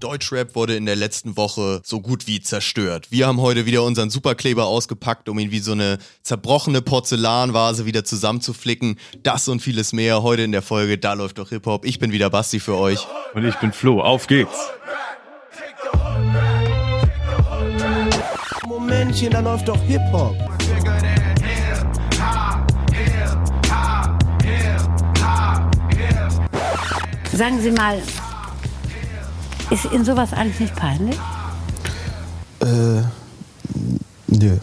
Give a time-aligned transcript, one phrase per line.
[0.00, 3.08] Deutschrap wurde in der letzten Woche so gut wie zerstört.
[3.10, 8.04] Wir haben heute wieder unseren Superkleber ausgepackt, um ihn wie so eine zerbrochene Porzellanvase wieder
[8.04, 8.98] zusammenzuflicken.
[9.22, 11.84] Das und vieles mehr heute in der Folge Da läuft doch Hip-Hop.
[11.84, 13.06] Ich bin wieder Basti für euch.
[13.34, 14.00] Und ich bin Flo.
[14.00, 14.70] Auf geht's.
[18.66, 20.36] Momentchen, da läuft doch Hip-Hop.
[27.32, 28.02] Sagen Sie mal,
[29.70, 31.16] ist Ihnen sowas eigentlich nicht peinlich?
[32.60, 33.02] Äh,
[34.26, 34.56] nö.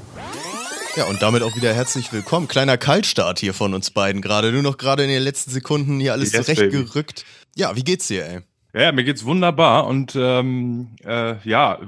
[0.96, 2.48] Ja, und damit auch wieder herzlich willkommen.
[2.48, 4.52] Kleiner Kaltstart hier von uns beiden gerade.
[4.52, 7.26] Nur noch gerade in den letzten Sekunden hier alles Yes, zurechtgerückt.
[7.56, 8.40] Ja, wie geht's dir, ey?
[8.74, 11.80] Ja, mir geht's wunderbar und ähm, äh, ja,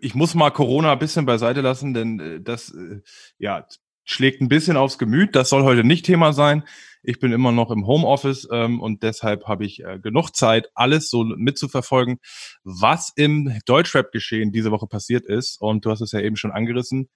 [0.00, 3.00] ich muss mal Corona ein bisschen beiseite lassen, denn äh, das äh,
[3.38, 3.66] ja
[4.04, 5.36] schlägt ein bisschen aufs Gemüt.
[5.36, 6.64] Das soll heute nicht Thema sein.
[7.02, 11.10] Ich bin immer noch im Homeoffice ähm, und deshalb habe ich äh, genug Zeit, alles
[11.10, 12.18] so mitzuverfolgen,
[12.64, 15.60] was im Deutschrap-Geschehen diese Woche passiert ist.
[15.60, 17.08] Und du hast es ja eben schon angerissen.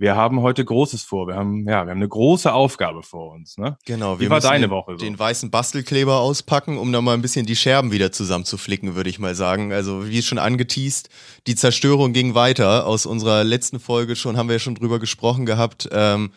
[0.00, 1.28] Wir haben heute Großes vor.
[1.28, 3.58] Wir haben, ja, wir haben eine große Aufgabe vor uns.
[3.58, 3.76] Ne?
[3.84, 5.04] Genau, Wie wir war deine Woche so?
[5.04, 9.18] den weißen Bastelkleber auspacken, um da mal ein bisschen die Scherben wieder zusammenzuflicken, würde ich
[9.18, 9.74] mal sagen.
[9.74, 11.10] Also wie schon angeteased,
[11.46, 12.86] die Zerstörung ging weiter.
[12.86, 15.86] Aus unserer letzten Folge schon haben wir ja schon drüber gesprochen gehabt.
[15.92, 16.32] Ähm,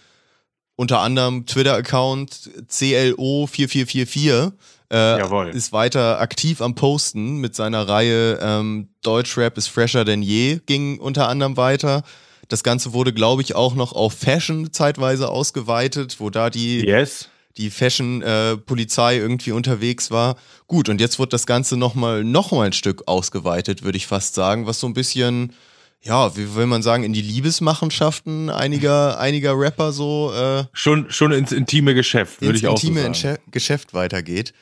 [0.76, 4.52] unter anderem Twitter-Account CLO4444
[4.92, 5.50] äh, Jawohl.
[5.50, 11.00] ist weiter aktiv am Posten mit seiner Reihe ähm, Deutschrap ist fresher denn je, ging
[11.00, 12.04] unter anderem weiter.
[12.50, 17.30] Das Ganze wurde, glaube ich, auch noch auf Fashion zeitweise ausgeweitet, wo da die, Yes.
[17.58, 20.36] die Fashion-Polizei irgendwie unterwegs war.
[20.68, 24.36] Gut, und jetzt wird das Ganze nochmal noch mal ein Stück ausgeweitet, würde ich fast
[24.36, 25.54] sagen, was so ein bisschen,
[26.04, 31.32] ja, wie will man sagen, in die Liebesmachenschaften einiger, einiger Rapper so äh, Schon, schon
[31.32, 33.14] ins intime Geschäft, würde ins ich auch so intime sagen.
[33.14, 34.54] Entsche- Geschäft weitergeht.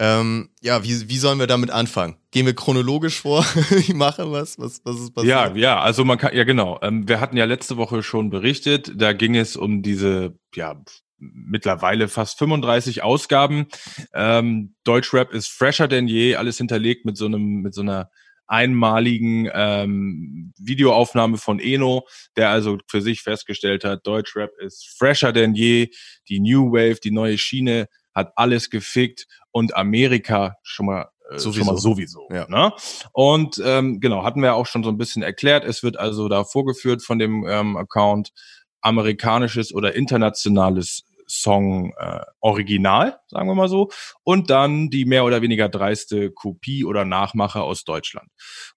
[0.00, 2.16] Ähm, ja, wie, wie sollen wir damit anfangen?
[2.30, 3.44] Gehen wir chronologisch vor?
[3.76, 4.58] ich mache was?
[4.58, 5.30] Was, was ist passiert?
[5.30, 6.78] Ja, ja, also man kann, ja genau.
[6.82, 10.80] Ähm, wir hatten ja letzte Woche schon berichtet, da ging es um diese, ja,
[11.18, 13.66] mittlerweile fast 35 Ausgaben.
[14.14, 18.08] Ähm, Deutschrap ist fresher denn je, alles hinterlegt mit so einem, mit so einer
[18.48, 25.54] einmaligen ähm, Videoaufnahme von Eno, der also für sich festgestellt hat, Deutschrap ist fresher denn
[25.54, 25.90] je,
[26.28, 31.58] die New Wave, die neue Schiene hat alles gefickt und Amerika schon mal äh, Sowieso.
[31.58, 32.28] schon mal sowieso.
[32.30, 32.46] Ja.
[32.48, 32.72] Ne?
[33.12, 35.64] Und ähm, genau, hatten wir auch schon so ein bisschen erklärt.
[35.64, 38.32] Es wird also da vorgeführt von dem ähm, Account
[38.80, 43.90] amerikanisches oder internationales Song äh, Original, sagen wir mal so,
[44.24, 48.28] und dann die mehr oder weniger dreiste Kopie oder Nachmache aus Deutschland.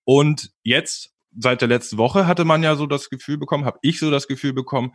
[0.04, 4.00] Und jetzt, seit der letzten Woche, hatte man ja so das Gefühl bekommen, habe ich
[4.00, 4.92] so das Gefühl bekommen,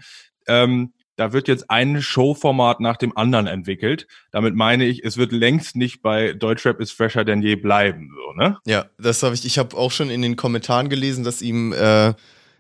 [0.47, 4.07] ähm, da wird jetzt ein Showformat nach dem anderen entwickelt.
[4.33, 8.33] Damit meine ich, es wird längst nicht bei Deutschrap ist fresher denn je bleiben, so,
[8.35, 8.59] ne?
[8.67, 9.45] Ja, das habe ich.
[9.47, 12.13] Ich habe auch schon in den Kommentaren gelesen, dass ihm äh,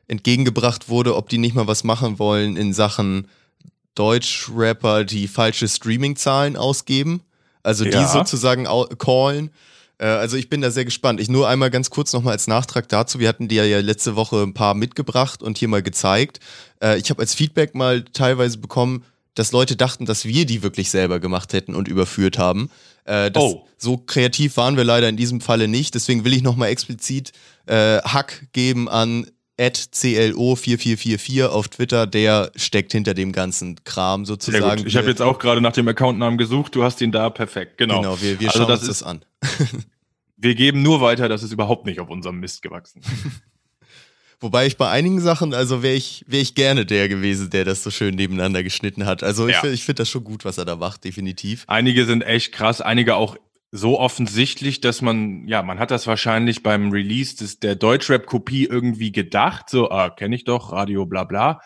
[0.09, 3.29] entgegengebracht wurde, ob die nicht mal was machen wollen in Sachen
[3.97, 7.23] Deutschrapper, die falsche Streaming-Zahlen ausgeben.
[7.63, 8.07] Also die Ja.
[8.09, 9.51] sozusagen au- callen.
[9.99, 11.21] Äh, also ich bin da sehr gespannt.
[11.21, 13.19] Ich nur einmal ganz kurz nochmal als Nachtrag dazu.
[13.19, 16.39] Wir hatten dir ja letzte Woche ein paar mitgebracht und hier mal gezeigt.
[16.83, 19.05] Äh, ich habe als Feedback mal teilweise bekommen,
[19.35, 22.71] dass Leute dachten, dass wir die wirklich selber gemacht hätten und überführt haben.
[23.05, 23.67] Äh, das, Oh.
[23.79, 25.95] So kreativ waren wir leider in diesem Falle nicht.
[25.95, 27.33] Deswegen will ich nochmal explizit
[27.67, 29.27] äh, Hack geben an
[29.59, 32.07] CLO4444 auf Twitter.
[32.07, 34.87] Der steckt hinter dem ganzen Kram sozusagen.
[34.87, 36.75] Ich habe jetzt auch gerade nach dem Accountnamen gesucht.
[36.75, 37.79] Du hast ihn da perfekt.
[37.79, 38.01] Genau.
[38.03, 39.25] Genau, wir, wir Also schauen das uns ist- das an.
[40.39, 43.01] Wir geben nur weiter, das ist überhaupt nicht auf unserem Mist gewachsen.
[44.41, 47.83] Wobei ich bei einigen Sachen, also wäre ich, wär ich gerne der gewesen, der das
[47.83, 49.23] so schön nebeneinander geschnitten hat.
[49.23, 49.63] Also ich, Ja.
[49.63, 51.65] find- ich finde das schon gut, was er da macht, definitiv.
[51.69, 53.39] Einige sind echt krass, einige auch
[53.73, 59.13] so offensichtlich, dass man, ja, man hat das wahrscheinlich beim Release des, der Deutschrap-Kopie irgendwie
[59.13, 61.61] gedacht, so, ah, kenne ich doch, Radio bla bla,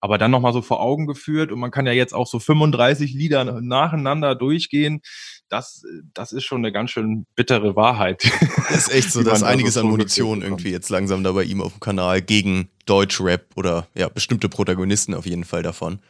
[0.00, 3.14] aber dann nochmal so vor Augen geführt und man kann ja jetzt auch so 35
[3.14, 5.00] Lieder nacheinander durchgehen.
[5.48, 8.22] Das, das ist schon eine ganz schön bittere Wahrheit.
[8.68, 11.62] Das ist echt so, dass einiges so an Munition irgendwie jetzt langsam da bei ihm
[11.62, 16.00] auf dem Kanal gegen Deutschrap oder ja, bestimmte Protagonisten auf jeden Fall davon.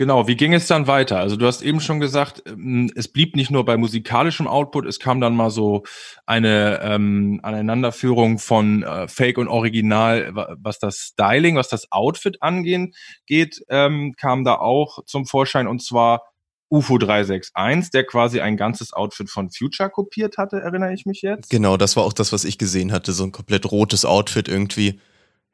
[0.00, 1.18] Genau, wie ging es dann weiter?
[1.18, 4.98] Also du hast eben schon gesagt, ähm, es blieb nicht nur bei musikalischem Output, es
[4.98, 5.82] kam dann mal so
[6.24, 12.38] eine ähm, Aneinanderführung von äh, Fake und Original, wa- was das Styling, was das Outfit
[12.40, 12.94] angehen
[13.26, 16.22] geht, ähm, kam da auch zum Vorschein und zwar
[16.70, 21.50] UFO 361, der quasi ein ganzes Outfit von Future kopiert hatte, erinnere ich mich jetzt.
[21.50, 23.12] Genau, das war auch das, was ich gesehen hatte.
[23.12, 24.98] So ein komplett rotes Outfit irgendwie.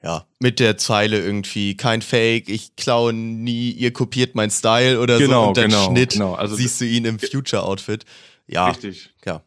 [0.02, 5.16] Ja, mit der Zeile irgendwie, kein Fake, ich klaue nie, ihr kopiert mein Style oder
[5.16, 5.25] so.
[5.25, 6.34] Genau, Und dann genau, Schnitt genau.
[6.34, 8.04] Also siehst du ihn im Future-Outfit.
[8.46, 9.10] Ja, Richtig.
[9.25, 9.43] ja.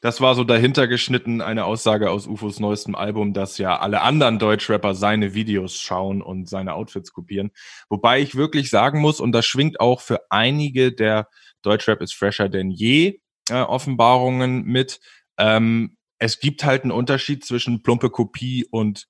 [0.00, 4.38] das war so dahinter geschnitten eine Aussage aus UFOs neuestem Album, dass ja alle anderen
[4.38, 7.52] Deutschrapper seine Videos schauen und seine Outfits kopieren.
[7.88, 11.28] Wobei ich wirklich sagen muss, und das schwingt auch für einige der
[11.62, 13.20] Deutschrap ist fresher denn je
[13.50, 15.00] äh, Offenbarungen mit,
[15.38, 19.06] ähm, es gibt halt einen Unterschied zwischen plumpe Kopie und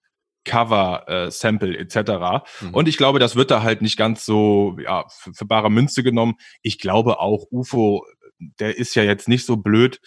[0.47, 2.47] Cover, äh, Sample etc.
[2.61, 2.73] Mhm.
[2.73, 6.03] Und ich glaube, das wird da halt nicht ganz so ja, für, für bare Münze
[6.03, 6.37] genommen.
[6.63, 8.07] Ich glaube auch, UFO,
[8.39, 10.01] der ist ja jetzt nicht so blöd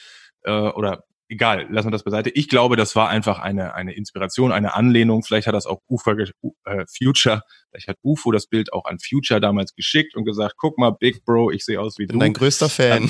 [0.43, 2.31] äh, oder egal, lassen wir das beiseite.
[2.31, 5.23] Ich glaube, das war einfach eine, eine Inspiration, eine Anlehnung.
[5.23, 9.39] Vielleicht hat das auch UFO, äh, Future, vielleicht hat UFO das Bild auch an Future
[9.39, 12.17] damals geschickt und gesagt, guck mal, Big Bro, ich sehe aus wie du.
[12.17, 13.09] Dein größter Fan.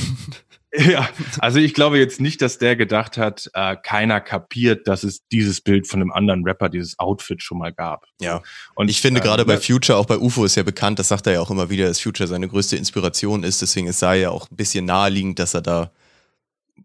[0.78, 5.28] Ja, also ich glaube jetzt nicht, dass der gedacht hat, äh, keiner kapiert, dass es
[5.30, 8.06] dieses Bild von einem anderen Rapper, dieses Outfit schon mal gab.
[8.22, 8.42] Ja.
[8.76, 11.26] Und ich finde äh, gerade bei Future, auch bei UFO ist ja bekannt, das sagt
[11.28, 13.62] er ja auch immer wieder, dass Future seine größte Inspiration ist.
[13.62, 15.92] Deswegen es sei ja auch ein bisschen naheliegend, dass er da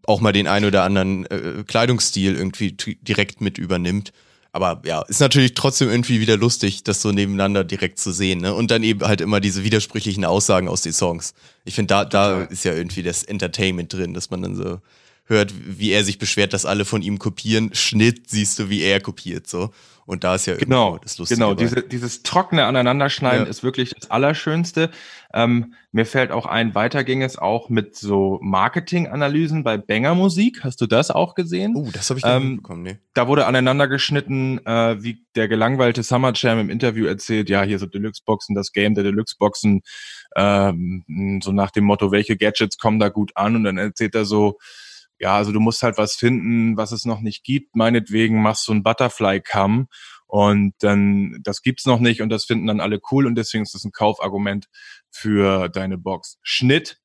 [0.07, 4.13] auch mal den ein oder anderen äh, Kleidungsstil irgendwie direkt mit übernimmt.
[4.55, 8.39] Aber ja, ist natürlich trotzdem irgendwie wieder lustig, das so nebeneinander direkt zu sehen.
[8.39, 8.53] Ne?
[8.53, 11.33] Und dann eben halt immer diese widersprüchlichen Aussagen aus den Songs.
[11.65, 14.79] Ich finde, da, da ist ja irgendwie das Entertainment drin, dass man dann so
[15.25, 17.71] hört, wie er sich beschwert, dass alle von ihm kopieren.
[17.73, 19.45] Schnitt siehst du, wie er kopiert.
[19.45, 19.71] So.
[20.05, 21.37] Und da ist ja genau das Lustige.
[21.37, 23.49] Genau, diese, dieses trockene Aneinanderschneiden ja.
[23.49, 24.89] ist wirklich das Allerschönste.
[25.35, 30.63] Ähm, mir fällt auch ein, weiter ging es auch mit so Marketinganalysen bei Banger Musik.
[30.63, 31.73] Hast du das auch gesehen?
[31.75, 32.99] Oh, uh, das habe ich nicht ähm, bekommen, nee.
[33.13, 37.79] Da wurde aneinander geschnitten, äh, wie der gelangweilte Summer Jam im Interview erzählt, ja, hier
[37.79, 39.81] so Deluxe-Boxen, das Game der Deluxe-Boxen,
[40.37, 43.57] ähm, so nach dem Motto, welche Gadgets kommen da gut an?
[43.57, 44.57] Und dann erzählt er so,
[45.19, 47.75] ja, also du musst halt was finden, was es noch nicht gibt.
[47.75, 49.87] Meinetwegen machst du ein Butterfly-Cam
[50.35, 53.73] und dann, das gibt's noch nicht und das finden dann alle cool und deswegen ist
[53.73, 54.65] das ein Kaufargument
[55.09, 56.39] für deine Box.
[56.43, 56.97] Schnitt,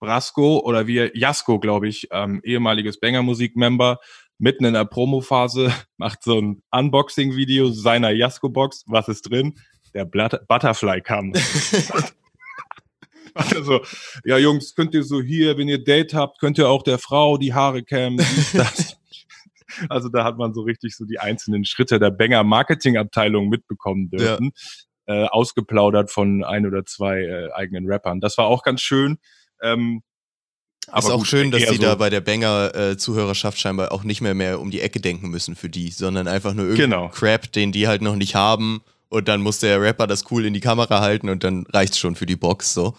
[0.00, 4.00] Brasco oder wie Jasko, glaube ich, ähm, ehemaliges Banger-Musik-Member,
[4.38, 8.82] mitten in der Promo-Phase, macht so ein Unboxing-Video seiner Jasko-Box.
[8.88, 9.54] Was ist drin?
[9.94, 11.34] Der Butterfly-Cam.
[13.32, 13.80] Also,
[14.24, 17.38] ja, Jungs, könnt ihr so hier, wenn ihr Date habt, könnt ihr auch der Frau
[17.38, 18.26] die Haare kämmen.
[19.88, 24.10] Also da hat man so richtig so die einzelnen Schritte der Banger Marketing Abteilung mitbekommen
[24.10, 24.52] dürfen.
[24.54, 25.24] Ja.
[25.24, 28.20] Äh, ausgeplaudert von ein oder zwei äh, eigenen Rappern.
[28.20, 29.18] Das war auch ganz schön.
[29.60, 30.02] Ähm,
[30.88, 34.20] aber ist auch gut, schön, dass sie so da bei der Banger-Zuhörerschaft scheinbar auch nicht
[34.20, 37.08] mehr mehr um die Ecke denken müssen für die, sondern einfach nur irgendeinen genau.
[37.08, 38.82] Crap, den die halt noch nicht haben.
[39.08, 42.16] Und dann muss der Rapper das cool in die Kamera halten und dann reicht's schon
[42.16, 42.96] für die Box so.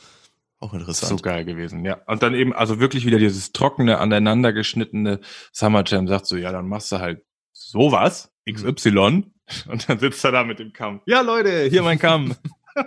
[0.63, 1.10] Auch interessant.
[1.10, 1.95] So geil gewesen, ja.
[2.07, 5.19] Und dann eben, also wirklich wieder dieses trockene, aneinander geschnittene
[5.51, 9.33] Summer Jam sagt so, ja, dann machst du halt sowas, XY, mhm.
[9.68, 11.01] und dann sitzt er da mit dem Kamm.
[11.06, 12.36] Ja, Leute, hier mein Kamm.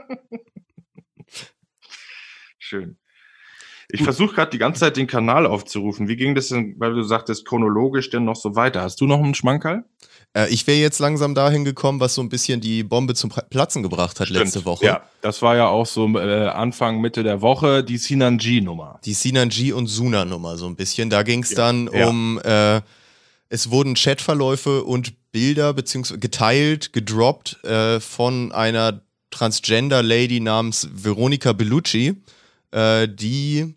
[2.59, 2.97] Schön.
[3.91, 6.09] Ich versuche gerade die ganze Zeit den Kanal aufzurufen.
[6.09, 8.81] Wie ging das denn, weil du sagtest, chronologisch denn noch so weiter?
[8.81, 9.85] Hast du noch einen Schmankerl?
[10.37, 13.83] Äh, ich wäre jetzt langsam dahin gekommen, was so ein bisschen die Bombe zum Platzen
[13.83, 14.45] gebracht hat Stimmt.
[14.45, 14.85] letzte Woche.
[14.85, 19.01] Ja, das war ja auch so äh, Anfang, Mitte der Woche die Sinanji-Nummer.
[19.05, 21.09] Die Sinanji und Suna-Nummer so ein bisschen.
[21.09, 21.57] Da ging es ja.
[21.57, 22.07] dann ja.
[22.07, 22.83] um, äh,
[23.49, 29.01] es wurden Chatverläufe und Bilder beziehungsweise geteilt, gedroppt äh, von einer
[29.31, 32.15] Transgender-Lady namens Veronica Bellucci,
[32.73, 33.75] äh, die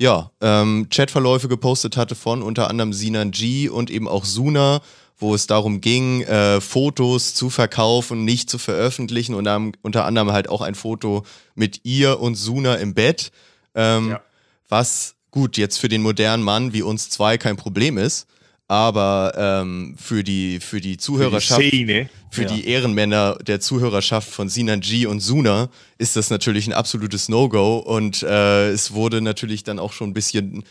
[0.00, 4.80] ja, ähm, Chatverläufe gepostet hatte von unter anderem Sinan G und eben auch Suna
[5.18, 10.32] wo es darum ging, äh, Fotos zu verkaufen, nicht zu veröffentlichen und dann, unter anderem
[10.32, 13.32] halt auch ein Foto mit ihr und Suna im Bett,
[13.74, 14.20] ähm, ja.
[14.68, 18.26] was gut jetzt für den modernen Mann wie uns zwei kein Problem ist,
[18.68, 22.48] aber ähm, für die für die Zuhörerschaft, für die, für ja.
[22.48, 27.78] die Ehrenmänner der Zuhörerschaft von Sinan G und Suna ist das natürlich ein absolutes No-Go
[27.78, 30.64] und äh, es wurde natürlich dann auch schon ein bisschen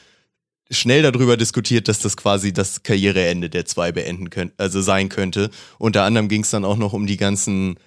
[0.70, 5.50] schnell darüber diskutiert, dass das quasi das Karriereende der zwei beenden könnte, also sein könnte.
[5.80, 7.78] Unter anderem ging es dann auch noch um die ganzen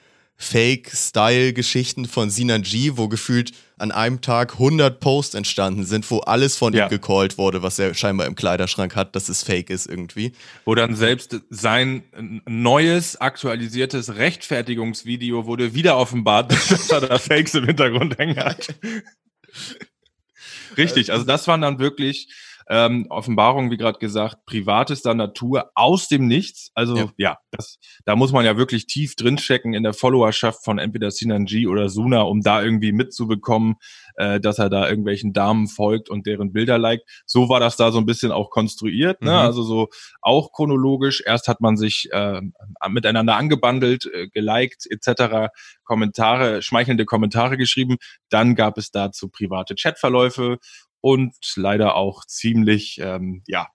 [0.41, 6.57] Fake-Style-Geschichten von Sinan G, wo gefühlt an einem Tag 100 Posts entstanden sind, wo alles
[6.57, 6.87] von ja.
[6.87, 10.33] ihm gecallt wurde, was er scheinbar im Kleiderschrank hat, dass es fake ist irgendwie.
[10.65, 12.05] Wo dann selbst sein
[12.47, 18.75] neues, aktualisiertes Rechtfertigungsvideo wurde wieder offenbart, dass er da Fakes im Hintergrund hängen hat.
[20.79, 22.29] Richtig, also das waren dann wirklich
[22.71, 26.71] ähm, Offenbarung, wie gerade gesagt, privatester Natur aus dem Nichts.
[26.75, 30.79] Also ja, ja das, da muss man ja wirklich tief drinstecken in der Followerschaft von
[30.79, 33.75] entweder Sinanji oder Suna, um da irgendwie mitzubekommen,
[34.15, 37.05] äh, dass er da irgendwelchen Damen folgt und deren Bilder liked.
[37.27, 39.33] So war das da so ein bisschen auch konstruiert, ne?
[39.33, 39.37] Mhm.
[39.37, 39.89] also so
[40.23, 41.25] auch chronologisch.
[41.27, 42.41] Erst hat man sich äh,
[42.89, 45.49] miteinander angebandelt, äh, geliked etc.,
[45.83, 47.97] Kommentare, schmeichelnde Kommentare geschrieben.
[48.29, 50.59] Dann gab es dazu private Chatverläufe
[51.00, 53.69] und leider auch ziemlich, ähm, ja,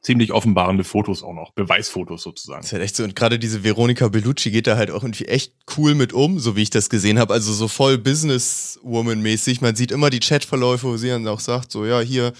[0.00, 2.60] ziemlich offenbarende Fotos auch noch, Beweisfotos sozusagen.
[2.60, 3.04] Das ist halt echt so.
[3.04, 6.56] Und gerade diese Veronika Bellucci geht da halt auch irgendwie echt cool mit um, so
[6.56, 7.34] wie ich das gesehen habe.
[7.34, 9.60] Also so voll Businesswoman-mäßig.
[9.60, 12.32] Man sieht immer die Chatverläufe, wo sie dann auch sagt, so, ja, hier,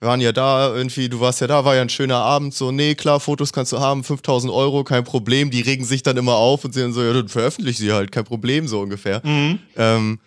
[0.00, 2.72] wir waren ja da, irgendwie, du warst ja da, war ja ein schöner Abend, so,
[2.72, 5.50] nee, klar, Fotos kannst du haben, 5000 Euro, kein Problem.
[5.50, 8.12] Die regen sich dann immer auf und sie dann so, ja, dann veröffentlich sie halt,
[8.12, 9.22] kein Problem, so ungefähr.
[9.24, 9.60] Mhm.
[9.76, 10.18] Ähm,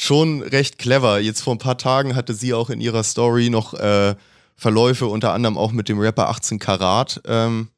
[0.00, 1.20] schon recht clever.
[1.20, 4.14] Jetzt vor ein paar Tagen hatte sie auch in ihrer Story noch äh,
[4.56, 7.68] Verläufe, unter anderem auch mit dem Rapper 18 Karat ähm,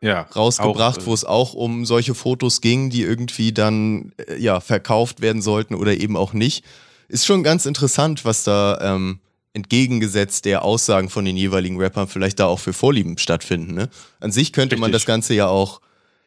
[0.00, 0.22] Ja.
[0.34, 5.20] rausgebracht, äh, wo es auch um solche Fotos ging, die irgendwie dann äh, ja verkauft
[5.20, 6.64] werden sollten oder eben auch nicht.
[7.08, 9.20] Ist schon ganz interessant, was da ähm,
[9.52, 13.74] entgegengesetzt der Aussagen von den jeweiligen Rappern vielleicht da auch für Vorlieben stattfinden.
[13.74, 13.90] Ne?
[14.18, 15.02] An sich könnte man Richtig.
[15.02, 15.82] das Ganze ja auch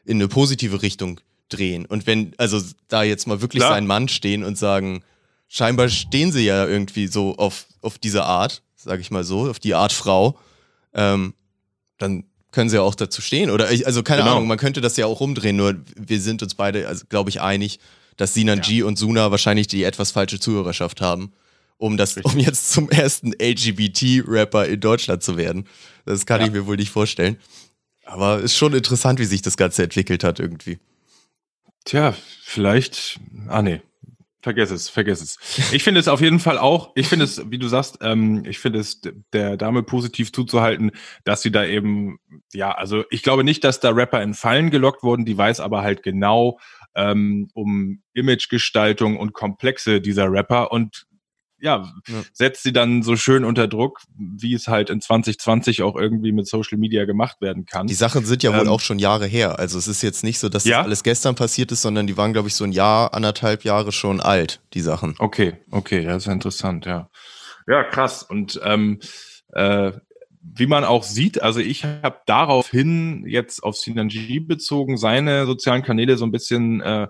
[0.06, 1.88] in eine positive Richtung drehen.
[1.88, 3.74] Und wenn, also da jetzt mal wirklich Klar.
[3.74, 5.02] sein Mann stehen und sagen,
[5.50, 9.60] scheinbar stehen sie ja irgendwie so auf, auf diese Art, sage ich mal so, auf
[9.60, 10.40] die Art Frau,
[10.94, 11.34] ähm,
[11.98, 13.50] dann können sie ja auch dazu stehen.
[13.52, 14.36] Oder ich, also keine Genau.
[14.36, 17.42] Ahnung, man könnte das ja auch rumdrehen, nur wir sind uns beide, also glaube ich,
[17.42, 17.80] einig,
[18.16, 21.32] dass Sinan G und Suna wahrscheinlich die etwas falsche Zuhörerschaft haben,
[21.78, 22.34] um das, Richtig.
[22.34, 25.68] um jetzt zum ersten LGBT-Rapper in Deutschland zu werden.
[26.06, 26.48] Das kann Ja.
[26.48, 27.38] ich mir wohl nicht vorstellen.
[28.06, 30.80] Aber ist schon interessant, wie sich das Ganze entwickelt hat irgendwie.
[31.86, 33.20] Tja, vielleicht.
[33.48, 33.82] Ah, nee.
[34.42, 35.74] Vergiss es, vergiss es.
[35.74, 38.60] Ich finde es auf jeden Fall auch, ich finde es, wie du sagst, ähm, ich
[38.60, 39.02] finde es
[39.34, 40.92] der Dame positiv zuzuhalten,
[41.26, 42.20] dass sie da eben,
[42.54, 45.82] ja, also ich glaube nicht, dass da Rapper in Fallen gelockt wurden, die weiß aber
[45.82, 46.58] halt genau
[46.96, 51.06] ähm, um Imagegestaltung und Komplexe dieser Rapper und
[51.62, 52.22] ja, Ja.
[52.34, 56.48] setzt sie dann so schön unter Druck, wie es halt in 2020 auch irgendwie mit
[56.48, 57.88] Social Media gemacht werden kann.
[57.88, 59.60] Die Sachen sind ja wohl Ähm, auch schon Jahre her.
[59.60, 60.78] Also es ist jetzt nicht so, dass Ja?
[60.78, 63.92] das alles gestern passiert ist, sondern die waren, glaube ich, so ein Jahr, anderthalb Jahre
[63.92, 65.16] schon alt, die Sachen.
[65.20, 67.10] Okay, okay, ja, ist ja interessant, ja.
[67.68, 68.24] Ja, krass.
[68.24, 69.00] Und ähm,
[69.54, 69.92] äh,
[70.42, 76.18] wie man auch sieht, also ich habe daraufhin jetzt auf Sinanji bezogen, seine sozialen Kanäle
[76.18, 77.08] so ein bisschen äh,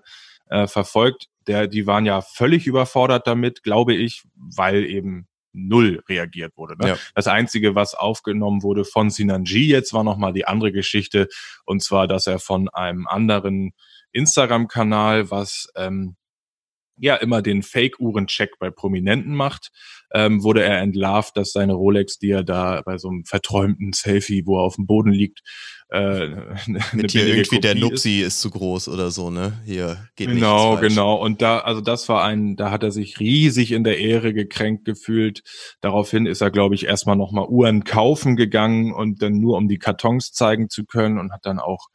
[0.49, 1.27] äh, verfolgt.
[1.49, 6.77] Der, die waren ja völlig überfordert damit, glaube ich, weil eben null reagiert wurde.
[6.77, 6.89] Ne?
[6.89, 6.97] Ja.
[7.15, 11.27] Das Einzige, was aufgenommen wurde von Sinanji jetzt, war nochmal die andere Geschichte.
[11.65, 13.71] Und zwar, dass er von einem anderen
[14.11, 16.15] Instagram-Kanal, was ähm,
[16.99, 19.71] ja immer den Fake-Uhren-Check bei Prominenten macht,
[20.13, 24.45] ähm, wurde er entlarvt, dass seine Rolex, die er da bei so einem verträumten Selfie,
[24.45, 25.41] wo er auf dem Boden liegt,
[25.89, 25.97] äh,
[26.65, 27.91] eine Mit hier irgendwie der Kopie ist.
[27.91, 28.41] Nupsi ist.
[28.41, 29.53] zu groß oder so, ne?
[29.65, 30.37] Hier geht nicht.
[30.37, 31.15] Genau, ist genau.
[31.15, 34.85] Und da, also das war ein, da hat er sich riesig in der Ehre gekränkt
[34.85, 35.43] gefühlt.
[35.81, 39.79] Daraufhin ist er, glaube ich, erstmal nochmal Uhren kaufen gegangen und dann nur um die
[39.79, 41.87] Kartons zeigen zu können und hat dann auch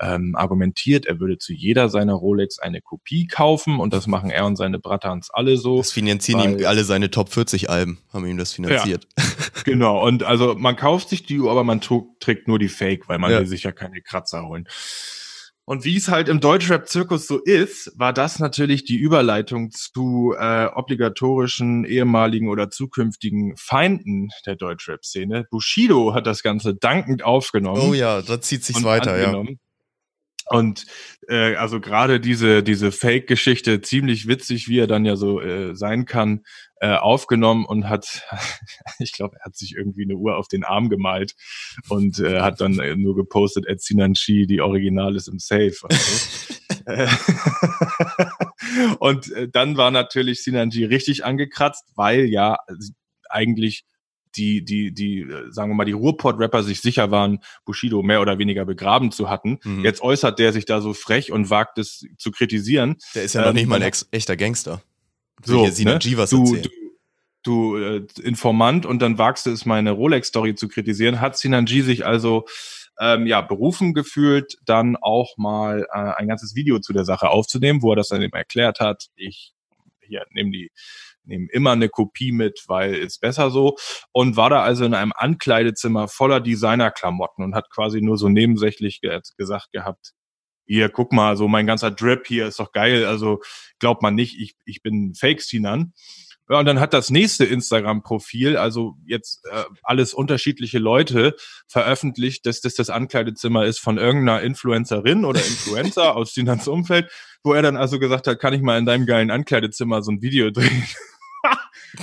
[0.00, 4.46] ähm, argumentiert, er würde zu jeder seiner Rolex eine Kopie kaufen und das machen er
[4.46, 5.78] und seine Bratans alle so.
[5.78, 9.06] Das finanzieren ihm Weil- alle seine Top 40 Alben, haben ihm das finanziert.
[9.64, 13.18] Genau, und also man kauft sich die Uhr, aber man trägt nur die Fake, weil
[13.18, 13.38] man Ja.
[13.38, 14.68] will sich ja keine Kratzer holen.
[15.64, 20.66] Und wie es halt im Deutschrap-Zirkus so ist, war das natürlich die Überleitung zu äh,
[20.66, 25.46] obligatorischen ehemaligen oder zukünftigen Feinden der Deutschrap-Szene.
[25.50, 29.32] Bushido hat das Ganze dankend aufgenommen Oh ja, da zieht sich's weiter, ja.
[30.46, 30.84] Und
[31.28, 36.04] äh, also gerade diese diese Fake-Geschichte ziemlich witzig, wie er dann ja so äh, sein
[36.04, 36.44] kann,
[36.80, 38.22] äh, aufgenommen und hat,
[38.98, 41.34] ich glaube, er hat sich irgendwie eine Uhr auf den Arm gemalt
[41.88, 45.74] und äh, hat dann äh, nur gepostet, Ed Sinanchi, die Original ist im Safe.
[45.82, 46.54] Und, so.
[46.86, 47.08] Äh,
[48.98, 52.74] und äh, dann war natürlich Sinanji richtig angekratzt, weil ja äh,
[53.30, 53.84] eigentlich
[54.36, 58.38] die, die, die, äh, sagen wir mal, die Ruhrpott-Rapper sich sicher waren, Bushido mehr oder
[58.38, 59.58] weniger begraben zu hatten.
[59.64, 59.84] Mhm.
[59.84, 62.96] Jetzt äußert der sich da so frech und wagt es zu kritisieren.
[63.14, 64.82] Der ist ja noch Ähm, nicht mal ein ex echter Gangster.
[65.44, 65.98] So, hier ne?
[65.98, 66.68] G was du, du,
[67.42, 71.82] du äh, Informant und dann wagst du es, meine Rolex-Story zu kritisieren, hat Sinan G
[71.82, 72.46] sich also
[73.00, 77.82] ähm, ja, berufen gefühlt, dann auch mal äh, ein ganzes Video zu der Sache aufzunehmen,
[77.82, 79.08] wo er das dann eben erklärt hat.
[79.16, 79.52] Ich
[80.00, 80.70] hier nehme die
[81.24, 83.76] nehme immer eine Kopie mit, weil ist besser so
[84.12, 89.00] und war da also in einem Ankleidezimmer voller Designerklamotten und hat quasi nur so nebensächlich
[89.00, 90.12] ge gesagt gehabt,
[90.66, 93.40] hier, guck mal, so mein ganzer Drip hier ist doch geil, also
[93.78, 95.92] glaubt man nicht, ich, ich bin Fake-Sinan.
[96.50, 101.36] Ja, und dann hat das nächste Instagram-Profil, also jetzt äh, alles unterschiedliche Leute,
[101.68, 107.10] veröffentlicht, dass das das Ankleidezimmer ist von irgendeiner Influencerin oder Influencer aus Sinans Umfeld,
[107.42, 110.20] wo er dann also gesagt hat, kann ich mal in deinem geilen Ankleidezimmer so ein
[110.20, 110.84] Video drehen.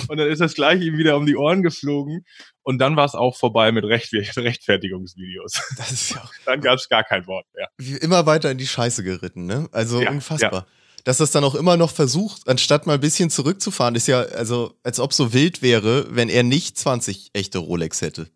[0.08, 2.24] Und dann ist das gleich ihm wieder um die Ohren geflogen
[2.62, 5.52] und dann war es auch vorbei mit Recht Rechtfertigungsvideos.
[5.76, 7.68] Das ist ja auch Dann gab es gar kein Wort mehr.
[7.78, 9.68] wie immer weiter in die Scheiße geritten, ne?
[9.72, 10.66] Also Ja, unfassbar.
[11.04, 14.78] Dass das dann auch immer noch versucht, anstatt mal ein bisschen zurückzufahren, ist ja, also,
[14.84, 18.28] als ob so wild wäre, wenn er nicht 20 echte Rolex hätte.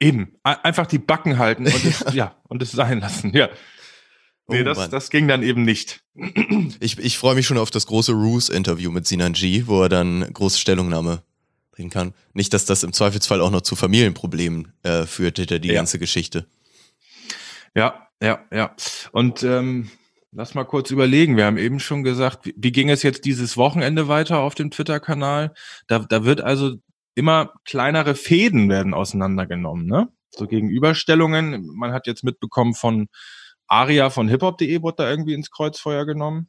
[0.00, 3.48] Eben, einfach die Backen halten und es, ja, und es sein lassen, ja.
[4.50, 4.90] Nee, Oh, das, Mann.
[4.90, 6.00] das ging dann eben nicht.
[6.80, 10.20] Ich, ich freue mich schon auf das große Roos-Interview mit Sinan G, wo er dann
[10.32, 11.22] große Stellungnahme
[11.70, 12.14] bringen kann.
[12.32, 15.74] Nicht, dass das im Zweifelsfall auch noch zu Familienproblemen äh, führt, hinter die Ja.
[15.74, 16.46] ganze Geschichte.
[17.74, 18.74] Ja, ja, ja.
[19.12, 19.90] Und ähm,
[20.32, 21.36] lass mal kurz überlegen.
[21.36, 24.70] Wir haben eben schon gesagt, wie, wie ging es jetzt dieses Wochenende weiter auf dem
[24.70, 25.52] Twitter-Kanal?
[25.86, 26.76] Da, da wird also
[27.14, 30.08] immer kleinere Fäden werden auseinandergenommen, ne?
[30.30, 31.66] So Gegenüberstellungen.
[31.76, 33.08] Man hat jetzt mitbekommen von
[33.68, 36.48] Aria von hiphop.de wurde da irgendwie ins Kreuzfeuer genommen.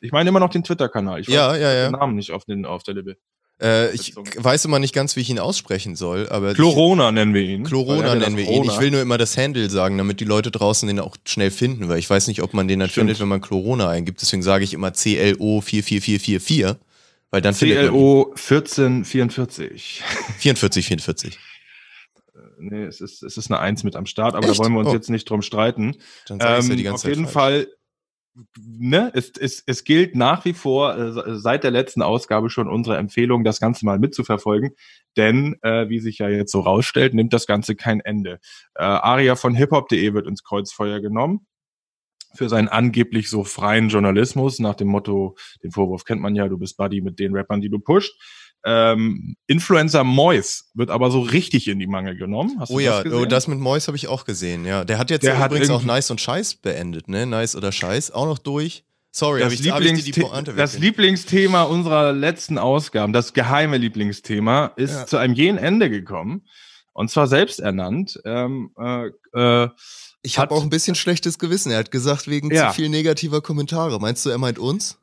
[0.00, 1.20] Ich meine immer noch den Twitter-Kanal.
[1.20, 1.88] Ich Ja, weiß ja, ja.
[1.88, 3.16] den Namen nicht auf, den, auf der Lippe.
[3.60, 4.30] Äh, ich Bezogen.
[4.44, 7.64] weiß immer nicht ganz, wie ich ihn aussprechen soll, aber Chlorona nennen wir ihn.
[7.64, 8.62] Chlorona nennen wir ihn.
[8.62, 11.88] Ich will nur immer das Handle sagen, damit die Leute draußen den auch schnell finden,
[11.88, 13.06] weil ich weiß nicht, ob man den dann Stimmt.
[13.08, 14.20] findet, wenn man Chlorona eingibt.
[14.20, 16.76] Deswegen sage ich immer CLO 44444,
[17.32, 17.88] weil dann findet man.
[17.90, 20.02] CLO 1444.
[20.38, 21.38] 44, 44.
[22.58, 24.58] Nee, es ist, es ist eine Eins mit am Start, aber Echt?
[24.58, 24.94] da wollen wir uns Oh.
[24.94, 25.96] jetzt nicht drum streiten.
[26.26, 27.66] Dann ich's ja Ähm, die ganze auf Zeit jeden falsch.
[27.66, 27.74] Fall,
[28.60, 32.68] ne, es, es, es gilt nach wie vor, äh, se- seit der letzten Ausgabe schon
[32.68, 34.70] unsere Empfehlung, das Ganze mal mitzuverfolgen.
[35.16, 38.38] Denn, äh, wie sich ja jetzt so rausstellt, nimmt das Ganze kein Ende.
[38.74, 41.46] Äh, Aria von hiphop.de wird ins Kreuzfeuer genommen
[42.34, 46.58] für seinen angeblich so freien Journalismus nach dem Motto, den Vorwurf kennt man ja, du
[46.58, 48.14] bist Buddy mit den Rappern, die du pusht.
[48.64, 52.56] Ähm, Influencer Mois wird aber so richtig in die Mangel genommen.
[52.58, 54.84] Hast Oh ja, das oh, das mit Mois habe ich auch gesehen, ja.
[54.84, 57.24] Der hat jetzt Der ja hat übrigens auch Nice und Scheiß beendet, ne?
[57.26, 58.84] Nice oder Scheiß, auch noch durch.
[59.10, 64.92] Sorry, habe das, ich, hab ich das Lieblingsthema unserer letzten Ausgaben, das geheime Lieblingsthema, ist
[64.92, 65.06] Ja.
[65.06, 66.42] zu einem jenen Ende gekommen.
[66.92, 68.20] Und zwar selbst ernannt.
[68.24, 69.68] Ähm, äh, äh,
[70.22, 71.70] Ich habe auch ein bisschen schlechtes Gewissen.
[71.70, 72.68] Er hat gesagt, wegen Ja.
[72.68, 74.00] zu viel negativer Kommentare.
[74.00, 74.98] Meinst du, er meint uns?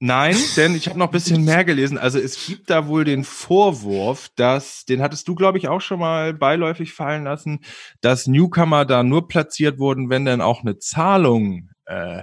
[0.00, 1.98] Nein, denn ich habe noch ein bisschen mehr gelesen.
[1.98, 6.00] Also es gibt da wohl den Vorwurf, dass, den hattest du, glaube ich, auch schon
[6.00, 7.60] mal beiläufig fallen lassen,
[8.00, 12.22] dass Newcomer da nur platziert wurden, wenn dann auch eine Zahlung äh,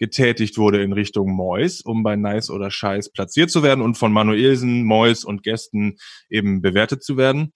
[0.00, 4.12] getätigt wurde in Richtung Mois, um bei Nice oder Scheiß platziert zu werden und von
[4.12, 5.98] Manuelsen, Mois und Gästen
[6.30, 7.52] eben bewertet zu werden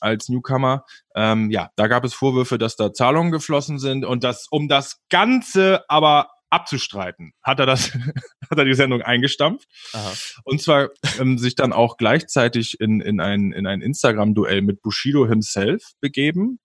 [0.00, 0.84] als Newcomer.
[1.14, 5.02] Ähm, ja, da gab es Vorwürfe, dass da Zahlungen geflossen sind und das, um das
[5.08, 7.92] Ganze aber abzustreiten, hat er das,
[8.50, 10.12] hat er die Sendung eingestampft Aha.
[10.44, 15.26] und zwar ähm, sich dann auch gleichzeitig in, in ein, in ein Instagram-Duell mit Bushido
[15.26, 16.60] himself begeben.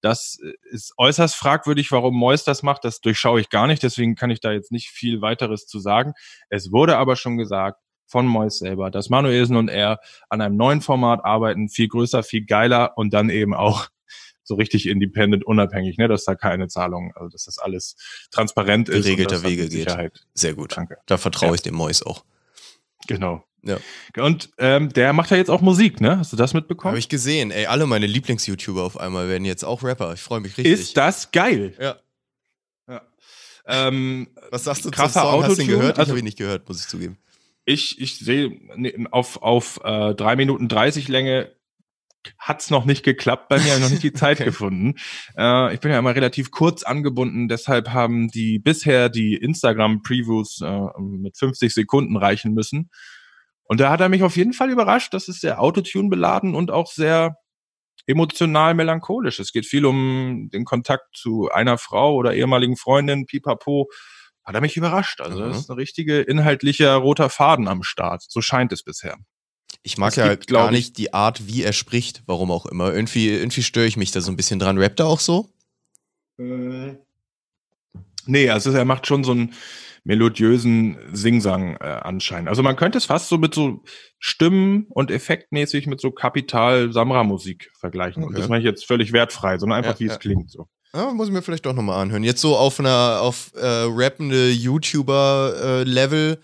[0.00, 2.84] Das äh, ist äußerst fragwürdig, warum Mois das macht.
[2.84, 6.12] Das durchschaue ich gar nicht, deswegen kann ich da jetzt nicht viel weiteres zu sagen.
[6.48, 10.80] Es wurde aber schon gesagt von Mois selber, dass Manuelsen und er an einem neuen
[10.80, 13.88] Format arbeiten, viel größer, viel geiler und dann eben auch
[14.44, 17.96] so richtig independent, unabhängig, ne, dass da keine Zahlungen, also dass das alles
[18.30, 19.04] transparent ist.
[19.04, 19.72] Geregelter Wege geht.
[19.72, 20.24] Sicherheit.
[20.34, 20.76] Sehr gut.
[20.76, 20.98] Danke.
[21.06, 21.54] Da vertraue Ja.
[21.56, 22.24] ich dem Mois auch.
[23.06, 23.44] Genau.
[23.62, 23.78] Ja.
[24.18, 26.18] Und ähm, der macht ja jetzt auch Musik, ne?
[26.18, 26.90] Hast du das mitbekommen?
[26.92, 27.50] Habe ich gesehen.
[27.50, 30.12] Ey, alle meine Lieblings-YouTuber auf einmal werden jetzt auch Rapper.
[30.12, 30.72] Ich freue mich richtig.
[30.72, 31.74] Ist das geil?
[31.80, 31.96] ja.
[32.86, 33.00] Ja.
[33.66, 35.42] Ähm, Was sagst du Krasser zum Song?
[35.44, 35.92] Hast du ihn gehört?
[35.94, 37.16] Ich Also- habe ihn nicht gehört, muss ich zugeben.
[37.64, 38.52] ich ich sehe
[39.10, 41.50] auf auf äh, drei Minuten 30 Länge
[42.38, 44.44] hat's noch nicht geklappt bei mir, hab noch nicht die Zeit Okay.
[44.46, 44.94] gefunden.
[45.36, 51.00] Äh, ich bin ja immer relativ kurz angebunden, deshalb haben die bisher die Instagram-Previews äh,
[51.00, 52.90] mit 50 Sekunden reichen müssen.
[53.64, 55.14] Und da hat er mich auf jeden Fall überrascht.
[55.14, 57.36] Das ist sehr Autotune beladen und auch sehr
[58.06, 59.38] emotional melancholisch.
[59.40, 63.88] Es geht viel um den Kontakt zu einer Frau oder ehemaligen Freundin, pipapo.
[64.44, 65.22] Hat er mich überrascht.
[65.22, 65.48] Also Mhm.
[65.48, 68.22] das ist ein richtige inhaltlicher roter Faden am Start.
[68.28, 69.16] So scheint es bisher.
[69.82, 72.66] Ich mag Es ja gibt, gar ich- nicht die Art, wie er spricht, warum auch
[72.66, 72.92] immer.
[72.92, 74.78] Irgendwie, irgendwie störe ich mich da so ein bisschen dran.
[74.78, 75.50] Rappt er auch so?
[78.26, 79.52] Nee, also er macht schon so einen
[80.04, 82.48] melodiösen Singsang äh, anscheinend.
[82.48, 83.82] Also man könnte es fast so mit so
[84.18, 88.22] Stimmen und effektmäßig mit so Kapital Samra Musik vergleichen.
[88.22, 88.40] Und Okay.
[88.40, 90.12] das mache ich jetzt völlig wertfrei, sondern einfach Ja, wie ja.
[90.12, 90.68] es klingt so.
[90.94, 92.22] Ja, muss ich mir vielleicht doch nochmal anhören.
[92.22, 96.38] Jetzt so auf einer, auf äh, rappende YouTuber-Level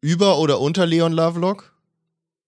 [0.00, 1.69] über oder unter Leon Lovelock?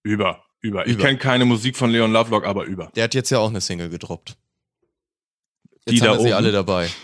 [0.03, 0.87] Über, über.
[0.87, 2.91] Ich kenne keine Musik von Leon Lovelock, aber über.
[2.95, 4.37] Der hat jetzt ja auch eine Single gedroppt.
[5.89, 6.35] Die Jetzt da haben wir sie oben?
[6.35, 6.89] alle dabei.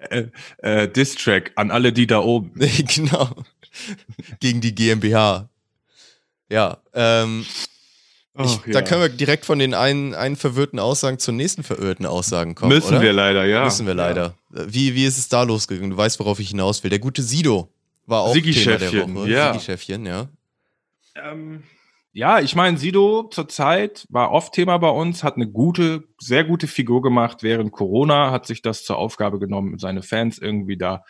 [0.00, 0.28] Äh,
[0.58, 2.52] äh, Distrack an alle, die da oben.
[2.94, 3.30] genau.
[4.38, 5.48] Gegen die GmbH.
[6.48, 7.44] Ja, ähm,
[8.38, 8.82] ich, da ja.
[8.82, 12.72] können wir direkt von den einen, einen verwirrten Aussagen zur nächsten verirrten Aussagen kommen.
[12.72, 13.02] Müssen oder?
[13.02, 13.64] wir leider, ja.
[13.64, 14.34] Müssen wir leider.
[14.50, 15.90] Wie, wie ist es da losgegangen?
[15.90, 16.90] Du weißt, worauf ich hinaus will.
[16.90, 17.68] Der gute Sido
[18.06, 19.30] war auch Thema der Sigi-Chefchen, Woche.
[19.30, 19.52] ja.
[19.52, 20.28] Sigi-Chefchen, ja.
[21.22, 21.62] Ähm,
[22.12, 26.66] ja, ich meine, Sido zurzeit war oft Thema bei uns, hat eine gute, sehr gute
[26.66, 31.04] Figur gemacht während Corona, hat sich das zur Aufgabe genommen, seine Fans irgendwie da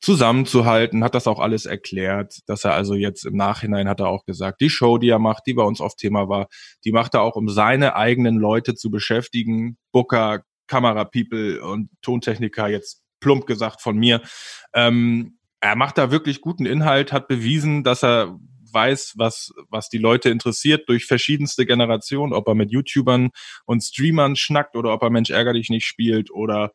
[0.00, 4.26] zusammenzuhalten, hat das auch alles erklärt, dass er also jetzt im Nachhinein hat er auch
[4.26, 6.48] gesagt, die Show, die er macht, die bei uns auf Thema war,
[6.84, 13.02] die macht er auch, um seine eigenen Leute zu beschäftigen, Booker, Kamerapeople und Tontechniker, jetzt
[13.20, 14.20] plump gesagt von mir.
[14.74, 18.38] Ähm, er macht da wirklich guten Inhalt, hat bewiesen, dass er
[18.74, 23.30] weiß, was, was die Leute interessiert durch verschiedenste Generationen, ob er mit YouTubern
[23.64, 26.72] und Streamern schnackt oder ob er Mensch ärger dich nicht spielt oder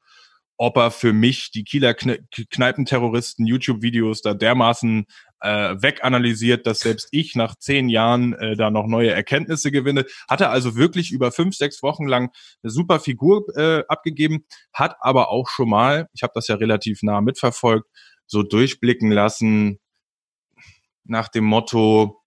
[0.62, 5.06] ob er für mich die Kieler Kneipenterroristen YouTube-Videos da dermaßen
[5.40, 10.06] äh, weganalysiert, dass selbst ich nach zehn Jahren äh, da noch neue Erkenntnisse gewinne.
[10.30, 12.32] Hat er also wirklich über fünf, sechs Wochen lang
[12.62, 17.04] eine super Figur äh, abgegeben, hat aber auch schon mal, ich habe das ja relativ
[17.04, 17.88] nah mitverfolgt,
[18.28, 19.80] so durchblicken lassen
[21.10, 22.22] nach dem Motto,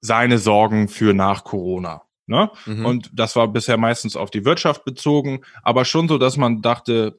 [0.00, 2.02] seine Sorgen für nach Corona.
[2.26, 2.50] Ne?
[2.66, 2.84] Mhm.
[2.84, 7.16] Und das war bisher meistens auf die Wirtschaft bezogen, aber schon so, dass man dachte,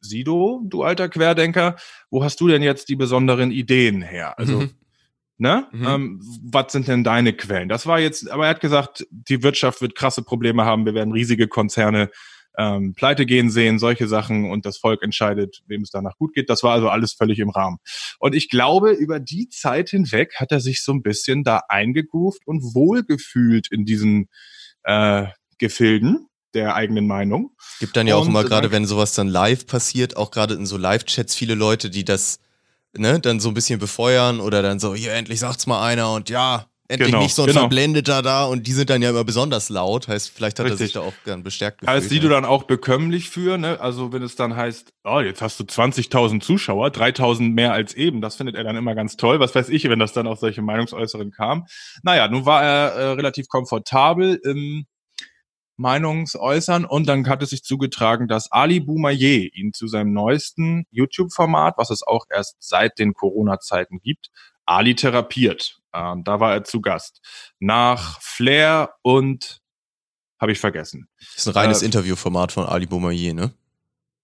[0.00, 1.76] Sido, du alter Querdenker,
[2.10, 4.38] wo hast du denn jetzt die besonderen Ideen her?
[4.38, 4.70] Also, mhm.
[5.38, 5.66] ne?
[5.72, 5.86] Mhm.
[5.86, 7.68] Ähm, was sind denn deine Quellen?
[7.68, 11.12] Das war jetzt, aber er hat gesagt, die Wirtschaft wird krasse Probleme haben, wir werden
[11.12, 12.10] riesige Konzerne
[12.58, 16.50] ähm, pleite gehen sehen, solche Sachen und das Volk entscheidet, wem es danach gut geht.
[16.50, 17.78] Das war also alles völlig im Rahmen.
[18.18, 22.46] Und ich glaube, über die Zeit hinweg hat er sich so ein bisschen da eingegroovt
[22.46, 24.28] und wohlgefühlt in diesen
[24.82, 25.26] äh,
[25.58, 27.52] Gefilden der eigenen Meinung.
[27.78, 30.66] Gibt dann ja auch und immer gerade, wenn sowas dann live passiert, auch gerade in
[30.66, 32.40] so Live-Chats viele Leute, die das
[32.96, 36.28] ne, dann so ein bisschen befeuern oder dann so, hier endlich sagt's mal einer und
[36.28, 37.60] ja, endlich genau, nicht so ein genau.
[37.60, 40.08] Verblendeter da und die sind dann ja immer besonders laut.
[40.08, 40.80] Heißt, vielleicht hat Richtig.
[40.80, 41.96] er sich da auch gern bestärkt gefühlt.
[41.96, 43.78] Heißt, die du dann auch bekömmlich für, ne?
[43.80, 48.22] Also wenn es dann heißt, oh, jetzt hast du 20.000 Zuschauer, 3.000 mehr als eben,
[48.22, 49.38] das findet er dann immer ganz toll.
[49.38, 51.66] Was weiß ich, wenn das dann auf solche Meinungsäußeren kam.
[52.02, 54.86] Naja, nun war er äh, relativ komfortabel im
[55.76, 61.74] Meinungsäußern und dann hat es sich zugetragen, dass Ali Boumaier ihn zu seinem neuesten YouTube-Format,
[61.76, 64.30] was es auch erst seit den Corona-Zeiten gibt,
[64.66, 65.77] Ali therapiert.
[65.94, 67.20] Ähm, da war er zu Gast.
[67.58, 69.60] Nach Flair und
[70.40, 71.08] habe ich vergessen.
[71.18, 73.54] Das ist ein reines äh, Interviewformat von Ali Boumaier, ne?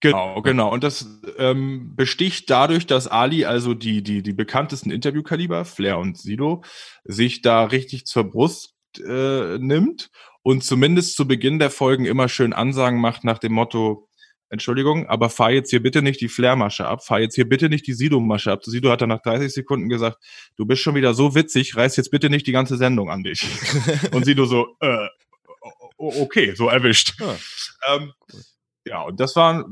[0.01, 0.71] Genau, genau.
[0.71, 6.17] Und das ähm, besticht dadurch, dass Ali, also die, die, die bekanntesten Interviewkaliber, Flair und
[6.17, 6.63] Sido,
[7.03, 10.11] sich da richtig zur Brust äh, nimmt
[10.43, 14.07] und zumindest zu Beginn der Folgen immer schön Ansagen macht nach dem Motto,
[14.49, 17.87] Entschuldigung, aber fahr jetzt hier bitte nicht die Flair-Masche ab, fahr jetzt hier bitte nicht
[17.87, 18.63] die Sido-Masche ab.
[18.63, 20.17] Sido hat dann nach 30 Sekunden gesagt,
[20.55, 23.43] du bist schon wieder so witzig, reiß jetzt bitte nicht die ganze Sendung an dich.
[24.11, 25.07] und Sido so, äh,
[25.97, 27.19] okay, so erwischt.
[27.19, 27.35] Ja,
[27.95, 28.13] ähm,
[28.85, 29.65] ja und das war,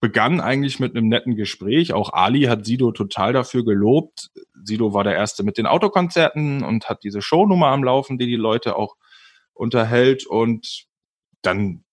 [0.00, 1.94] begann eigentlich mit einem netten Gespräch.
[1.94, 4.30] Auch Ali hat Sido total dafür gelobt.
[4.62, 8.36] Sido war der Erste mit den Autokonzerten und hat diese Shownummer am Laufen, die die
[8.36, 8.96] Leute auch
[9.54, 10.84] unterhält und
[11.40, 11.84] dann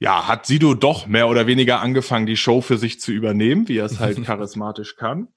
[0.00, 3.78] ja, hat Sido doch mehr oder weniger angefangen, die Show für sich zu übernehmen, wie
[3.78, 5.28] er es halt charismatisch kann.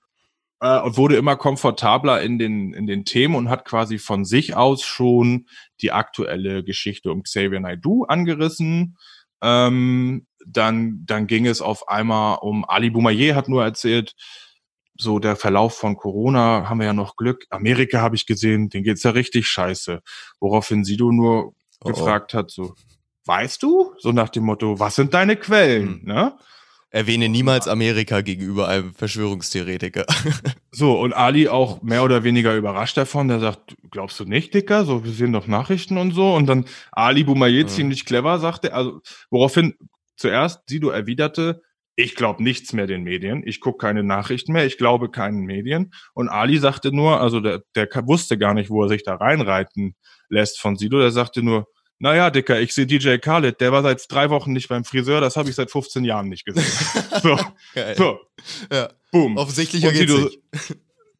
[0.60, 4.56] Äh, und wurde immer komfortabler in den, in den Themen und hat quasi von sich
[4.56, 5.48] aus schon
[5.82, 8.98] die aktuelle Geschichte um Xavier Naidoo angerissen.
[9.42, 14.14] Ähm, dann, dann ging es auf einmal um Ali Boumaier hat nur erzählt,
[14.96, 17.46] so der Verlauf von Corona haben wir ja noch Glück.
[17.50, 20.02] Amerika habe ich gesehen, den geht's ja richtig scheiße.
[20.40, 21.90] Woraufhin Sido nur oh, oh.
[21.90, 22.76] gefragt hat, so,
[23.26, 23.94] weißt du?
[23.98, 26.02] So nach dem Motto, was sind deine Quellen?
[26.02, 26.02] Hm.
[26.04, 26.38] Ne?
[26.90, 30.06] Erwähne niemals Amerika gegenüber einem Verschwörungstheoretiker.
[30.72, 33.30] so, und Ali auch mehr oder weniger überrascht davon.
[33.30, 34.84] Der sagt, glaubst du nicht, Dicker?
[34.84, 36.36] So, wir sehen doch Nachrichten und so.
[36.36, 37.70] Und dann Ali Boumaier, mhm.
[37.70, 39.76] ziemlich clever, sagte, also, woraufhin
[40.18, 41.62] zuerst Sido erwiderte,
[41.96, 45.94] ich glaube nichts mehr den Medien, ich gucke keine Nachrichten mehr, ich glaube keinen Medien.
[46.14, 49.96] Und Ali sagte nur, also der, der wusste gar nicht, wo er sich da reinreiten
[50.30, 51.68] lässt von Sido, der sagte nur,
[52.02, 55.36] naja, Dicker, ich sehe DJ Khaled, der war seit drei Wochen nicht beim Friseur, das
[55.36, 56.66] habe ich seit 15 Jahren nicht gesehen.
[57.22, 57.40] so,
[57.76, 57.96] Geil.
[57.96, 58.20] so.
[58.72, 58.90] Ja.
[59.12, 59.38] Boom.
[59.38, 60.40] Offensichtlicher geht's nicht.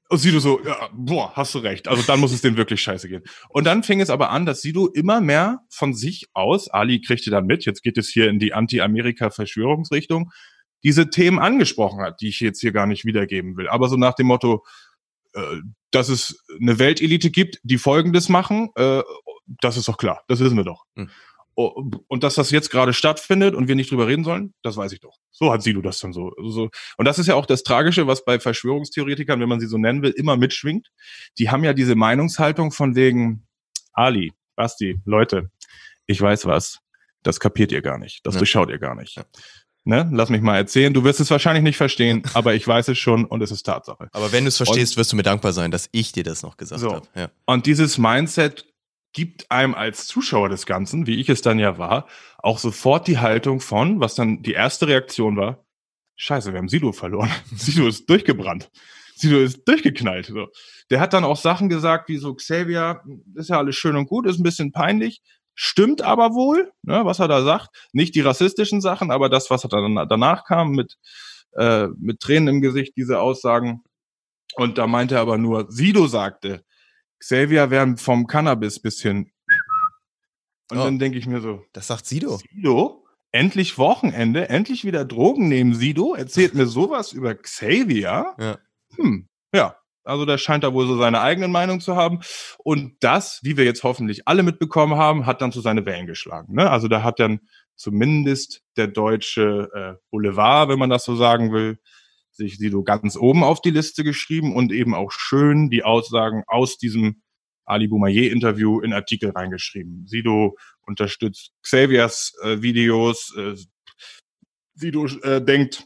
[0.10, 1.88] Und Sido so, ja, boah, hast du recht.
[1.88, 3.22] Also dann muss es dem wirklich scheiße gehen.
[3.50, 7.30] Und dann fing es aber an, dass Sido immer mehr von sich aus, Ali kriegte
[7.30, 10.32] dann mit, jetzt geht es hier in die Anti-Amerika-Verschwörungsrichtung,
[10.84, 13.70] diese Themen angesprochen hat, die ich jetzt hier gar nicht wiedergeben will.
[13.70, 14.66] Aber so nach dem Motto,
[15.34, 15.58] äh,
[15.92, 19.04] dass es eine Weltelite gibt, die Folgendes machen, äh,
[19.62, 20.86] das ist doch klar, das wissen wir doch.
[20.96, 21.10] Hm.
[21.54, 25.02] Und dass das jetzt gerade stattfindet und wir nicht drüber reden sollen, das weiß ich
[25.02, 25.18] doch.
[25.32, 26.70] So hat Sido das dann so, so.
[26.98, 30.02] Und das ist ja auch das Tragische, was bei Verschwörungstheoretikern, wenn man sie so nennen
[30.02, 30.92] will, immer mitschwingt.
[31.38, 33.46] Die haben ja diese Meinungshaltung von wegen
[33.94, 35.52] Ali, Basti, Leute,
[36.08, 36.80] ich weiß was.
[37.24, 38.26] Das kapiert ihr gar nicht.
[38.26, 38.40] Das ja.
[38.40, 39.18] durchschaut ihr gar nicht.
[39.18, 39.24] Ja.
[39.84, 40.10] Ne?
[40.12, 40.94] Lass mich mal erzählen.
[40.94, 44.10] Du wirst es wahrscheinlich nicht verstehen, aber ich weiß es schon und es ist Tatsache.
[44.14, 46.44] Aber wenn du es verstehst, und, wirst du mir dankbar sein, dass ich dir das
[46.44, 46.94] noch gesagt so.
[46.94, 47.08] habe.
[47.16, 47.30] Ja.
[47.46, 48.71] Und dieses Mindset
[49.14, 53.20] gibt einem als Zuschauer des Ganzen, wie ich es dann ja war, auch sofort die
[53.20, 55.66] Haltung von, was dann die erste Reaktion war,
[56.16, 57.32] scheiße, wir haben Sido verloren.
[57.56, 58.72] Sido ist durchgebrannt.
[59.16, 60.28] Sido ist durchgeknallt.
[60.28, 60.48] So.
[60.90, 63.02] Der hat dann auch Sachen gesagt, wie so, Xavier,
[63.36, 65.22] ist ja alles schön und gut, ist ein bisschen peinlich,
[65.56, 67.70] stimmt aber wohl, ne, was er da sagt.
[67.92, 70.98] Nicht die rassistischen Sachen, aber das, was dann danach kam, mit,
[71.54, 73.84] äh, mit Tränen im Gesicht, diese Aussagen.
[74.56, 76.64] Und da meinte er aber nur, Sido sagte,
[77.22, 79.32] Xavier wäre vom Cannabis bisschen.
[80.72, 80.84] Und Oh.
[80.86, 82.38] dann denke ich mir so, Das sagt Sido.
[82.38, 85.74] Sido, endlich Wochenende, endlich wieder Drogen nehmen.
[85.76, 88.34] Sido erzählt mir sowas über Xavier.
[88.40, 88.58] Ja.
[88.96, 89.76] Hm, ja.
[90.04, 92.22] Also der scheint da wohl so seine eigenen Meinung zu haben.
[92.58, 96.56] Und das, wie wir jetzt hoffentlich alle mitbekommen haben, hat dann so seine Wellen geschlagen.
[96.56, 96.68] Ne?
[96.72, 97.42] Also da hat dann
[97.76, 101.78] zumindest der deutsche äh, Boulevard, wenn man das so sagen will,
[102.32, 106.78] sich Sido ganz oben auf die Liste geschrieben und eben auch schön die Aussagen aus
[106.78, 107.22] diesem
[107.66, 110.06] Ali Boumaier-Interview in Artikel reingeschrieben.
[110.08, 113.36] Sido unterstützt Xaviers äh, Videos.
[113.38, 113.56] Äh,
[114.74, 115.86] Sido äh, denkt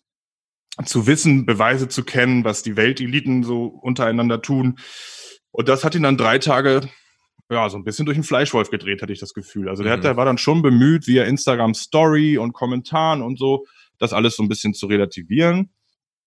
[0.86, 4.78] zu wissen, Beweise zu kennen, was die Welteliten so untereinander tun.
[5.52, 6.90] Und das hat ihn dann drei Tage
[7.50, 9.70] ja, so ein bisschen durch den Fleischwolf gedreht, hatte ich das Gefühl.
[9.70, 9.98] Also der, Mhm.
[9.98, 13.66] hat, der war dann schon bemüht, via Instagram Story und Kommentaren und so,
[14.00, 15.70] das alles so ein bisschen zu relativieren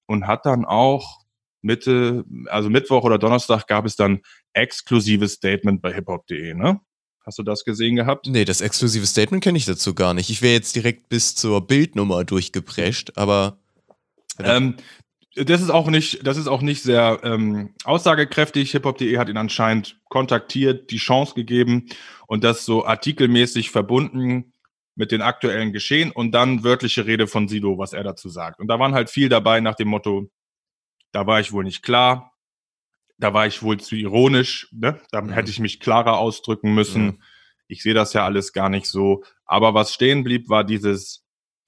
[0.09, 1.21] und hat dann auch
[1.61, 4.21] Mitte, also Mittwoch oder Donnerstag gab es dann
[4.53, 6.81] exklusives Statement bei hiphop.de, ne?
[7.25, 8.27] Hast du das gesehen gehabt?
[8.27, 10.31] Nee, das exklusive Statement kenne ich dazu gar nicht.
[10.31, 13.59] Ich wäre jetzt direkt bis zur Bildnummer durchgeprescht, aber
[14.43, 14.77] Ähm,
[15.35, 18.71] das ist auch nicht, das ist auch nicht sehr ähm, aussagekräftig.
[18.71, 21.89] Hiphop.de hat ihn anscheinend kontaktiert, die Chance gegeben
[22.27, 24.53] und das so artikelmäßig verbunden
[24.99, 28.59] mit den aktuellen Geschehen und dann wörtliche Rede von Sido, was er dazu sagt.
[28.59, 30.29] Und da waren halt viel dabei nach dem Motto,
[31.13, 32.33] da war ich wohl nicht klar,
[33.17, 35.01] da war ich wohl zu ironisch, ne?
[35.13, 35.31] da Mhm.
[35.31, 37.05] hätte ich mich klarer ausdrücken müssen.
[37.05, 37.23] Mhm.
[37.69, 39.23] Ich sehe das ja alles gar nicht so.
[39.45, 41.25] Aber was stehen blieb, war dieses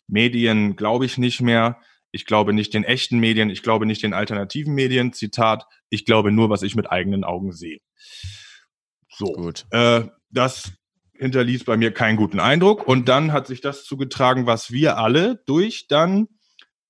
[0.08, 1.80] Medien, glaube ich nicht mehr.
[2.10, 5.12] Ich glaube nicht den echten Medien, ich glaube nicht den alternativen Medien.
[5.12, 7.78] Zitat, ich glaube nur, was ich mit eigenen Augen sehe.
[9.08, 9.26] So.
[9.26, 9.66] gut.
[9.70, 10.72] Äh, das
[11.20, 12.88] hinterließ bei mir keinen guten Eindruck.
[12.88, 16.28] Und dann hat sich das zugetragen, was wir alle durch dann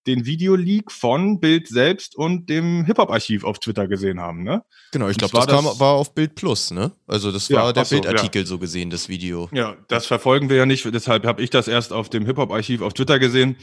[0.06, 4.42] den Videoleak von Bild selbst und dem Hip-Hop-Archiv auf Twitter gesehen haben.
[4.44, 4.62] Ne?
[4.92, 6.92] Genau, ich glaube, zwar das, kam, das- war auf Bild Plus, ne?
[7.06, 9.50] Also das Ja, war der ach so, Bildartikel so gesehen, das Video.
[9.52, 12.94] Ja, das verfolgen wir ja nicht, deshalb habe ich das erst auf dem Hip-Hop-Archiv auf
[12.94, 13.56] Twitter gesehen,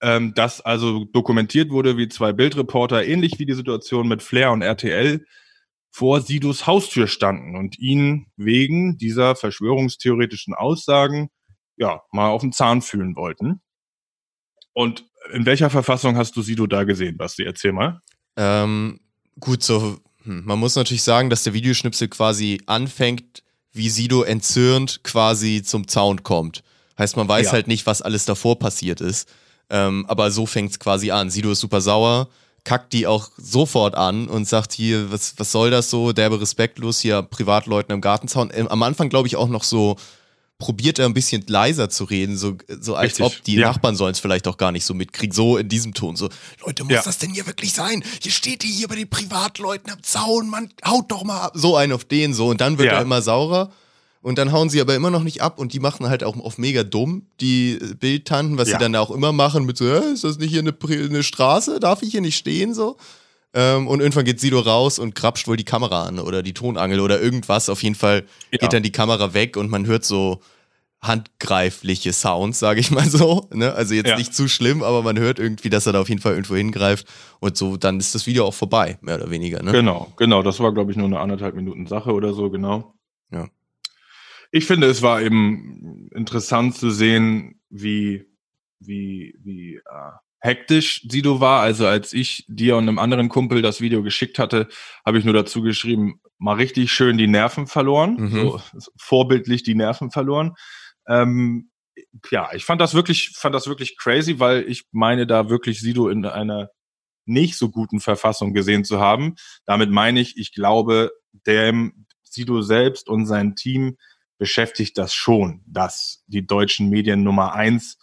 [0.00, 4.62] ähm, dass also dokumentiert wurde, wie zwei Bildreporter, ähnlich wie die Situation mit Flair und
[4.62, 5.26] RTL,
[5.94, 11.28] vor Sidos Haustür standen und ihn wegen dieser verschwörungstheoretischen Aussagen
[11.76, 13.60] ja mal auf den Zahn fühlen wollten.
[14.72, 17.44] Und in welcher Verfassung hast du Sido da gesehen, Basti?
[17.44, 18.00] Erzähl mal.
[18.36, 19.00] Ähm,
[19.38, 25.04] gut, so, hm, man muss natürlich sagen, dass der Videoschnipsel quasi anfängt, wie Sido entzürnt
[25.04, 26.62] quasi zum Zaun kommt.
[26.98, 27.52] Heißt, man weiß Ja.
[27.52, 29.30] halt nicht, was alles davor passiert ist.
[29.70, 31.30] Ähm, aber so fängt es quasi an.
[31.30, 32.28] Sido ist super sauer,
[32.64, 37.00] kackt die auch sofort an und sagt hier, was, was soll das so, derbe respektlos,
[37.00, 38.50] hier Privatleuten am Gartenzaun.
[38.54, 39.96] Ähm, am Anfang glaube ich auch noch so,
[40.58, 43.66] probiert er ein bisschen leiser zu reden, so, so als Richtig, ob die ja.
[43.66, 46.28] Nachbarn sollen es vielleicht auch gar nicht so mitkriegen, so in diesem Ton, so,
[46.64, 47.02] Leute, muss Ja.
[47.02, 48.04] das denn hier wirklich sein?
[48.22, 51.52] Hier steht die hier bei den Privatleuten am Zaun, Mann, haut doch mal ab.
[51.56, 52.98] So einen auf den, so, und dann wird Ja.
[52.98, 53.72] er immer saurer.
[54.22, 56.56] Und dann hauen sie aber immer noch nicht ab und die machen halt auch auf
[56.56, 58.78] mega dumm, die äh, Bildtanten, was Ja.
[58.78, 61.80] sie dann auch immer machen mit so, "Hä, ist das nicht hier eine, eine Straße?
[61.80, 62.72] Darf ich hier nicht stehen?
[62.72, 62.96] So.
[63.52, 67.00] Ähm, und irgendwann geht Sido raus und krapscht wohl die Kamera an oder die Tonangel
[67.00, 67.68] oder irgendwas.
[67.68, 68.58] Auf jeden Fall Ja.
[68.58, 70.40] geht dann die Kamera weg und man hört so
[71.02, 73.48] handgreifliche Sounds, sage ich mal so.
[73.52, 73.72] Ne?
[73.74, 74.16] Also jetzt Ja.
[74.16, 77.06] nicht zu schlimm, aber man hört irgendwie, dass er da auf jeden Fall irgendwo hingreift
[77.40, 79.62] und so, dann ist das Video auch vorbei, mehr oder weniger.
[79.62, 79.72] Ne?
[79.72, 80.42] Genau, genau.
[80.42, 82.94] Das war, glaube ich, nur eine anderthalb Minuten Sache oder so, genau.
[83.32, 83.48] Ja.
[84.52, 88.26] Ich finde, es war eben interessant zu sehen, wie,
[88.78, 91.62] wie, wie äh, hektisch Sido war.
[91.62, 94.68] Also als ich dir und einem anderen Kumpel das Video geschickt hatte,
[95.06, 98.16] habe ich nur dazu geschrieben, mal richtig schön die Nerven verloren.
[98.18, 98.30] Mhm.
[98.30, 98.60] So
[98.98, 100.52] vorbildlich die Nerven verloren.
[101.08, 101.70] Ähm,
[102.30, 106.08] ja, ich fand das wirklich, fand das wirklich crazy, weil ich meine, da wirklich Sido
[106.08, 106.68] in einer
[107.24, 109.36] nicht so guten Verfassung gesehen zu haben.
[109.64, 111.12] Damit meine ich, ich glaube,
[111.46, 113.96] dem Sido selbst und sein Team
[114.42, 117.96] beschäftigt das schon, dass die deutschen Medien Nummer eins,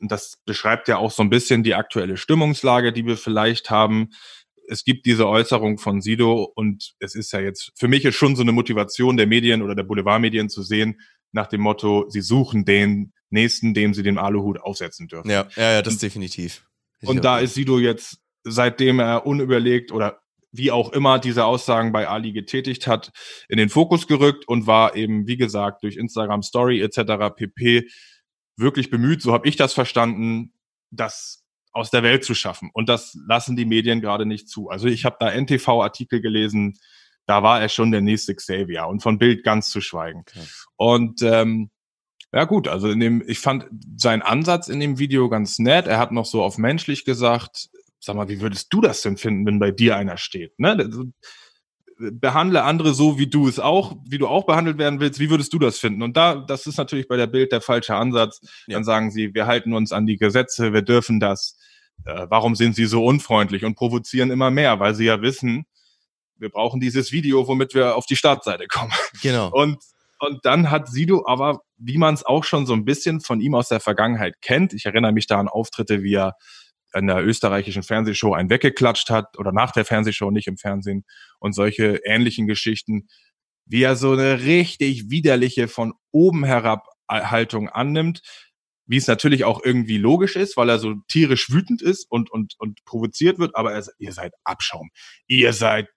[0.00, 4.08] und das beschreibt ja auch so ein bisschen die aktuelle Stimmungslage, die wir vielleicht haben.
[4.66, 8.34] Es gibt diese Äußerung von Sido und es ist ja jetzt, für mich ist schon
[8.34, 12.64] so eine Motivation der Medien oder der Boulevardmedien zu sehen, nach dem Motto, sie suchen
[12.64, 15.30] den nächsten, dem sie den Aluhut aufsetzen dürfen.
[15.30, 16.66] Ja, ja, ja, das definitiv.
[17.02, 20.21] Und da ist Sido jetzt, seitdem er unüberlegt oder
[20.52, 23.10] wie auch immer diese Aussagen bei Ali getätigt hat,
[23.48, 27.34] in den Fokus gerückt und war eben, wie gesagt, durch Instagram Story etc.
[27.34, 27.88] pp.
[28.56, 30.52] wirklich bemüht, so habe ich das verstanden,
[30.90, 32.70] das aus der Welt zu schaffen.
[32.74, 34.68] Und das lassen die Medien gerade nicht zu.
[34.68, 36.78] Also ich habe da NTV-Artikel gelesen,
[37.26, 40.20] da war er schon der nächste Xavier und von Bild ganz zu schweigen.
[40.20, 40.44] Okay.
[40.76, 41.70] Und ähm,
[42.32, 45.86] ja gut, also in dem, ich fand seinen Ansatz in dem Video ganz nett.
[45.86, 47.68] Er hat noch so auf menschlich gesagt,
[48.04, 50.58] sag mal, wie würdest du das denn finden, wenn bei dir einer steht?
[50.58, 51.12] Ne?
[51.98, 55.20] Behandle andere so, wie du es auch, wie du auch behandelt werden willst.
[55.20, 56.02] Wie würdest du das finden?
[56.02, 58.40] Und da, das ist natürlich bei der Bild der falsche Ansatz.
[58.66, 58.74] Ja.
[58.74, 61.56] Dann sagen sie, wir halten uns an die Gesetze, wir dürfen das.
[62.04, 64.80] Äh, warum sind sie so unfreundlich und provozieren immer mehr?
[64.80, 65.66] Weil sie ja wissen,
[66.38, 68.92] wir brauchen dieses Video, womit wir auf die Startseite kommen.
[69.22, 69.50] Genau.
[69.52, 69.78] Und
[70.18, 73.56] und dann hat Sido aber, wie man es auch schon so ein bisschen von ihm
[73.56, 76.36] aus der Vergangenheit kennt, ich erinnere mich da an Auftritte, wie er
[76.94, 81.04] in der österreichischen Fernsehshow einen weggeklatscht hat oder nach der Fernsehshow nicht im Fernsehen
[81.38, 83.08] und solche ähnlichen Geschichten,
[83.66, 88.20] wie er so eine richtig widerliche von oben herab Haltung annimmt,
[88.86, 92.54] wie es natürlich auch irgendwie logisch ist, weil er so tierisch wütend ist und, und,
[92.58, 94.90] und provoziert wird, aber er, ihr seid Abschaum.
[95.26, 95.88] Ihr seid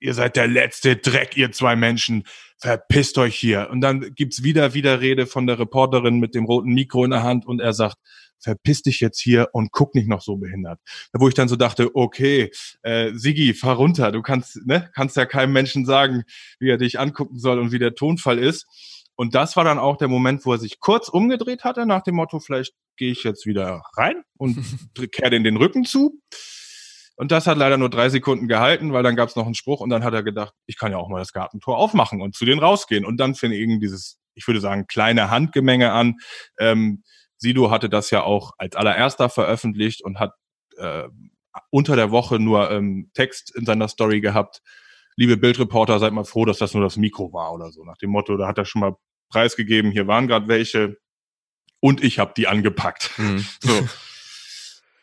[0.00, 2.24] ihr seid der letzte Dreck, ihr zwei Menschen,
[2.58, 3.68] verpisst euch hier.
[3.70, 7.46] Und dann gibt's wieder Widerrede von der Reporterin mit dem roten Mikro in der Hand
[7.46, 7.96] und er sagt,
[8.42, 10.80] verpiss dich jetzt hier und guck nicht noch so behindert.
[11.12, 12.50] Wo ich dann so dachte, okay,
[12.82, 16.24] äh, Sigi, fahr runter, du kannst, ne, kannst ja keinem Menschen sagen,
[16.58, 18.66] wie er dich angucken soll und wie der Tonfall ist.
[19.14, 22.16] Und das war dann auch der Moment, wo er sich kurz umgedreht hatte, nach dem
[22.16, 24.56] Motto, vielleicht gehe ich jetzt wieder rein und
[25.12, 26.20] kehre den den Rücken zu.
[27.16, 29.80] Und das hat leider nur drei Sekunden gehalten, weil dann gab es noch einen Spruch
[29.80, 32.44] und dann hat er gedacht, ich kann ja auch mal das Gartentor aufmachen und zu
[32.44, 33.04] denen rausgehen.
[33.04, 36.16] Und dann fing irgendwie dieses, ich würde sagen, kleine Handgemenge an.
[36.58, 37.02] Ähm,
[37.42, 40.32] Sido hatte das ja auch als allererster veröffentlicht und hat
[40.76, 41.08] äh,
[41.70, 44.62] unter der Woche nur ähm, Text in seiner Story gehabt.
[45.16, 47.84] Liebe Bildreporter, seid mal froh, dass das nur das Mikro war oder so.
[47.84, 48.96] Nach dem Motto, da hat er schon mal
[49.28, 50.96] preisgegeben, hier waren gerade welche
[51.80, 53.10] und ich habe die angepackt.
[53.18, 53.44] Mhm.
[53.60, 53.88] So.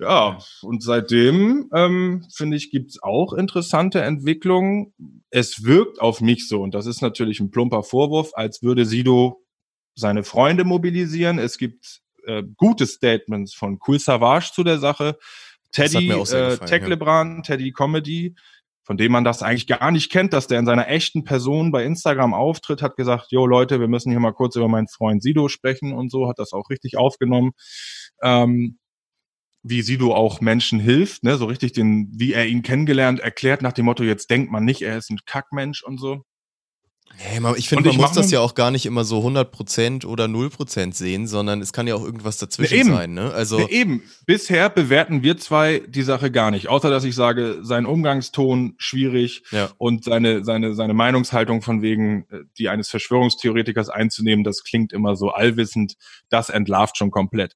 [0.01, 4.93] Ja, und seitdem, ähm, finde ich, gibt's auch interessante Entwicklungen.
[5.29, 9.43] Es wirkt auf mich so, und das ist natürlich ein plumper Vorwurf, als würde Sido
[9.95, 11.37] seine Freunde mobilisieren.
[11.37, 15.17] Es gibt äh, gute Statements von Cool Savage zu der Sache.
[15.71, 16.87] Teddy, äh, Tech ja.
[16.87, 18.35] Lebran, Teddy Comedy,
[18.83, 21.83] von dem man das eigentlich gar nicht kennt, dass der in seiner echten Person bei
[21.83, 25.47] Instagram auftritt, hat gesagt, jo Leute, wir müssen hier mal kurz über meinen Freund Sido
[25.47, 27.51] sprechen und so, hat das auch richtig aufgenommen.
[28.23, 28.79] Ähm,
[29.61, 33.73] wie Sido auch Menschen hilft, ne, so richtig den, wie er ihn kennengelernt, erklärt nach
[33.73, 36.23] dem Motto, jetzt denkt man nicht, er ist ein Kackmensch und so.
[37.17, 40.93] Hey, ich finde, man muss das ja auch gar nicht immer so 100% oder 0%
[40.93, 42.89] sehen, sondern es kann ja auch irgendwas dazwischen eben.
[42.89, 43.13] sein.
[43.13, 43.33] Ne?
[43.33, 47.59] Also ja, eben, bisher bewerten wir zwei die Sache gar nicht, außer dass ich sage,
[47.61, 49.69] sein Umgangston schwierig ja.
[49.77, 55.17] und seine, seine, seine Meinungshaltung von wegen, äh, die eines Verschwörungstheoretikers einzunehmen, das klingt immer
[55.17, 55.95] so allwissend,
[56.29, 57.53] das entlarvt schon komplett.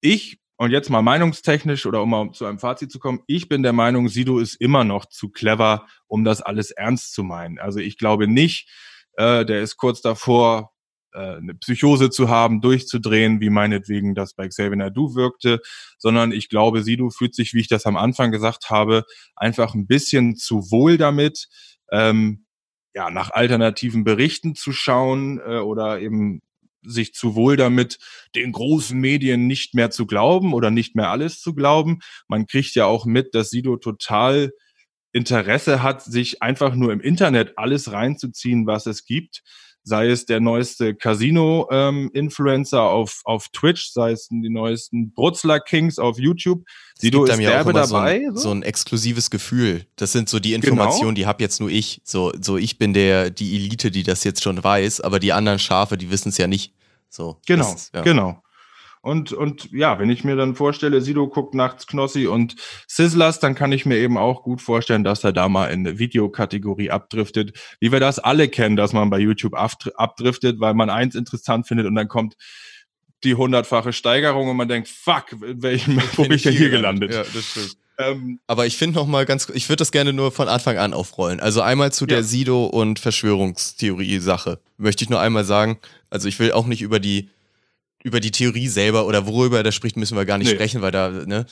[0.00, 3.64] Ich und jetzt mal meinungstechnisch oder um mal zu einem Fazit zu kommen, ich bin
[3.64, 7.58] der Meinung, Sido ist immer noch zu clever, um das alles ernst zu meinen.
[7.58, 8.70] Also ich glaube nicht,
[9.16, 10.70] äh, der ist kurz davor,
[11.14, 15.60] äh, eine Psychose zu haben, durchzudrehen, wie meinetwegen das bei Xavier Nadu wirkte,
[15.98, 19.02] sondern ich glaube, Sido fühlt sich, wie ich das am Anfang gesagt habe,
[19.34, 21.48] einfach ein bisschen zu wohl damit,
[21.90, 22.46] ähm,
[22.94, 26.40] ja, nach alternativen Berichten zu schauen äh, oder eben
[26.82, 27.98] sich zu wohl damit,
[28.34, 32.00] den großen Medien nicht mehr zu glauben oder nicht mehr alles zu glauben.
[32.28, 34.52] Man kriegt ja auch mit, dass Sido total
[35.12, 39.42] Interesse hat, sich einfach nur im Internet alles reinzuziehen, was es gibt.
[39.84, 45.98] Sei es der neueste Casino-Influencer ähm, auf, auf Twitch, sei es die neuesten Brutzler Kings
[45.98, 46.62] auf YouTube.
[46.96, 48.20] Sido ist derbe dabei.
[48.20, 48.50] So ein, so?
[48.52, 49.86] ein, exklusives Gefühl.
[49.96, 50.62] Das sind so die genau.
[50.62, 51.14] Informationen, genau.
[51.14, 52.00] die hab jetzt nur ich.
[52.04, 55.58] So, so ich bin der, die Elite, die das jetzt schon weiß, aber die anderen
[55.58, 56.74] Schafe, die wissen es ja nicht.
[57.08, 57.38] So.
[57.46, 58.02] Genau, ist, ja.
[58.02, 58.42] genau.
[59.02, 62.54] Und, und ja, wenn ich mir dann vorstelle, Sido guckt nachts Knossi und
[62.86, 65.98] Sizzlers, dann kann ich mir eben auch gut vorstellen, dass er da mal in eine
[65.98, 71.16] Videokategorie abdriftet, wie wir das alle kennen, dass man bei YouTube abdriftet, weil man eins
[71.16, 72.36] interessant findet und dann kommt
[73.24, 77.12] die hundertfache Steigerung und man denkt, fuck, welchem, wo bin ich denn hier gelandet?
[77.12, 77.76] Ja, das stimmt.
[77.98, 80.94] Ähm, Aber ich finde noch mal ganz, ich würde das gerne nur von Anfang an
[80.94, 81.40] aufrollen.
[81.40, 82.14] Also einmal zu ja.
[82.14, 84.60] der Sido- und Verschwörungstheorie-Sache.
[84.76, 87.30] Möchte ich nur einmal sagen, also ich will auch nicht über die
[88.04, 90.54] über die Theorie selber oder worüber er da spricht, müssen wir gar nicht nee.
[90.54, 91.46] sprechen, weil da, ne,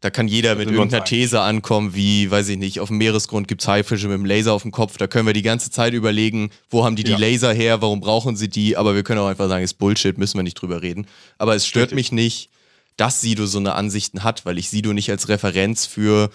[0.00, 3.62] da kann jeder mit irgendeiner These ankommen, wie, weiß ich nicht, auf dem Meeresgrund gibt
[3.62, 4.98] es Haifische mit dem Laser auf dem Kopf.
[4.98, 7.16] Da können wir die ganze Zeit überlegen, wo haben die ja.
[7.16, 10.18] die Laser her, warum brauchen sie die, aber wir können auch einfach sagen, ist Bullshit,
[10.18, 11.06] müssen wir nicht drüber reden.
[11.38, 11.96] Aber es stört Richtig.
[11.96, 12.50] mich nicht,
[12.98, 16.30] dass Sido so eine Ansichten hat, weil ich Sido nicht als Referenz für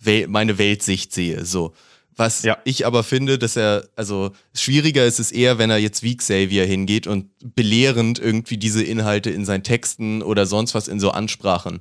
[0.00, 1.44] Wel meine Weltsicht sehe.
[1.44, 1.74] So.
[2.16, 2.58] Was ja.
[2.64, 6.66] ich aber finde, dass er, also schwieriger ist es eher, wenn er jetzt wie Xavier
[6.66, 11.80] hingeht und belehrend irgendwie diese Inhalte in seinen Texten oder sonst was in so Ansprachen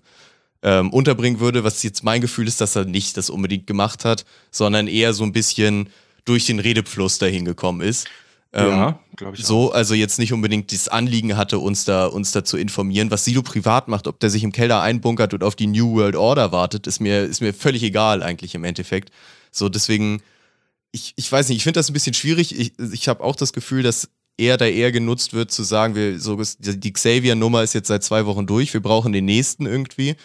[0.64, 4.26] ähm, unterbringen würde, was jetzt mein Gefühl ist, dass er nicht das unbedingt gemacht hat,
[4.52, 5.90] sondern eher so ein bisschen
[6.24, 8.08] durch den Redefluss dahin gekommen ist.
[8.54, 9.46] Ähm, ja, glaube ich.
[9.46, 9.74] so, auch.
[9.74, 13.10] also jetzt nicht unbedingt das Anliegen hatte, uns da, uns da zu informieren.
[13.10, 16.16] Was Sido privat macht, ob der sich im Keller einbunkert und auf die New World
[16.16, 19.10] Order wartet, ist mir, ist mir völlig egal eigentlich im Endeffekt.
[19.52, 20.22] So, deswegen,
[20.92, 22.58] ich, ich weiß nicht, ich finde das ein bisschen schwierig.
[22.58, 26.20] Ich, ich habe auch das Gefühl, dass er da eher genutzt wird, zu sagen, wir,
[26.20, 30.16] so, die Xavier-Nummer ist jetzt seit zwei Wochen durch, wir brauchen den nächsten irgendwie.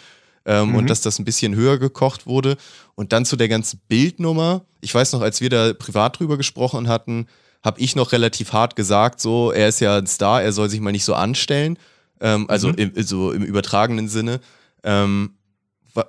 [0.45, 0.75] Ähm, mhm.
[0.75, 2.57] Und dass das ein bisschen höher gekocht wurde.
[2.95, 4.65] Und dann zu der ganzen Bildnummer.
[4.79, 7.27] Ich weiß noch, als wir da privat drüber gesprochen hatten,
[7.63, 10.79] habe ich noch relativ hart gesagt, so, er ist ja ein Star, er soll sich
[10.79, 11.77] mal nicht so anstellen.
[12.21, 12.75] Ähm, also mhm.
[12.75, 14.39] im, so im übertragenen Sinne.
[14.83, 15.36] Ähm,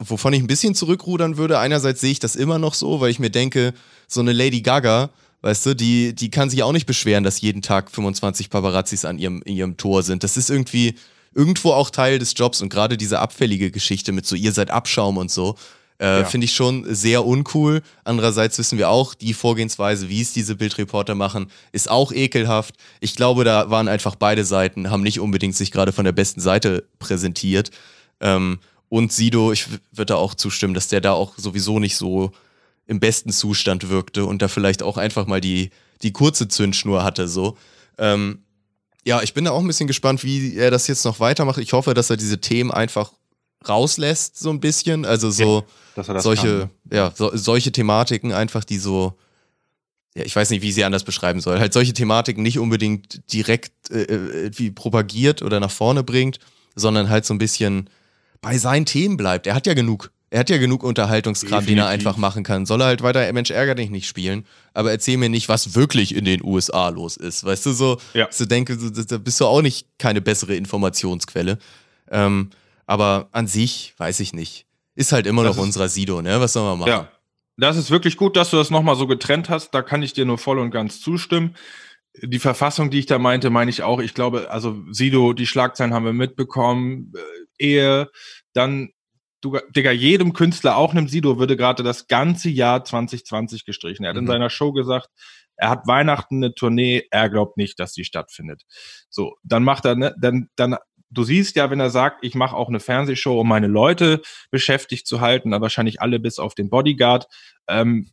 [0.00, 1.58] wovon ich ein bisschen zurückrudern würde.
[1.58, 3.74] Einerseits sehe ich das immer noch so, weil ich mir denke,
[4.06, 5.10] so eine Lady Gaga,
[5.42, 9.18] weißt du, die, die kann sich auch nicht beschweren, dass jeden Tag 25 Paparazzis an
[9.18, 10.24] ihrem, in ihrem Tor sind.
[10.24, 10.94] Das ist irgendwie
[11.34, 15.16] irgendwo auch Teil des Jobs und gerade diese abfällige Geschichte mit so, ihr seid Abschaum
[15.16, 15.56] und so,
[16.00, 16.24] äh, ja.
[16.24, 17.82] Finde ich schon sehr uncool.
[18.04, 22.76] Andererseits wissen wir auch, die Vorgehensweise, wie es diese Bildreporter machen, ist auch ekelhaft.
[23.00, 26.40] Ich glaube, da waren einfach beide Seiten, haben nicht unbedingt sich gerade von der besten
[26.40, 27.70] Seite präsentiert.
[28.20, 32.32] Ähm, und Sido, ich würde da auch zustimmen, dass der da auch sowieso nicht so
[32.86, 35.70] im besten Zustand wirkte und da vielleicht auch einfach mal die,
[36.02, 37.56] die kurze Zündschnur hatte, so.
[37.98, 38.42] Ähm,
[39.04, 41.58] ja, ich bin da auch ein bisschen gespannt, wie er das jetzt noch weitermacht.
[41.58, 43.12] Ich hoffe, dass er diese Themen einfach
[43.66, 45.04] rauslässt, so ein bisschen.
[45.04, 45.64] Also so
[45.96, 46.70] ja, solche, kann.
[46.90, 49.18] ja, so, solche Thematiken einfach, die so,
[50.14, 51.58] ja, ich weiß nicht, wie ich sie anders beschreiben soll.
[51.58, 56.38] Halt solche Thematiken nicht unbedingt direkt äh, äh wie propagiert oder nach vorne bringt,
[56.74, 57.90] sondern halt so ein bisschen
[58.40, 59.46] bei seinen Themen bleibt.
[59.46, 60.10] Er hat ja genug.
[60.30, 61.74] Er hat ja genug Unterhaltungskram, Definitiv.
[61.74, 62.66] den er einfach machen kann.
[62.66, 66.14] Soll er halt weiter Mensch ärger dich nicht spielen, aber erzähl mir nicht, was wirklich
[66.14, 67.44] in den USA los ist.
[67.44, 68.28] Weißt du, so, ja.
[68.30, 71.58] so denke, da bist du auch nicht keine bessere Informationsquelle.
[72.10, 72.50] Ähm,
[72.86, 74.66] aber an sich weiß ich nicht.
[74.94, 76.40] Ist halt immer das noch unserer Sido, ne?
[76.40, 76.90] Was soll man machen?
[76.90, 77.08] Ja.
[77.56, 79.70] Das ist wirklich gut, dass du das nochmal so getrennt hast.
[79.72, 81.56] Da kann ich dir nur voll und ganz zustimmen.
[82.22, 84.00] Die Verfassung, die ich da meinte, meine ich auch.
[84.00, 87.12] Ich glaube, also Sido, die Schlagzeilen haben wir mitbekommen.
[87.14, 88.10] Äh, Ehe,
[88.52, 88.90] dann
[89.40, 94.04] du, Digga, jedem Künstler, auch einem Sido, würde gerade das ganze Jahr 2020 gestrichen.
[94.04, 94.22] Er hat mhm.
[94.22, 95.08] in seiner Show gesagt,
[95.56, 98.62] er hat Weihnachten eine Tournee, er glaubt nicht, dass die stattfindet.
[99.10, 100.76] So, dann macht er, ne, dann, dann
[101.10, 105.06] du siehst ja, wenn er sagt, ich mache auch eine Fernsehshow, um meine Leute beschäftigt
[105.06, 107.26] zu halten, aber wahrscheinlich alle bis auf den Bodyguard,
[107.68, 108.10] ähm,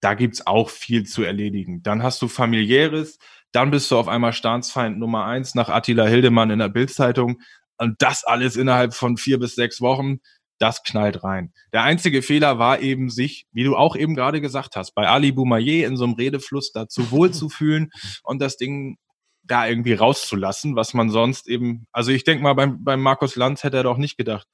[0.00, 1.82] da gibt's auch viel zu erledigen.
[1.82, 3.18] Dann hast du familiäres,
[3.56, 7.40] dann bist du auf einmal Staatsfeind Nummer eins nach Attila Hildemann in der Bildzeitung
[7.78, 10.18] und das alles innerhalb von vier bis sechs Wochen.
[10.58, 11.54] Das knallt rein.
[11.72, 15.32] Der einzige Fehler war eben sich, wie du auch eben gerade gesagt hast, bei Ali
[15.32, 17.90] Boumaier in so einem Redefluss dazu wohlzufühlen
[18.22, 18.98] und das Ding
[19.42, 23.64] da irgendwie rauszulassen, was man sonst eben, also ich denke mal, beim, beim Markus Lanz
[23.64, 24.46] hätte er doch nicht gedacht,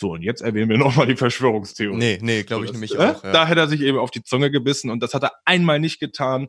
[0.00, 1.96] so, und jetzt erwähnen wir nochmal die Verschwörungstheorie.
[1.96, 3.24] Nee, nee, glaube ich nämlich äh, auch.
[3.24, 3.32] Ja.
[3.32, 5.98] Da hätte er sich eben auf die Zunge gebissen und das hat er einmal nicht
[5.98, 6.46] getan.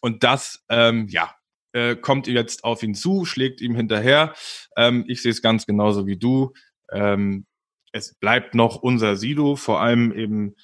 [0.00, 1.34] Und das, ähm, ja,
[1.72, 4.34] äh, kommt jetzt auf ihn zu, schlägt ihm hinterher.
[4.76, 6.52] Ähm, ich sehe es ganz genauso wie du.
[6.92, 7.46] Ähm,
[7.92, 10.54] es bleibt noch unser Sido, vor allem eben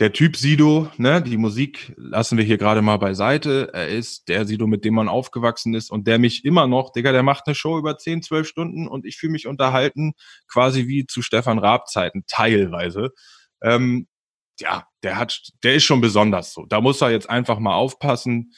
[0.00, 3.70] der Typ Sido, ne, die Musik lassen wir hier gerade mal beiseite.
[3.72, 7.12] Er ist der Sido, mit dem man aufgewachsen ist und der mich immer noch, Digga,
[7.12, 10.14] der macht eine Show über 10, 12 Stunden und ich fühle mich unterhalten,
[10.48, 13.10] quasi wie zu Stefan Raab Zeiten, teilweise.
[13.62, 14.08] Ähm,
[14.60, 16.66] ja, der hat, der ist schon besonders so.
[16.66, 18.54] Da muss er jetzt einfach mal aufpassen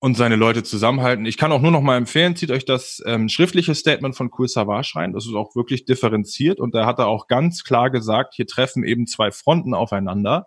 [0.00, 1.26] und seine Leute zusammenhalten.
[1.26, 4.48] Ich kann auch nur noch mal empfehlen, zieht euch das ähm, schriftliche Statement von Kul
[4.48, 5.12] Savage rein.
[5.12, 8.82] Das ist auch wirklich differenziert und da hat er auch ganz klar gesagt, hier treffen
[8.82, 10.46] eben zwei Fronten aufeinander.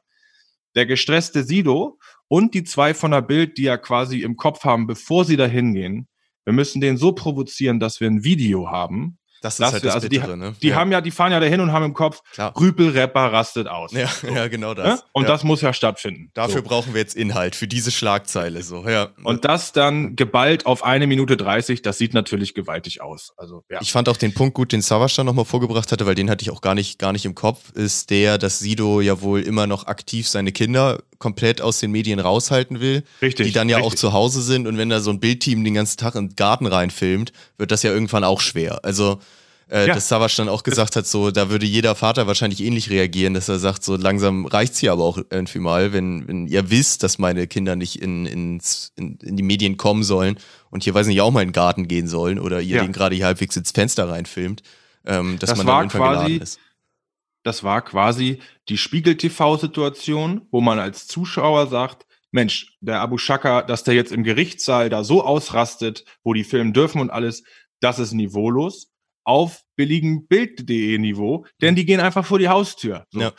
[0.76, 4.88] Der gestresste Sido und die zwei von der Bild, die ja quasi im Kopf haben,
[4.88, 6.08] bevor sie da hingehen.
[6.46, 10.08] Wir müssen den so provozieren, dass wir ein Video haben, das ist halt das also
[10.08, 10.56] Bittere, die, ne?
[10.62, 10.76] Die ja.
[10.76, 12.54] haben ja, die fahren ja dahin und haben im Kopf, Klar.
[12.58, 13.92] Rüpel-Rapper rastet aus.
[13.92, 14.28] Ja, so.
[14.28, 15.00] ja genau das.
[15.00, 15.06] Ja?
[15.12, 16.32] Und das muss ja stattfinden.
[16.34, 16.68] Dafür so.
[16.70, 19.10] brauchen wir jetzt Inhalt, für diese Schlagzeile so, ja.
[19.24, 23.34] Und das dann geballt auf eine Minute 30, das sieht natürlich gewaltig aus.
[23.36, 23.80] Also, ja.
[23.82, 26.44] Ich fand auch den Punkt gut, den Savas dann nochmal vorgebracht hatte, weil den hatte
[26.44, 29.68] ich auch gar nicht, gar nicht im Kopf, ist der, dass Sido ja wohl immer
[29.68, 33.04] noch aktiv seine Kinder komplett aus den Medien raushalten will.
[33.22, 33.48] Richtig.
[33.48, 33.94] Die dann ja richtig.
[33.94, 36.36] auch zu Hause sind und wenn da so ein Bildteam den ganzen Tag in den
[36.36, 38.84] Garten reinfilmt, wird das ja irgendwann auch schwer.
[38.84, 39.20] Also
[39.70, 39.94] äh, ja.
[39.94, 43.50] dass Savas dann auch gesagt hat, so, da würde jeder Vater wahrscheinlich ähnlich reagieren, dass
[43.50, 47.18] er sagt, so langsam reicht's hier aber auch irgendwie mal, wenn, wenn ihr wisst, dass
[47.18, 50.38] meine Kinder nicht in, ins, in, in die Medien kommen sollen
[50.70, 52.82] und hier, weiß nicht, auch mal in den Garten gehen sollen oder ihr ja.
[52.84, 54.64] den gerade hier halbwegs ins Fenster reinfilmt,
[55.06, 56.60] ähm, dass das man war dann irgendwann quasi, ist.
[57.44, 58.40] Das war quasi
[58.70, 64.24] die Spiegel-TV-Situation, wo man als Zuschauer sagt, Mensch, der Abu Shaka, dass der jetzt im
[64.24, 67.44] Gerichtssaal da so ausrastet, wo die filmen dürfen und alles,
[67.80, 68.93] das ist niveaulos
[69.24, 73.06] auf billigen Bild.de Niveau, denn die gehen einfach vor die Haustür.
[73.12, 73.22] So.
[73.22, 73.32] Ja.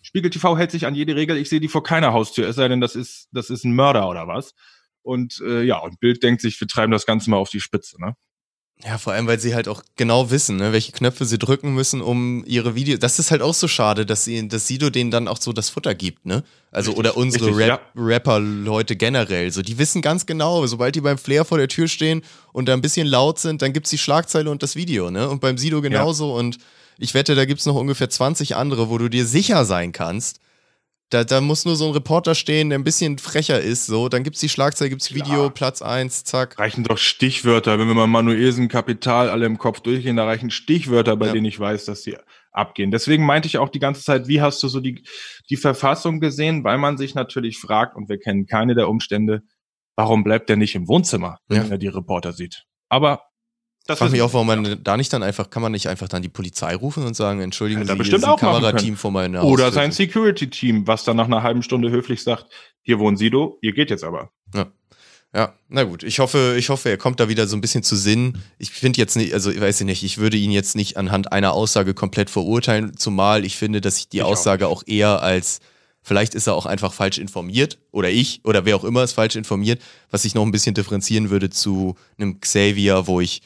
[0.00, 2.68] Spiegel TV hält sich an jede Regel, ich sehe die vor keiner Haustür, es sei
[2.68, 4.54] denn, das ist, das ist ein Mörder oder was.
[5.02, 8.00] Und äh, ja, und Bild denkt sich, wir treiben das Ganze mal auf die Spitze,
[8.00, 8.14] ne?
[8.84, 12.00] Ja, vor allem, weil sie halt auch genau wissen, ne, welche Knöpfe sie drücken müssen,
[12.00, 12.98] um ihre Videos.
[12.98, 15.70] Das ist halt auch so schade, dass sie, dass Sido denen dann auch so das
[15.70, 16.42] Futter gibt, ne?
[16.72, 19.52] Also, Richtig, oder unsere richtig, Rap Rapper-Leute generell.
[19.52, 22.22] So, die wissen ganz genau, sobald die beim Flair vor der Tür stehen
[22.52, 25.28] und da ein bisschen laut sind, dann gibt's die Schlagzeile und das Video, ne?
[25.28, 26.34] Und beim Sido genauso.
[26.34, 26.58] Und
[26.98, 30.40] ich wette, da gibt's noch ungefähr 20 andere, wo du dir sicher sein kannst.
[31.12, 34.08] Da, da muss nur so ein Reporter stehen, der ein bisschen frecher ist, so.
[34.08, 35.50] Dann gibt's die Schlagzeile, gibt's Video, Klar.
[35.50, 36.58] Platz eins, zack.
[36.58, 41.16] Reichen doch Stichwörter, wenn wir mal Manuelsen Kapital alle im Kopf durchgehen, da reichen Stichwörter,
[41.16, 41.32] bei Ja.
[41.32, 42.16] denen ich weiß, dass sie
[42.50, 42.90] abgehen.
[42.90, 45.04] Deswegen meinte ich auch die ganze Zeit, wie hast du so die,
[45.50, 46.64] die Verfassung gesehen?
[46.64, 49.42] Weil man sich natürlich fragt, und wir kennen keine der Umstände,
[49.96, 51.68] warum bleibt der nicht im Wohnzimmer, wenn Ja.
[51.72, 52.64] er die Reporter sieht?
[52.88, 53.22] Aber
[53.86, 56.08] das Ich frage mich auch, warum man da nicht dann einfach, kann man nicht einfach
[56.08, 58.96] dann die Polizei rufen und sagen, entschuldigen er Sie, bestimmt hier ist ein auch Kamerateam
[58.96, 59.82] vor meiner Oder Haustür.
[59.82, 62.46] sein Security-Team, was dann nach einer halben Stunde höflich sagt,
[62.82, 64.30] hier wohnt Sido, ihr geht jetzt aber.
[65.34, 66.02] Ja, na gut.
[66.02, 68.42] Ich hoffe, ich hoffe, er kommt da wieder so ein bisschen zu Sinn.
[68.58, 71.54] Ich finde jetzt nicht, also ich weiß nicht, ich würde ihn jetzt nicht anhand einer
[71.54, 75.60] Aussage komplett verurteilen, zumal ich finde, dass ich die Ich auch Aussage auch, eher als,
[76.02, 79.36] vielleicht ist er auch einfach falsch informiert oder ich oder wer auch immer ist falsch
[79.36, 79.80] informiert,
[80.10, 83.40] was ich noch ein bisschen differenzieren würde zu einem Xavier, wo ich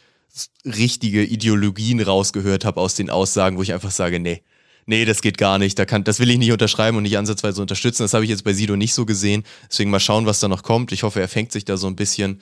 [0.64, 4.42] richtige Ideologien rausgehört habe aus den Aussagen, wo ich einfach sage, nee,
[4.86, 7.60] nee, das geht gar nicht, da kann, das will ich nicht unterschreiben und nicht ansatzweise
[7.60, 8.02] unterstützen.
[8.02, 9.44] Das habe ich jetzt bei Sido nicht so gesehen.
[9.70, 10.92] Deswegen mal schauen, was da noch kommt.
[10.92, 12.40] Ich hoffe, er fängt sich da so ein bisschen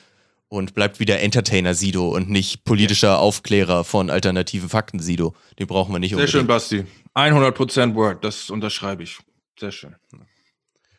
[0.49, 5.35] und bleibt wieder Entertainer Sido und nicht politischer Aufklärer von alternativen Fakten Sido.
[5.59, 6.33] Den brauchen wir nicht Sehr unbedingt.
[6.33, 6.85] schön, Basti.
[7.15, 9.19] 100% Word, das unterschreibe ich.
[9.59, 9.95] Sehr schön.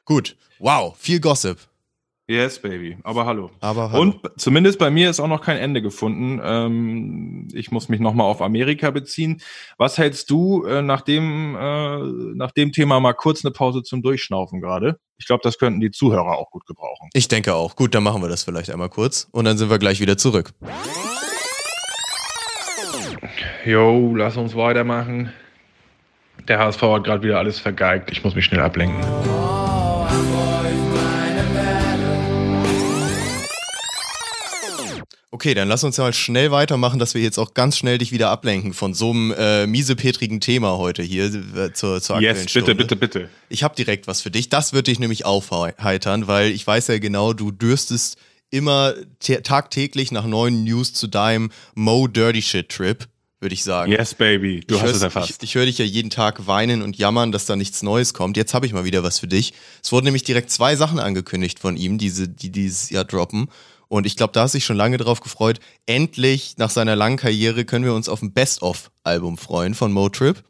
[0.06, 0.36] Gut.
[0.60, 1.58] Wow, viel Gossip.
[2.28, 2.97] Yes, baby.
[3.03, 3.51] Aber hallo.
[3.59, 4.01] Aber hallo.
[4.01, 6.41] Und zumindest bei mir ist auch noch kein Ende gefunden.
[6.43, 9.41] Ähm, ich muss mich nochmal auf Amerika beziehen.
[9.78, 11.99] Was hältst du äh, nach, dem, äh,
[12.36, 14.99] nach dem Thema mal kurz eine Pause zum Durchschnaufen gerade?
[15.17, 17.09] Ich glaube, das könnten die Zuhörer auch gut gebrauchen.
[17.13, 17.76] Ich denke auch.
[17.76, 20.51] Gut, dann machen wir das vielleicht einmal kurz und dann sind wir gleich wieder zurück.
[23.65, 25.32] Jo, lass uns weitermachen.
[26.47, 28.11] Der HSV hat gerade wieder alles vergeigt.
[28.11, 29.03] Ich muss mich schnell ablenken.
[35.36, 38.14] Okay, dann lass uns ja mal schnell weitermachen, dass wir jetzt auch ganz schnell dich
[38.14, 42.46] wieder ablenken von so einem äh, miesepetrigen Thema heute hier äh, zur, zur aktuellen Yes,
[42.46, 42.76] bitte, Stunde.
[42.76, 43.30] bitte, bitte.
[43.50, 44.48] Ich habe direkt was für dich.
[44.48, 48.18] Das wird dich nämlich aufheitern, weil ich weiß ja genau, du dürstest
[48.50, 53.06] immer tä- tagtäglich nach neuen News zu deinem Mo Dirty Shit Trip,
[53.42, 53.92] würde ich sagen.
[53.92, 54.62] Yes, baby.
[54.66, 55.44] Du ich hast es erfasst.
[55.44, 58.38] Ich, ich höre dich ja jeden Tag weinen und jammern, dass da nichts Neues kommt.
[58.38, 59.52] Jetzt habe ich mal wieder was für dich.
[59.84, 63.50] Es wurden nämlich direkt zwei Sachen angekündigt von ihm, diese, die dieses Jahr droppen.
[63.96, 65.60] Und ich glaube, da hast du dich schon lange drauf gefreut.
[65.86, 70.43] Endlich, nach seiner langen Karriere, können wir uns auf ein Best-of-Album freuen von Motrip.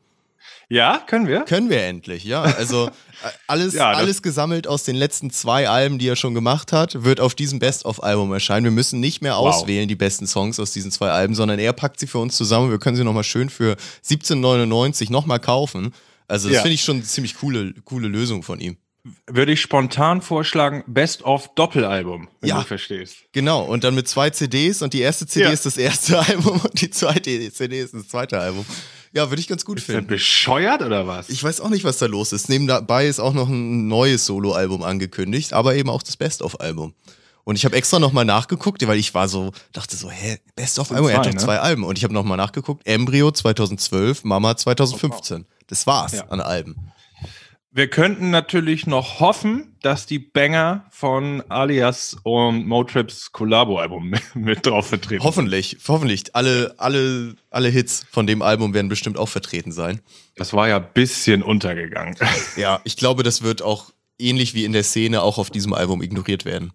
[0.70, 1.42] ja, können wir?
[1.42, 2.42] Können wir endlich, ja.
[2.42, 2.88] Also
[3.24, 7.04] äh, alles, Ja, alles gesammelt aus den letzten zwei Alben, die er schon gemacht hat,
[7.04, 8.64] wird auf diesem Best-of-Album erscheinen.
[8.64, 9.56] Wir müssen nicht mehr Wow.
[9.56, 12.72] auswählen, die besten Songs aus diesen zwei Alben, sondern er packt sie für uns zusammen.
[12.72, 15.94] Wir können sie nochmal schön für 17,99 nochmal kaufen.
[16.28, 16.62] Also das Ja.
[16.64, 18.78] finde ich schon eine ziemlich coole, coole Lösung von ihm.
[19.28, 22.60] Würde ich spontan vorschlagen, Best of Doppelalbum, wenn Ja.
[22.62, 23.18] du verstehst.
[23.34, 25.52] Genau, und dann mit zwei CDs und die erste CD Ja.
[25.52, 28.66] ist das erste Album und die zweite CD ist das zweite Album.
[29.14, 30.08] Ja, würde ich ganz gut Ist finden.
[30.08, 31.30] bescheuert oder was?
[31.30, 32.50] Ich weiß auch nicht, was da los ist.
[32.50, 36.94] Nebenbei ist auch noch ein neues Soloalbum angekündigt, aber eben auch das Best-of-Album.
[37.44, 41.18] Und ich habe extra nochmal nachgeguckt, weil ich war so, dachte so, hä, Best-of-Album, er
[41.18, 41.44] hat zwei, doch ne?
[41.46, 41.84] zwei Alben.
[41.84, 45.46] Und ich habe nochmal nachgeguckt, Embryo 2012, Mama 2015.
[45.68, 46.26] Das war's Ja.
[46.30, 46.76] an Alben.
[47.76, 54.88] Wir könnten natürlich noch hoffen, dass die Banger von Alias und Motrips Collabo-Album mit drauf
[54.88, 55.22] vertreten.
[55.22, 56.34] Hoffentlich, hoffentlich.
[56.34, 60.00] Alle, alle, alle Hits von dem Album werden bestimmt auch vertreten sein.
[60.38, 62.16] Das war ja ein bisschen untergegangen.
[62.56, 66.02] Ja, ich glaube, das wird auch ähnlich wie in der Szene auch auf diesem Album
[66.02, 66.72] ignoriert werden.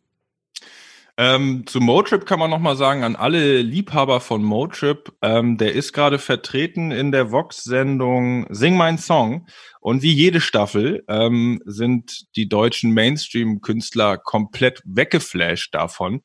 [1.16, 5.74] Ähm, zu Motrip kann man noch mal sagen, an alle Liebhaber von Motrip, ähm, der
[5.74, 9.46] ist gerade vertreten in der Vox-Sendung Sing Mein Song.
[9.80, 16.20] Und wie jede Staffel ähm, sind die deutschen Mainstream-Künstler komplett weggeflasht davon,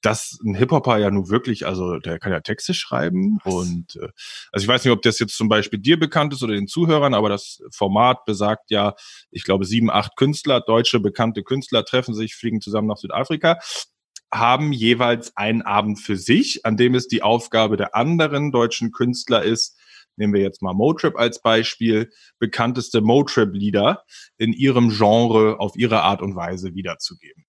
[0.00, 4.08] dass ein Hip-Hopper ja nun wirklich, also der kann ja Texte schreiben und äh,
[4.52, 7.12] also ich weiß nicht, ob das jetzt zum Beispiel dir bekannt ist oder den Zuhörern,
[7.12, 8.94] aber das Format besagt ja,
[9.32, 13.58] ich glaube, sieben, acht Künstler, deutsche bekannte Künstler treffen sich, fliegen zusammen nach Südafrika
[14.32, 19.42] haben jeweils einen Abend für sich, an dem es die Aufgabe der anderen deutschen Künstler
[19.42, 19.76] ist,
[20.20, 24.04] nehmen wir jetzt mal Motrip als Beispiel, bekannteste Motrip-Lieder
[24.38, 27.44] in ihrem Genre auf ihre Art und Weise wiederzugeben.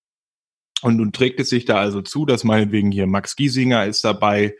[0.81, 4.55] Und nun trägt es sich da also zu, dass meinetwegen hier Max Giesinger ist dabei,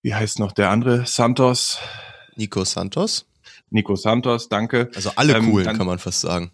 [0.00, 1.04] wie heißt noch der andere?
[1.04, 1.78] Santos.
[2.36, 3.26] Nico Santos.
[3.68, 4.90] Nico Santos, danke.
[4.94, 6.52] Also alle Ähm, coolen, dann- kann man fast sagen.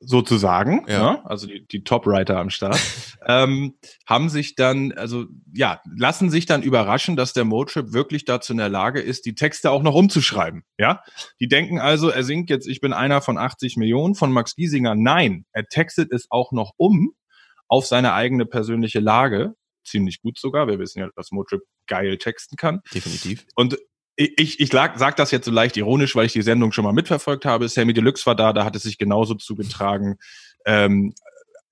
[0.00, 0.92] Sozusagen, Ja.
[0.98, 1.22] ja.
[1.24, 2.78] also die, die Top-Writer am Start,
[3.26, 3.74] ähm,
[4.06, 8.58] haben sich dann, also ja, lassen sich dann überraschen, dass der Motrip wirklich dazu in
[8.58, 10.64] der Lage ist, die Texte auch noch umzuschreiben.
[10.78, 11.02] Ja,
[11.38, 14.94] die denken also, er singt jetzt, ich bin einer von 80 Millionen von Max Giesinger.
[14.94, 17.12] Nein, er textet es auch noch um
[17.68, 19.54] auf seine eigene persönliche Lage.
[19.84, 20.66] Ziemlich gut sogar.
[20.66, 22.80] Wir wissen ja, dass Motrip geil texten kann.
[22.94, 23.46] Definitiv.
[23.54, 23.78] Und
[24.20, 26.92] ich, ich lag, sag das jetzt so leicht ironisch, weil ich die Sendung schon mal
[26.92, 27.68] mitverfolgt habe.
[27.68, 30.18] Sammy Deluxe war da, da hat es sich genauso zugetragen.
[30.66, 31.14] Ähm,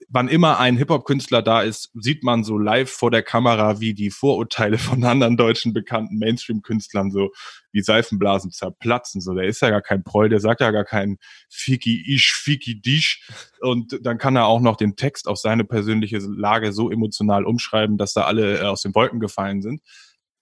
[0.08, 4.10] wann immer ein Hip-Hop-Künstler da ist, sieht man so live vor der Kamera, wie die
[4.10, 7.30] Vorurteile von anderen deutschen bekannten Mainstream-Künstlern so
[7.70, 9.20] wie Seifenblasen zerplatzen.
[9.20, 11.18] So, der ist ja gar kein Proll, der sagt ja gar kein
[11.50, 13.28] Fiki isch, Fiki disch.
[13.60, 17.98] Und dann kann er auch noch den Text auf seine persönliche Lage so emotional umschreiben,
[17.98, 19.82] dass da alle äh, aus den Wolken gefallen sind.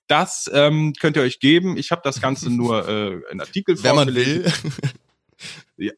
[0.09, 1.77] Das ähm, könnt ihr euch geben.
[1.77, 4.53] Ich habe das Ganze nur äh, in Artikelform Wenn man will.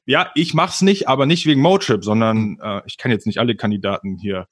[0.07, 3.55] Ja, ich mach's nicht, aber nicht wegen Motrip, sondern äh, ich kann jetzt nicht alle
[3.55, 4.49] Kandidaten hier,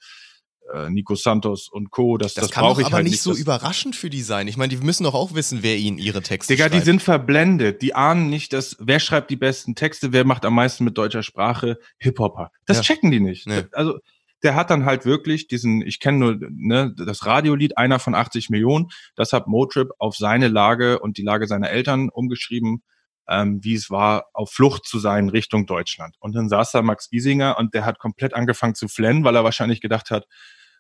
[0.73, 2.17] äh, Nico Santos und Co.
[2.19, 4.47] Das, Das, das, kann doch brauche ich aber halt nicht so überraschend für die sein.
[4.47, 6.85] Ich meine, die müssen doch auch wissen, wer ihnen ihre Texte Digga, die schreibt.
[6.87, 7.83] sind verblendet.
[7.83, 11.25] Die ahnen nicht, dass wer schreibt die besten Texte, wer macht am meisten mit deutscher
[11.25, 12.53] Sprache Hip-Hopper.
[12.65, 12.83] Das Ja.
[12.85, 13.47] checken die nicht.
[13.49, 13.65] Nee.
[13.73, 13.99] Also
[14.47, 18.49] der hat dann halt wirklich diesen, ich kenne nur ne, das Radiolied, einer von 80
[18.49, 18.87] Millionen,
[19.17, 22.85] das hat Motrip auf seine Lage und die Lage seiner Eltern umgeschrieben,
[23.29, 26.15] ähm, wie es war, auf Flucht zu sein Richtung Deutschland.
[26.21, 29.43] Und dann saß da Max Giesinger und der hat komplett angefangen zu flennen, weil er
[29.43, 30.27] wahrscheinlich gedacht hat,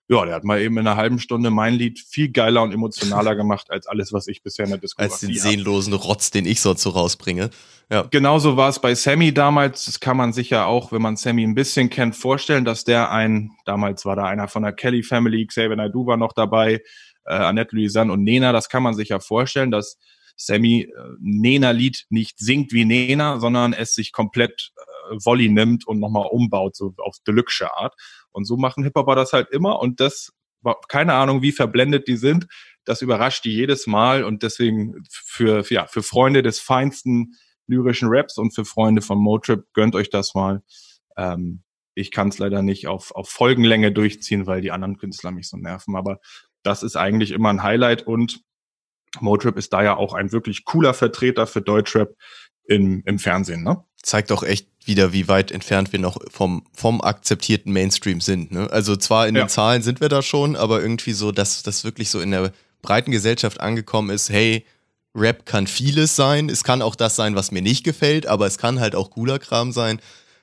[0.08, 3.34] ja, der hat mal eben in einer halben Stunde mein Lied viel geiler und emotionaler
[3.36, 5.38] gemacht als alles, was ich bisher in der Diskografie als den hab.
[5.38, 7.50] seelenlosen Rotz, den ich sonst so rausbringe.
[7.90, 8.02] Ja.
[8.02, 9.86] Genauso war es bei Sammy damals.
[9.86, 13.10] Das kann man sich ja auch, wenn man Sammy ein bisschen kennt, vorstellen, dass der
[13.10, 16.82] ein, damals war da einer von der Kelly Family, Xavier Naidoo war noch dabei,
[17.24, 18.52] äh, Annette Louisanne und Nena.
[18.52, 19.98] Das kann man sich ja vorstellen, dass
[20.36, 20.90] Sammy äh,
[21.20, 26.76] Nena-Lied nicht singt wie Nena, sondern es sich komplett äh, Volley nimmt und nochmal umbaut,
[26.76, 27.94] so auf Deluxe Art.
[28.36, 30.32] Und so machen Hip-Hopper das halt immer und das
[30.88, 32.46] keine Ahnung, wie verblendet die sind.
[32.84, 37.34] Das überrascht die jedes Mal und deswegen für, für, ja, für Freunde des feinsten
[37.66, 40.62] lyrischen Raps und für Freunde von Motrip gönnt euch das mal.
[41.16, 41.62] Ähm,
[41.94, 45.56] ich kann es leider nicht auf, auf Folgenlänge durchziehen, weil die anderen Künstler mich so
[45.56, 46.20] nerven, aber
[46.62, 48.42] das ist eigentlich immer ein Highlight und
[49.20, 52.14] Motrip ist da ja auch ein wirklich cooler Vertreter für Deutschrap
[52.68, 53.82] im, im Fernsehen, ne?
[54.02, 58.52] Zeigt auch echt wieder, wie weit entfernt wir noch vom, vom akzeptierten Mainstream sind.
[58.52, 58.70] Ne?
[58.70, 59.44] Also zwar in Ja.
[59.44, 62.52] den Zahlen sind wir da schon, aber irgendwie so, dass das wirklich so in der
[62.82, 64.64] breiten Gesellschaft angekommen ist, hey,
[65.12, 68.58] Rap kann vieles sein, es kann auch das sein, was mir nicht gefällt, aber es
[68.58, 69.98] kann halt auch cooler Kram sein.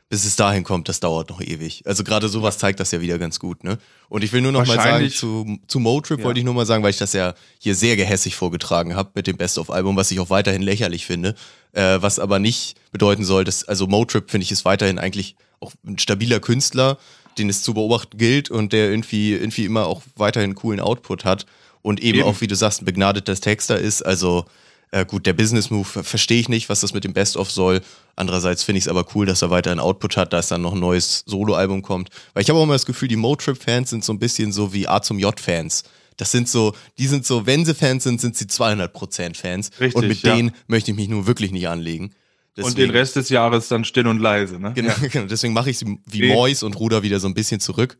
[0.09, 1.81] Bis es dahin kommt, das dauert noch ewig.
[1.87, 3.79] Also gerade sowas zeigt das ja wieder ganz gut, ne?
[4.09, 6.25] Und ich will nur noch mal sagen, zu, zu Motrip Ja.
[6.25, 9.25] wollte ich nur mal sagen, weil ich das ja hier sehr gehässig vorgetragen habe mit
[9.25, 11.33] dem Best-of-Album, was ich auch weiterhin lächerlich finde.
[11.73, 15.71] Äh, was aber nicht bedeuten soll, dass, also Motrip finde ich ist weiterhin eigentlich auch
[15.85, 16.97] ein stabiler Künstler,
[17.39, 21.47] den es zu beobachten gilt und der irgendwie, irgendwie immer auch weiterhin coolen Output hat
[21.81, 22.27] und eben, Eben.
[22.27, 24.03] auch, wie du sagst, ein begnadeter Texter ist.
[24.03, 24.45] Also
[24.91, 27.81] äh, gut, der Business-Move ver- verstehe ich nicht, was das mit dem Best-of soll.
[28.15, 30.79] Andererseits finde ich es aber cool, dass er weiterhin Output hat, dass dann noch ein
[30.79, 32.09] neues Solo-Album kommt.
[32.35, 34.87] Weil ich habe auch immer das Gefühl, die Motrip-Fans sind so ein bisschen so wie
[34.87, 35.83] A zum J-Fans.
[36.17, 39.71] Das sind so, die sind so, wenn sie Fans sind, sind sie 200% Fans.
[39.79, 40.35] Richtig, und mit ja.
[40.35, 42.13] denen möchte ich mich nun wirklich nicht anlegen.
[42.55, 44.73] Und den Rest des Jahres dann still und leise, ne?
[44.75, 45.25] Genau, genau.
[45.25, 46.33] deswegen mache ich es wie Nee.
[46.33, 47.97] Mois und ruder wieder so ein bisschen zurück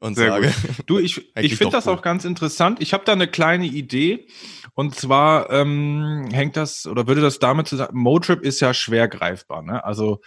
[0.00, 0.54] und Sehr sage,
[0.86, 1.94] Du, ich, ich finde das cool.
[1.94, 2.80] auch ganz interessant.
[2.80, 4.26] Ich habe da eine kleine Idee.
[4.74, 9.62] Und zwar ähm, hängt das oder würde das damit zusammen, Motrip ist ja schwer greifbar.
[9.62, 9.84] Ne?
[9.84, 10.20] Also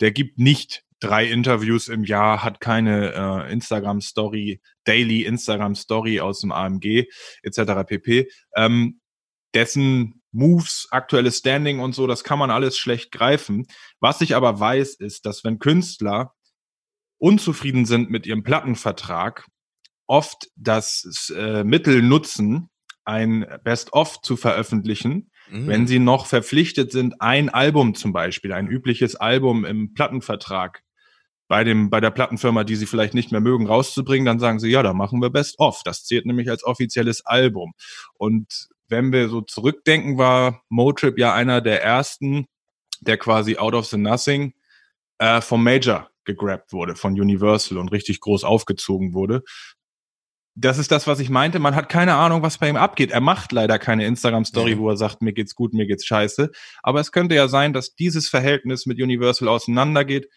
[0.00, 6.52] der gibt nicht drei Interviews im Jahr, hat keine äh, Instagram-Story, Daily Instagram-Story aus dem
[6.52, 7.04] AMG
[7.42, 7.86] etc.
[7.86, 8.30] pp.
[8.56, 9.00] Ähm,
[9.54, 13.66] dessen Moves, aktuelles Standing und so, das kann man alles schlecht greifen.
[14.00, 16.34] Was ich aber weiß, ist, dass wenn Künstler
[17.18, 19.46] unzufrieden sind mit ihrem Plattenvertrag,
[20.06, 22.68] oft das äh, Mittel nutzen,
[23.04, 28.68] ein Best-of zu veröffentlichen, mm, wenn sie noch verpflichtet sind, ein Album zum Beispiel, ein
[28.68, 30.82] übliches Album im Plattenvertrag
[31.48, 34.70] bei dem, bei der Plattenfirma, die sie vielleicht nicht mehr mögen, rauszubringen, dann sagen sie,
[34.70, 35.82] ja, da machen wir Best of.
[35.84, 37.72] Das zählt nämlich als offizielles Album.
[38.14, 42.46] Und wenn wir so zurückdenken, war Motrip ja einer der ersten,
[43.00, 44.54] der quasi out of the nothing
[45.18, 49.42] äh, vom Major gegrabt wurde, von Universal und richtig groß aufgezogen wurde.
[50.58, 51.58] Das ist das, was ich meinte.
[51.58, 53.10] Man hat keine Ahnung, was bei ihm abgeht.
[53.10, 54.78] Er macht leider keine Instagram-Story, Ja.
[54.78, 56.50] wo er sagt, mir geht's gut, mir geht's scheiße.
[56.82, 60.28] Aber es könnte ja sein, dass dieses Verhältnis mit Universal auseinandergeht.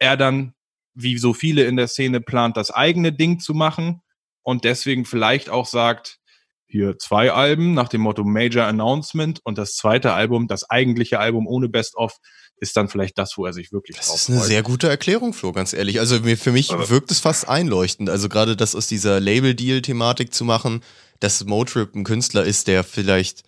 [0.00, 0.54] Er dann,
[0.94, 4.02] wie so viele in der Szene, plant, das eigene Ding zu machen
[4.42, 6.18] und deswegen vielleicht auch sagt,
[6.66, 11.46] hier zwei Alben nach dem Motto Major Announcement und das zweite Album, das eigentliche Album
[11.46, 12.16] ohne Best-of,
[12.60, 14.48] ist dann vielleicht das, wo er sich wirklich Das ist eine freut.
[14.48, 15.98] sehr gute Erklärung, Flo, ganz ehrlich.
[15.98, 18.10] Also mir, für mich wirkt es fast einleuchtend.
[18.10, 20.82] Also gerade das aus dieser Label-Deal-Thematik zu machen,
[21.20, 23.42] dass Motrip ein Künstler ist, der vielleicht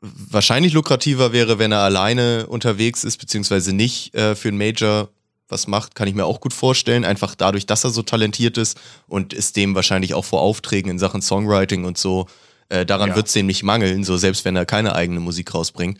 [0.00, 5.10] wahrscheinlich lukrativer wäre, wenn er alleine unterwegs ist, beziehungsweise nicht äh, für ein Major
[5.50, 7.04] was macht, kann ich mir auch gut vorstellen.
[7.04, 10.98] Einfach dadurch, dass er so talentiert ist und ist dem wahrscheinlich auch vor Aufträgen in
[10.98, 12.26] Sachen Songwriting und so.
[12.68, 13.16] Äh, daran ja.
[13.16, 15.98] wird es dem nicht mangeln, so selbst wenn er keine eigene Musik rausbringt.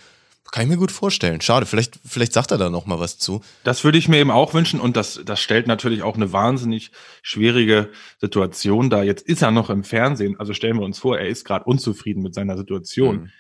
[0.53, 1.41] Kann ich mir gut vorstellen.
[1.41, 3.41] Schade, vielleicht, vielleicht sagt er da noch mal was zu.
[3.63, 6.91] Das würde ich mir eben auch wünschen und das, das stellt natürlich auch eine wahnsinnig
[7.23, 7.91] schwierige
[8.21, 9.05] Situation dar.
[9.05, 12.23] Jetzt ist er noch im Fernsehen, also stellen wir uns vor, er ist gerade unzufrieden
[12.23, 13.17] mit seiner Situation.
[13.17, 13.31] Mhm.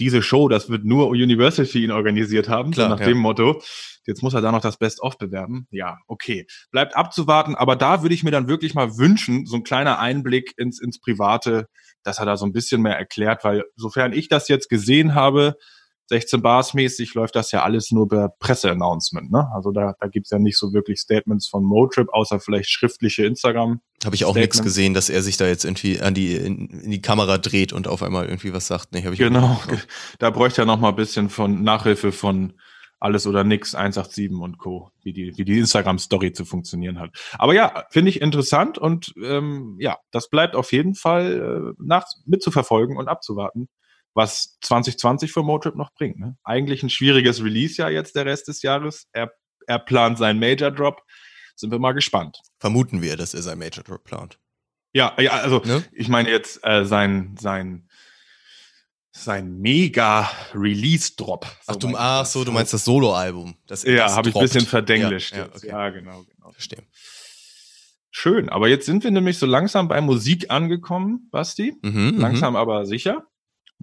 [0.00, 3.06] Diese Show, das wird nur Universal für ihn organisiert haben, Klar, so nach ja.
[3.06, 3.62] dem Motto.
[4.06, 5.66] Jetzt muss er da noch das Best-of bewerben.
[5.70, 6.46] Ja, okay.
[6.70, 10.54] Bleibt abzuwarten, aber da würde ich mir dann wirklich mal wünschen, so ein kleiner Einblick
[10.56, 11.66] ins, ins Private,
[12.02, 15.54] dass er da so ein bisschen mehr erklärt, weil sofern ich das jetzt gesehen habe,
[16.10, 19.30] 16 Bars mäßig läuft das ja alles nur per Presseannouncement.
[19.30, 19.48] Ne?
[19.54, 23.80] Also da, da gibt's ja nicht so wirklich Statements von Motrip, außer vielleicht schriftliche Instagram.
[24.04, 26.90] Habe ich auch nichts gesehen, dass er sich da jetzt irgendwie an die in, in,
[26.90, 28.92] die Kamera dreht und auf einmal irgendwie was sagt.
[28.92, 29.60] Nee, hab ich genau,
[30.18, 32.54] da bräuchte er noch mal ein bisschen von Nachhilfe von
[32.98, 37.10] alles oder nix 187 und Co, wie die, wie die Instagram-Story zu funktionieren hat.
[37.38, 42.06] Aber ja, finde ich interessant und ähm, ja, das bleibt auf jeden Fall äh, nach,
[42.26, 43.68] mitzuverfolgen und abzuwarten,
[44.14, 46.18] was 2020 für Motrip noch bringt.
[46.18, 46.36] Ne?
[46.44, 49.06] Eigentlich ein schwieriges Release-Jahr jetzt der Rest des Jahres.
[49.12, 49.32] Er,
[49.66, 51.02] er plant seinen Major-Drop.
[51.56, 52.40] Sind wir mal gespannt.
[52.58, 54.38] Vermuten wir, dass er seinen Major-Drop plant.
[54.92, 55.84] Ja, ja, also ne?
[55.92, 57.88] ich meine jetzt äh, sein, sein
[59.12, 61.44] sein mega Release-Drop.
[61.44, 63.56] So ach, du, ach so, du meinst das Solo-Album.
[63.84, 65.32] Ja, habe ich ein bisschen verdenglischt.
[65.32, 65.66] Ja, ja, okay.
[65.66, 66.52] ja, genau, genau.
[66.52, 66.84] Verstehe.
[68.12, 71.76] Schön, aber jetzt sind wir nämlich so langsam bei Musik angekommen, Basti.
[71.82, 72.18] Mhm, mhm.
[72.18, 73.26] langsam aber sicher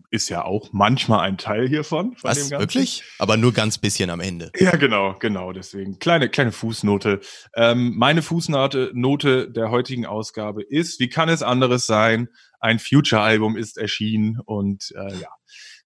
[0.10, 2.16] ist ja auch manchmal ein Teil hiervon.
[2.16, 3.04] Von Was, wirklich?
[3.20, 4.52] Aber nur ganz bisschen am Ende.
[4.58, 5.52] Ja, genau, genau.
[5.52, 7.20] Deswegen kleine, kleine Fußnote.
[7.56, 12.30] Ähm, meine Fußnote Note der heutigen Ausgabe ist, wie kann es anderes sein?
[12.60, 15.30] Ein Future-Album ist erschienen und äh, ja.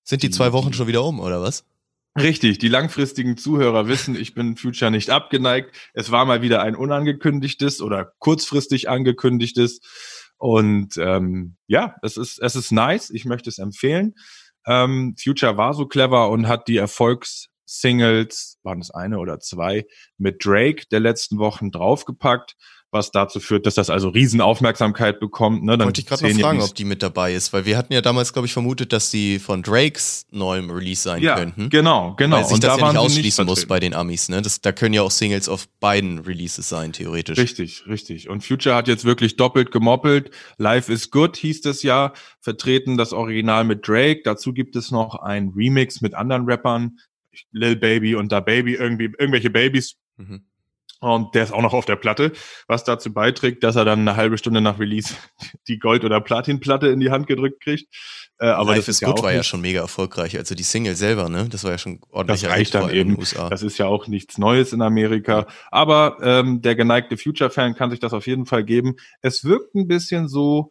[0.03, 1.65] Sind die, die zwei Wochen schon wieder um, oder was?
[2.19, 5.73] Richtig, die langfristigen Zuhörer wissen, ich bin Future nicht abgeneigt.
[5.93, 9.79] Es war mal wieder ein unangekündigtes oder kurzfristig angekündigtes
[10.41, 13.11] und ähm, ja, es ist, es ist nice.
[13.11, 14.15] Ich möchte es empfehlen.
[14.65, 19.85] Ähm, Future war so clever und hat die Erfolgssingles, waren es eine oder zwei,
[20.17, 22.55] mit Drake der letzten Wochen draufgepackt
[22.91, 25.63] was dazu führt, dass das also Riesenaufmerksamkeit bekommt.
[25.63, 25.77] Ne?
[25.77, 28.01] Dann Wollte ich gerade noch fragen, ob die mit dabei ist, weil wir hatten ja
[28.01, 31.69] damals, glaube ich, vermutet, dass die von Drakes neuem Release sein ja, könnten.
[31.69, 32.37] Genau, genau.
[32.37, 34.27] Weil sich und das da ja nicht ausschließen nicht muss bei den Amis.
[34.27, 34.41] Ne?
[34.41, 37.39] Das, da können ja auch Singles auf beiden Releases sein, theoretisch.
[37.39, 38.29] Richtig, richtig.
[38.29, 40.31] Und Future hat jetzt wirklich doppelt gemoppelt.
[40.57, 42.11] Life is Good hieß das ja,
[42.41, 44.21] vertreten das Original mit Drake.
[44.25, 46.97] Dazu gibt es noch ein Remix mit anderen Rappern,
[47.53, 49.95] Lil Baby und Da Baby, irgendwie irgendwelche Babys.
[50.17, 50.43] Mhm
[51.01, 52.31] und der ist auch noch auf der Platte,
[52.67, 55.15] was dazu beiträgt, dass er dann eine halbe Stunde nach Release
[55.67, 57.87] die Gold- oder Platinplatte in die Hand gedrückt kriegt.
[58.39, 60.37] Äh, aber Life das ist Good ja war ja schon mega erfolgreich.
[60.37, 61.47] Also die Single selber, ne?
[61.49, 62.41] Das war ja schon ordentlich.
[62.41, 63.17] Das reicht dann eben.
[63.17, 65.47] Das ist ja auch nichts Neues in Amerika.
[65.71, 68.95] Aber ähm, der geneigte Future-Fan kann sich das auf jeden Fall geben.
[69.21, 70.69] Es wirkt ein bisschen so,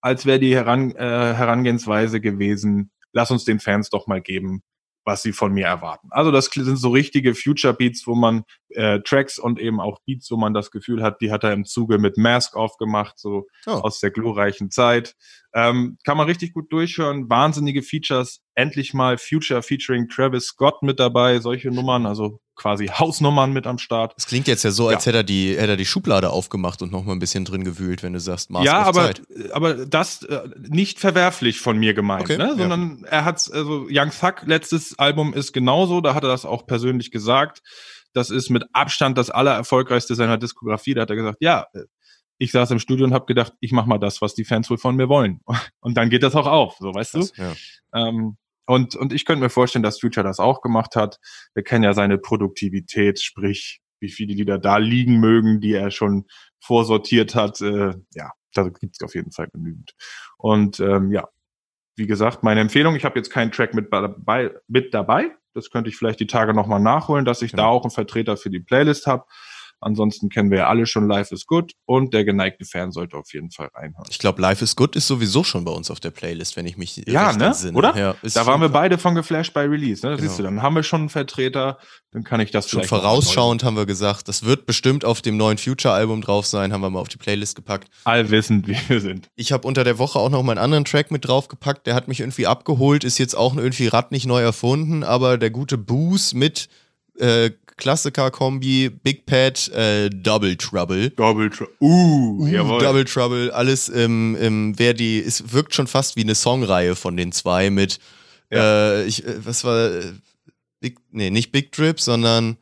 [0.00, 4.62] als wäre die Heran äh, Herangehensweise gewesen, lass uns den Fans doch mal geben,
[5.04, 6.08] was sie von mir erwarten.
[6.10, 10.30] Also das sind so richtige Future Beats, wo man äh, Tracks und eben auch Beats,
[10.30, 13.70] wo man das Gefühl hat, die hat er im Zuge mit Mask aufgemacht, so oh.
[13.70, 15.16] aus der glorreichen Zeit.
[15.52, 17.28] Ähm, kann man richtig gut durchhören.
[17.28, 18.42] Wahnsinnige Features.
[18.54, 21.40] Endlich mal Future featuring Travis Scott mit dabei.
[21.40, 24.12] Solche Nummern, also quasi Hausnummern mit am Start.
[24.18, 25.08] Es klingt jetzt ja so, als ja.
[25.08, 28.02] hätte er die, hätte er die Schublade aufgemacht und noch mal ein bisschen drin gewühlt,
[28.02, 29.22] wenn du sagst, Mask Ja, aber, Zeit.
[29.52, 32.54] aber das äh, nicht verwerflich von mir gemeint, okay, ne?
[32.58, 33.08] sondern ja.
[33.08, 37.10] er hat, also Young Thug letztes Album ist genauso, da hat er das auch persönlich
[37.10, 37.62] gesagt.
[38.12, 40.94] Das ist mit Abstand das allererfolgreichste seiner Diskografie.
[40.94, 41.66] Da hat er gesagt, ja,
[42.36, 44.78] ich saß im Studio und habe gedacht, ich mache mal das, was die Fans wohl
[44.78, 45.40] von mir wollen.
[45.80, 47.42] Und dann geht das auch auf, so weißt das, du.
[47.42, 47.52] Ja.
[47.94, 48.36] Ähm,
[48.70, 51.18] und, und ich könnte mir vorstellen, dass Future das auch gemacht hat.
[51.54, 56.26] Wir kennen ja seine Produktivität, sprich, wie viele Lieder da liegen mögen, die er schon
[56.60, 57.60] vorsortiert hat.
[57.62, 59.96] Äh, ja, da gibt's auf jeden Fall genügend.
[60.38, 61.26] Und ähm, ja,
[61.96, 65.32] wie gesagt, meine Empfehlung, ich habe jetzt keinen Track mit dabei, mit dabei.
[65.52, 67.64] Das könnte ich vielleicht die Tage nochmal nachholen, dass ich genau.
[67.64, 69.24] da auch einen Vertreter für die Playlist habe.
[69.80, 73.32] Ansonsten kennen wir ja alle schon Life is Good und der geneigte Fan sollte auf
[73.32, 74.04] jeden Fall reinhören.
[74.10, 76.76] Ich glaube, Life is Good ist sowieso schon bei uns auf der Playlist, wenn ich
[76.76, 77.46] mich Ja, ne?
[77.46, 77.76] entsinne.
[77.76, 77.96] Oder?
[77.96, 80.06] Ja, Da waren wir beide von geflasht bei Release.
[80.06, 80.16] Ne?
[80.16, 80.28] Genau.
[80.28, 81.78] Siehst du, dann haben wir schon einen Vertreter,
[82.12, 85.56] dann kann ich das Schon vorausschauend haben wir gesagt, das wird bestimmt auf dem neuen
[85.58, 87.88] Future-Album drauf sein, haben wir mal auf die Playlist gepackt.
[88.04, 89.28] Allwissend, wie wir sind.
[89.36, 92.06] Ich habe unter der Woche auch noch mal einen anderen Track mit draufgepackt, der hat
[92.08, 96.34] mich irgendwie abgeholt, ist jetzt auch irgendwie Rad nicht neu erfunden, aber der gute Boost
[96.34, 96.68] mit
[97.18, 97.50] äh,
[97.80, 101.10] Klassiker-Kombi, Big Pad, äh, Double Trouble.
[101.10, 102.78] Double Tr Uh, Uh, jawohl.
[102.80, 107.16] Double Trouble, alles im, im wer die, es wirkt schon fast wie eine Songreihe von
[107.16, 107.98] den zwei mit,
[108.52, 110.12] äh, ich, äh, was war, äh,
[110.80, 112.56] Big, nee, nicht Big Drip, sondern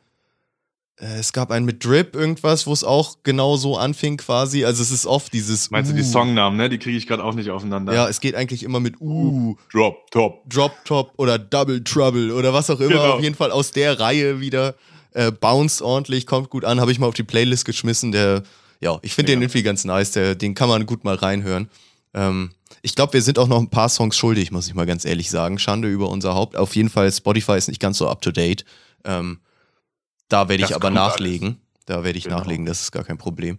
[0.99, 4.81] äh, es gab einen mit Drip irgendwas, wo es auch genau so anfing quasi, also
[4.83, 6.11] es ist oft dieses Meinst du die uh.
[6.11, 6.67] Songnamen, ne?
[6.67, 7.93] Die kriege ich gerade auch nicht aufeinander.
[7.93, 10.49] Ja, es geht eigentlich immer mit Uh, Drop, Top.
[10.49, 13.11] Drop Top oder Double Trouble oder was auch immer, Genau.
[13.13, 14.75] auf jeden Fall aus der Reihe wieder,
[15.13, 18.43] äh, bounced ordentlich, kommt gut an, habe ich mal auf die Playlist geschmissen, der,
[18.79, 19.43] ja, ich finde den Ja.
[19.45, 21.69] irgendwie ganz nice, der, den kann man gut mal reinhören.
[22.13, 22.51] Ähm,
[22.81, 25.29] ich glaube, wir sind auch noch ein paar Songs schuldig, muss ich mal ganz ehrlich
[25.29, 25.59] sagen.
[25.59, 26.55] Schande über unser Haupt.
[26.55, 28.63] Auf jeden Fall, Spotify ist nicht ganz so up to date.
[29.03, 29.39] Ähm,
[30.29, 31.59] da werde ich Das aber nachlegen.
[31.85, 32.37] Da werde ich Genau.
[32.37, 33.57] nachlegen, das ist gar kein Problem.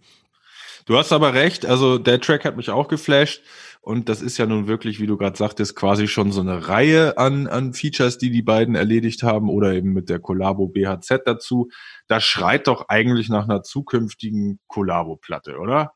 [0.87, 3.43] Du hast aber recht, also der Track hat mich auch geflasht
[3.83, 7.17] und das ist ja nun wirklich, wie du gerade sagtest, quasi schon so eine Reihe
[7.19, 11.69] an, an Features, die die beiden erledigt haben oder eben mit der Collabo BHZ dazu.
[12.07, 15.93] Das schreit doch eigentlich nach einer zukünftigen Collabo-Platte, oder?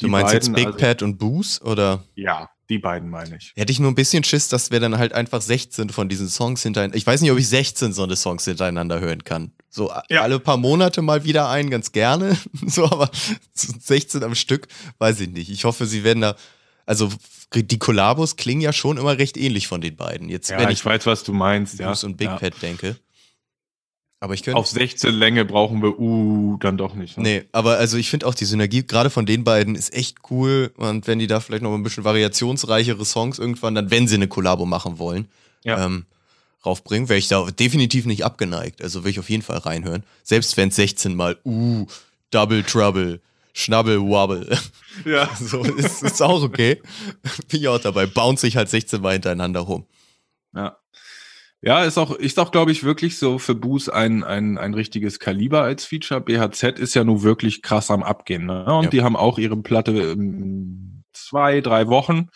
[0.00, 2.04] Du meinst jetzt beiden, Big also- Pad und Boost oder?
[2.14, 3.52] Ja, die beiden meine ich.
[3.54, 6.62] Hätte ich nur ein bisschen Schiss, dass wir dann halt einfach 16 von diesen Songs
[6.62, 6.96] hintereinander.
[6.96, 9.52] Ich weiß nicht, ob ich 16 so eine Songs hintereinander hören kann.
[9.70, 10.22] So Ja.
[10.22, 12.36] alle paar Monate mal wieder einen, ganz gerne.
[12.66, 13.10] So, aber
[13.54, 14.68] 16 am Stück,
[14.98, 15.50] weiß ich nicht.
[15.50, 16.34] Ich hoffe, sie werden da.
[16.86, 17.10] Also
[17.52, 20.28] die Kollabos klingen ja schon immer recht ähnlich von den beiden.
[20.28, 21.78] Jetzt, Ja, wenn ich, ich, weiß, was du meinst.
[21.78, 21.92] Ja.
[22.02, 22.36] Und Big ja.
[22.36, 22.96] Pad denke.
[24.18, 24.58] Aber ich könnte.
[24.58, 27.18] Auf 16 Länge brauchen wir uh dann doch nicht.
[27.18, 27.22] Ne?
[27.22, 30.72] Nee, aber also ich finde auch die Synergie gerade von den beiden ist echt cool.
[30.76, 34.28] Und wenn die da vielleicht noch ein bisschen variationsreichere Songs irgendwann, dann, wenn sie eine
[34.28, 35.28] Kollabo machen wollen,
[35.64, 35.84] Ja.
[35.84, 36.06] ähm,
[36.64, 38.82] raufbringen, wäre ich da definitiv nicht abgeneigt.
[38.82, 40.02] Also will ich auf jeden Fall reinhören.
[40.22, 41.86] Selbst wenn es 16 mal uh,
[42.30, 43.20] Double Trouble,
[43.56, 44.46] Schnabbel Wobble.
[45.06, 45.30] Ja.
[45.40, 46.82] so ist, ist auch okay.
[47.48, 48.04] Bin ich auch dabei.
[48.04, 49.86] Bounce ich halt 16 Mal hintereinander rum.
[50.54, 50.76] Ja.
[51.62, 55.18] Ja, ist auch, ist auch, glaube ich, wirklich so für Boos ein, ein, ein richtiges
[55.18, 56.20] Kaliber als Feature.
[56.20, 58.44] BHZ ist ja nun wirklich krass am Abgehen.
[58.44, 58.66] Ne?
[58.66, 58.90] Und Ja.
[58.90, 62.28] die haben auch ihre Platte in zwei, drei Wochen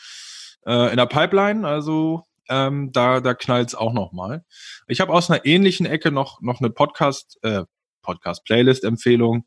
[0.67, 1.69] äh, in der Pipeline.
[1.69, 4.43] Also ähm, da, da knallt's auch noch mal.
[4.89, 7.65] Ich habe aus einer ähnlichen Ecke noch, noch eine Podcast, äh,
[8.03, 9.45] Podcast-Playlist-Empfehlung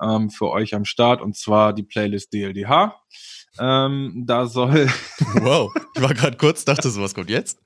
[0.00, 1.20] ähm, für euch am Start.
[1.20, 3.00] Und zwar die Playlist DLDH.
[3.58, 4.88] Ähm, da soll
[5.34, 5.72] Wow.
[5.94, 7.58] Ich war gerade kurz, dachte so, was kommt jetzt?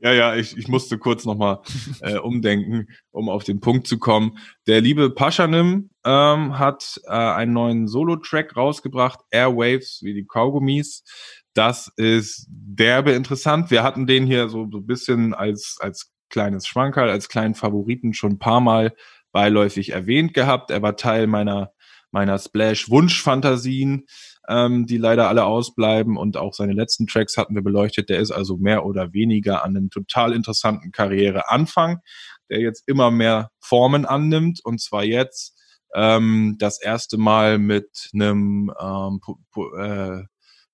[0.00, 1.60] Ja, ja, ich, ich musste kurz nochmal
[2.02, 4.36] äh, umdenken, um auf den Punkt zu kommen.
[4.66, 11.04] Der liebe Paschanim ähm, hat äh, einen neuen Solo-Track rausgebracht, Airwaves, wie die Kaugummis.
[11.54, 13.70] Das ist derbe interessant.
[13.70, 18.12] Wir hatten den hier so, so ein bisschen als, als kleines Schwankerl, als kleinen Favoriten
[18.12, 18.94] schon ein paar Mal
[19.34, 20.70] beiläufig erwähnt gehabt.
[20.70, 21.72] Er war Teil meiner,
[22.10, 24.06] meiner Splash-Wunschfantasien
[24.48, 28.08] ähm, die leider alle ausbleiben und auch seine letzten Tracks hatten wir beleuchtet.
[28.08, 32.00] Der ist also mehr oder weniger an einem total interessanten Karriereanfang,
[32.50, 35.58] der jetzt immer mehr Formen annimmt und zwar jetzt
[35.94, 39.20] ähm, das erste Mal mit einem ähm,
[39.78, 40.22] äh,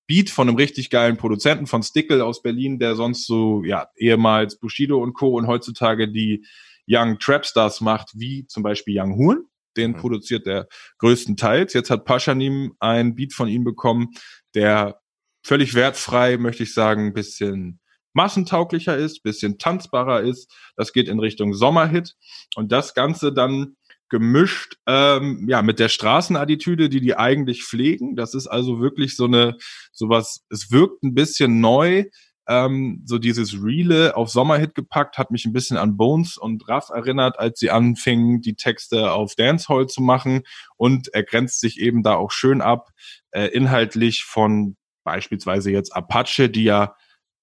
[0.07, 4.59] Beat von einem richtig geilen Produzenten von Stickle aus Berlin, der sonst so ja ehemals
[4.59, 5.37] Bushido und Co.
[5.37, 6.45] und heutzutage die
[6.87, 9.45] Young Trapstars macht, wie zum Beispiel Young Huren.
[9.77, 9.97] Den Mhm.
[9.97, 10.67] produziert er
[10.99, 11.73] größtenteils.
[11.73, 14.09] Jetzt hat Paschanim ein Beat von ihm bekommen,
[14.53, 14.99] der
[15.43, 17.79] völlig wertfrei, möchte ich sagen, ein bisschen
[18.13, 20.53] massentauglicher ist, bisschen tanzbarer ist.
[20.75, 22.15] Das geht in Richtung Sommerhit.
[22.55, 23.77] Und das Ganze dann
[24.09, 28.17] gemischt ähm, ja mit der Straßenattitüde, die die eigentlich pflegen.
[28.17, 29.55] Das ist also wirklich so eine
[29.93, 30.43] sowas.
[30.49, 32.05] Es wirkt ein bisschen neu,
[32.47, 36.89] ähm, so dieses Reale auf Sommerhit gepackt, hat mich ein bisschen an Bones und Raff
[36.89, 40.43] erinnert, als sie anfingen, die Texte auf Dancehall zu machen.
[40.77, 42.89] Und er grenzt sich eben da auch schön ab,
[43.31, 46.95] äh, inhaltlich von beispielsweise jetzt Apache, die ja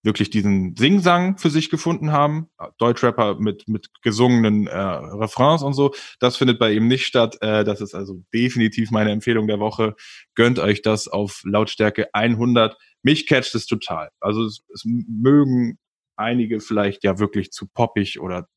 [0.04, 2.48] wirklich diesen Singsang für sich gefunden haben.
[2.78, 5.92] Deutschrapper mit, mit gesungenen äh, Refrains und so.
[6.20, 7.36] Das findet bei ihm nicht statt.
[7.40, 9.96] Äh, das ist also definitiv meine Empfehlung der Woche.
[10.34, 12.76] Gönnt euch das auf Lautstärke 100.
[13.02, 14.10] Mich catcht es total.
[14.20, 15.78] Also es, es mögen
[16.16, 18.48] einige vielleicht ja wirklich zu poppig oder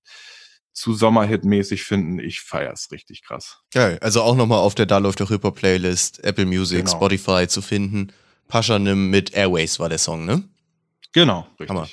[0.73, 2.19] zu Sommerhit-mäßig finden.
[2.19, 3.59] Ich feier's richtig krass.
[3.73, 3.97] Geil.
[4.01, 6.91] Also auch nochmal auf der Da läuft doch Hip-Hop Playlist, Apple Music, Genau.
[6.97, 8.11] Spotify zu finden.
[8.47, 10.43] Paschanim mit Airways war der Song, ne?
[11.13, 11.69] Genau, richtig.
[11.69, 11.87] Hammer.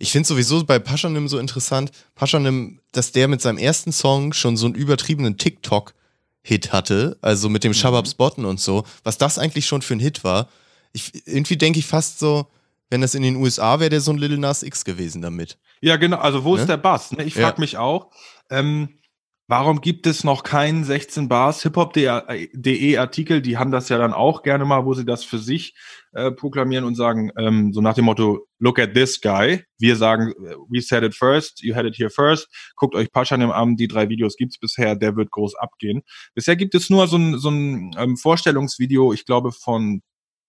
[0.00, 4.56] Ich finde sowieso bei Paschanim so interessant, Paschanim, dass der mit seinem ersten Song schon
[4.56, 5.94] so einen übertriebenen TikTok
[6.42, 7.74] Hit hatte, also mit dem Mhm.
[7.74, 10.48] Shababs Botten und so, was das eigentlich schon für ein Hit war.
[10.94, 12.46] Ich, irgendwie denke ich fast so,
[12.88, 15.58] wenn das in den USA wäre, der so ein Little Nas X gewesen damit.
[15.82, 16.18] Ja, genau.
[16.18, 16.60] Also wo Ne?
[16.62, 17.12] ist der Bass?
[17.12, 17.24] Ne?
[17.24, 17.48] Ich Ja.
[17.48, 18.10] frage mich auch,
[18.50, 19.00] ähm,
[19.48, 23.42] warum gibt es noch keinen 16 Bars hiphop.de Artikel?
[23.42, 25.74] Die haben das ja dann auch gerne mal, wo sie das für sich
[26.12, 29.64] äh, proklamieren und sagen, ähm, so nach dem Motto, look at this guy.
[29.78, 32.48] Wir sagen, äh, we said it first, you had it here first.
[32.76, 36.02] Guckt euch Paschan im Abend, die drei Videos gibt's bisher, der wird groß abgehen.
[36.34, 40.02] Bisher gibt es nur so ein, so ein ähm, Vorstellungsvideo, ich glaube von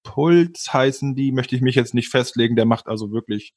[0.05, 2.55] Puls heißen die, möchte ich mich jetzt nicht festlegen.
[2.55, 3.53] Der macht also wirklich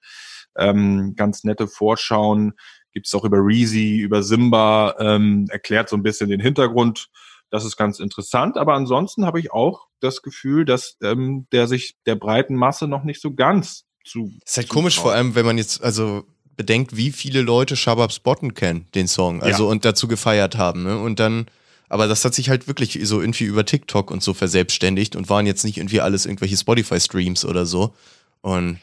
[0.56, 2.54] ähm, ganz nette Vorschauen.
[2.92, 7.08] Gibt's auch über Reezy, über Simba, ähm, erklärt so ein bisschen den Hintergrund.
[7.50, 8.56] Das ist ganz interessant.
[8.56, 13.04] Aber ansonsten habe ich auch das Gefühl, dass ähm, der sich der breiten Masse noch
[13.04, 14.32] nicht so ganz zu.
[14.44, 16.24] Ist halt komisch, vor allem, wenn man jetzt, also
[16.56, 19.70] bedenkt, wie viele Leute Shababs Botten kennen, den Song, also Ja.
[19.70, 20.98] und dazu gefeiert haben, ne?
[20.98, 21.46] Und dann,
[21.88, 25.46] aber das hat sich halt wirklich so irgendwie über TikTok und so verselbstständigt und waren
[25.46, 27.94] jetzt nicht irgendwie alles irgendwelche Spotify-Streams oder so.
[28.40, 28.78] Und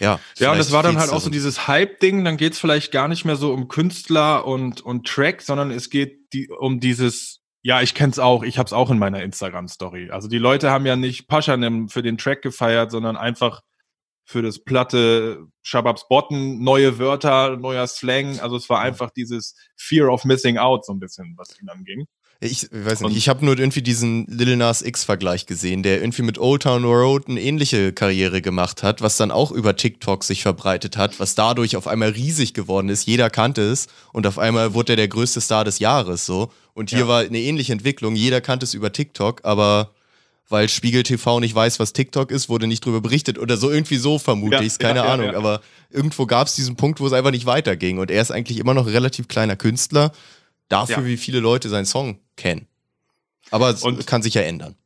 [0.00, 0.20] ja.
[0.38, 2.24] Ja, und das war dann halt auch so dieses Hype-Ding.
[2.24, 6.32] Dann geht's vielleicht gar nicht mehr so um Künstler und, und Track, sondern es geht
[6.32, 10.10] die, um dieses, ja, ich kenn's auch, ich hab's auch in meiner Instagram-Story.
[10.10, 13.62] Also die Leute haben ja nicht Paschanim für den Track gefeiert, sondern einfach
[14.24, 18.40] für das platte Shababs Botten, neue Wörter, neuer Slang.
[18.40, 22.06] Also es war einfach dieses Fear of Missing Out so ein bisschen, was ihn anging.
[22.40, 26.22] Ich weiß Und- nicht, ich habe nur irgendwie diesen Lil Nas X-Vergleich gesehen, der irgendwie
[26.22, 30.42] mit Old Town Road eine ähnliche Karriere gemacht hat, was dann auch über TikTok sich
[30.42, 33.06] verbreitet hat, was dadurch auf einmal riesig geworden ist.
[33.08, 36.52] Jeder kannte es und auf einmal wurde er der größte Star des Jahres so.
[36.74, 37.08] Und hier Ja.
[37.08, 38.14] war eine ähnliche Entwicklung.
[38.14, 39.90] Jeder kannte es über TikTok, aber
[40.48, 43.96] weil Spiegel TV nicht weiß, was TikTok ist, wurde nicht drüber berichtet oder so irgendwie
[43.96, 45.26] so vermute Ja, ich es, keine ja, Ahnung.
[45.32, 45.36] ja.
[45.36, 45.60] Aber
[45.90, 47.98] irgendwo gab es diesen Punkt, wo es einfach nicht weiterging.
[47.98, 50.12] Und er ist eigentlich immer noch ein relativ kleiner Künstler,
[50.68, 52.66] dafür, wie viele Leute seinen Song kennen.
[53.50, 54.76] Aber es Und- kann sich ja ändern.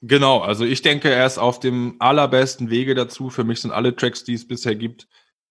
[0.00, 3.30] Genau, also ich denke, er ist auf dem allerbesten Wege dazu.
[3.30, 5.08] Für mich sind alle Tracks, die es bisher gibt,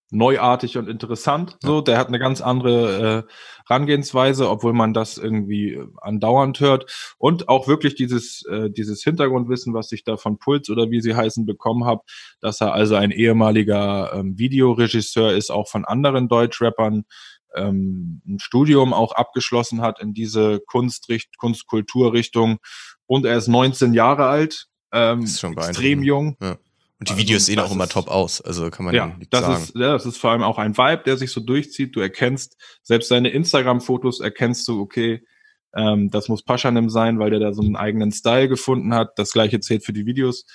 [0.10, 1.58] neuartig und interessant.
[1.62, 3.34] So, der hat eine ganz andere äh,
[3.68, 7.16] Herangehensweise, obwohl man das irgendwie äh, andauernd hört.
[7.18, 11.16] Und auch wirklich dieses, äh, dieses Hintergrundwissen, was ich da von Puls oder wie sie
[11.16, 12.04] heißen bekommen habe,
[12.40, 17.04] dass er also ein ehemaliger ähm, Videoregisseur ist, auch von anderen Deutschrappern,
[17.56, 22.58] ähm, ein Studium auch abgeschlossen hat in diese Kunstricht Kunstkulturrichtung
[23.06, 26.36] und er ist 19 Jahre alt, ähm, Das ist schon extrem jung.
[27.00, 28.42] Und die Also, Videos sehen auch immer ist- top aus.
[28.42, 29.64] Also kann man Ja, das sagen.
[29.64, 31.96] ist, ja, das ist vor allem auch ein Vibe, der sich so durchzieht.
[31.96, 35.24] Du erkennst, selbst seine Instagram-Fotos erkennst du, okay,
[35.76, 39.12] ähm, das muss Paschanim sein, weil der da so einen eigenen Style gefunden hat.
[39.20, 40.46] Das gleiche zählt für die Videos.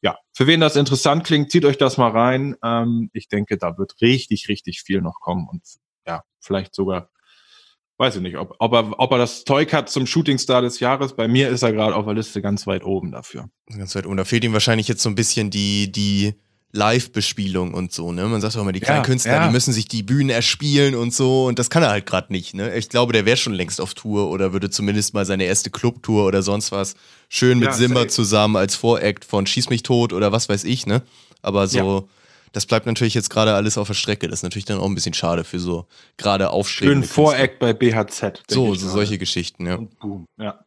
[0.00, 2.56] Ja, für wen das interessant klingt, zieht euch das mal rein.
[2.64, 5.60] Ähm, ich denke, da wird richtig, richtig viel noch kommen und
[6.06, 7.10] ja, vielleicht sogar,
[7.98, 11.14] weiß ich nicht, ob, ob, er, ob er das Zeug hat zum Shootingstar des Jahres.
[11.14, 13.48] Bei mir ist er gerade auf der Liste ganz weit oben dafür.
[13.66, 14.06] Ganz weit.
[14.06, 16.34] Und da fehlt ihm wahrscheinlich jetzt so ein bisschen die, die
[16.72, 18.24] Live-Bespielung und so, ne?
[18.26, 19.46] Man sagt auch immer, die kleinen Ja, Künstler, ja.
[19.46, 21.46] die müssen sich die Bühnen erspielen und so.
[21.46, 22.76] Und das kann er halt gerade nicht, ne?
[22.76, 26.26] Ich glaube, der wäre schon längst auf Tour oder würde zumindest mal seine erste Clubtour
[26.26, 26.94] oder sonst was
[27.28, 30.86] schön mit Ja, Simba zusammen als Voract von Schieß mich tot oder was weiß ich,
[30.86, 31.02] ne?
[31.42, 32.08] Aber so,
[32.52, 34.26] das bleibt natürlich jetzt gerade alles auf der Strecke.
[34.28, 35.86] Das ist natürlich dann auch ein bisschen schade für so
[36.16, 37.24] gerade Schön aufstrebende Künstler.
[37.24, 38.42] Voreck bei BHZ.
[38.48, 39.76] So, so solche Geschichten, ja.
[39.76, 40.64] Und boom, ja.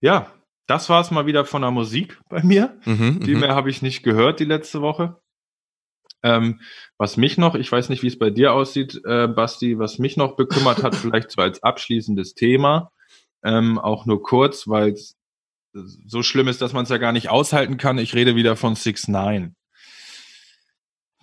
[0.00, 0.32] Ja,
[0.66, 2.78] das war es mal wieder von der Musik bei mir.
[2.84, 3.40] Mhm, Viel mhm.
[3.40, 5.20] mehr habe ich nicht gehört die letzte Woche.
[6.22, 6.60] Ähm,
[6.98, 10.16] was mich noch, ich weiß nicht, wie es bei dir aussieht, äh, Basti, was mich
[10.16, 12.92] noch bekümmert hat, vielleicht so als abschließendes Thema,
[13.42, 15.16] ähm, auch nur kurz, weil es
[15.72, 17.98] so schlimm ist, dass man es ja gar nicht aushalten kann.
[17.98, 19.54] Ich rede wieder von 6 9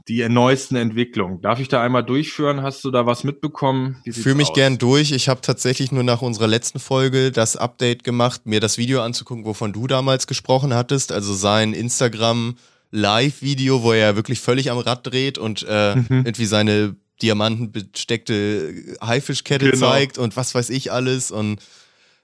[0.07, 1.41] Die neuesten Entwicklungen.
[1.41, 2.61] Darf ich da einmal durchführen?
[2.61, 3.97] Hast du da was mitbekommen?
[4.09, 4.55] Fühle mich aus?
[4.55, 5.11] gern durch.
[5.11, 9.43] Ich habe tatsächlich nur nach unserer letzten Folge das Update gemacht, mir das Video anzugucken,
[9.43, 11.11] wovon du damals gesprochen hattest.
[11.11, 12.55] Also sein Instagram
[12.91, 16.05] Live-Video, wo er wirklich völlig am Rad dreht und äh, Mhm.
[16.25, 19.89] irgendwie seine diamantenbesteckte Haifischkette Genau.
[19.89, 21.59] zeigt und was weiß ich alles und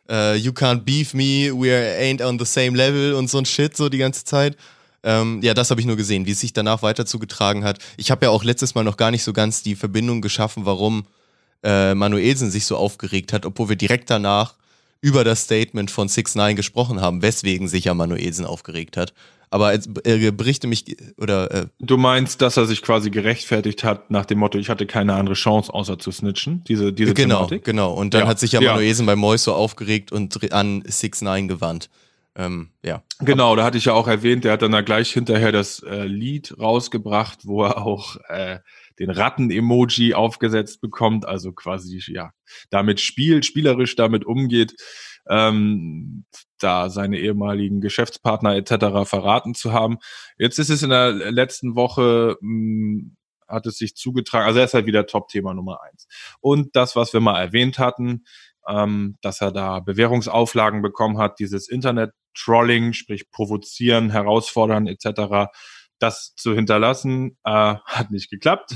[0.10, 1.70] äh, You can't beef me, we
[2.00, 4.56] ain't on the same level und so ein Shit so die ganze Zeit.
[5.04, 7.80] Ähm, ja, das habe ich nur gesehen, wie es sich danach weiter zugetragen hat.
[7.98, 11.06] Ich habe ja auch letztes Mal noch gar nicht so ganz die Verbindung geschaffen, warum
[11.64, 14.56] äh, Manuelsen sich so aufgeregt hat, obwohl wir direkt danach
[15.02, 19.14] über das Statement von 6 9 gesprochen haben, weswegen sich ja Manuelsen aufgeregt hat.
[19.50, 24.10] Aber als, äh, berichte mich oder äh, Du meinst, dass er sich quasi gerechtfertigt hat
[24.10, 26.64] nach dem Motto, ich hatte keine andere Chance, außer zu snitchen?
[26.68, 27.64] Diese, diese genau, Thematik?
[27.64, 27.94] genau.
[27.94, 28.72] Und dann Ja, hat sich ja, ja.
[28.72, 31.90] Manuelsen bei Mois so aufgeregt und an 6 9 gewandt.
[32.36, 33.04] Ähm, ja.
[33.20, 36.06] Genau, da hatte ich ja auch erwähnt, der hat dann da gleich hinterher das äh,
[36.06, 38.60] Lied rausgebracht, wo er auch äh,
[39.00, 42.32] den Ratten-Emoji aufgesetzt bekommt, also quasi ja
[42.72, 44.76] damit spielt, spielerisch damit umgeht,
[45.30, 46.26] ähm,
[46.60, 49.08] da seine ehemaligen Geschäftspartner etc.
[49.08, 50.00] verraten zu haben.
[50.38, 53.18] Jetzt ist es in der letzten Woche mh, hm,
[53.48, 56.08] hat es sich zugetragen, also er ist halt wieder Top-Thema Nummer eins.
[56.40, 58.24] Und das, was wir mal erwähnt hatten,
[58.68, 61.68] ähm, dass er da Bewährungsauflagen bekommen hat, dieses
[62.34, 65.52] Internet-Trolling, sprich provozieren, herausfordern etc.,
[66.00, 68.76] das zu hinterlassen, äh, hat nicht geklappt.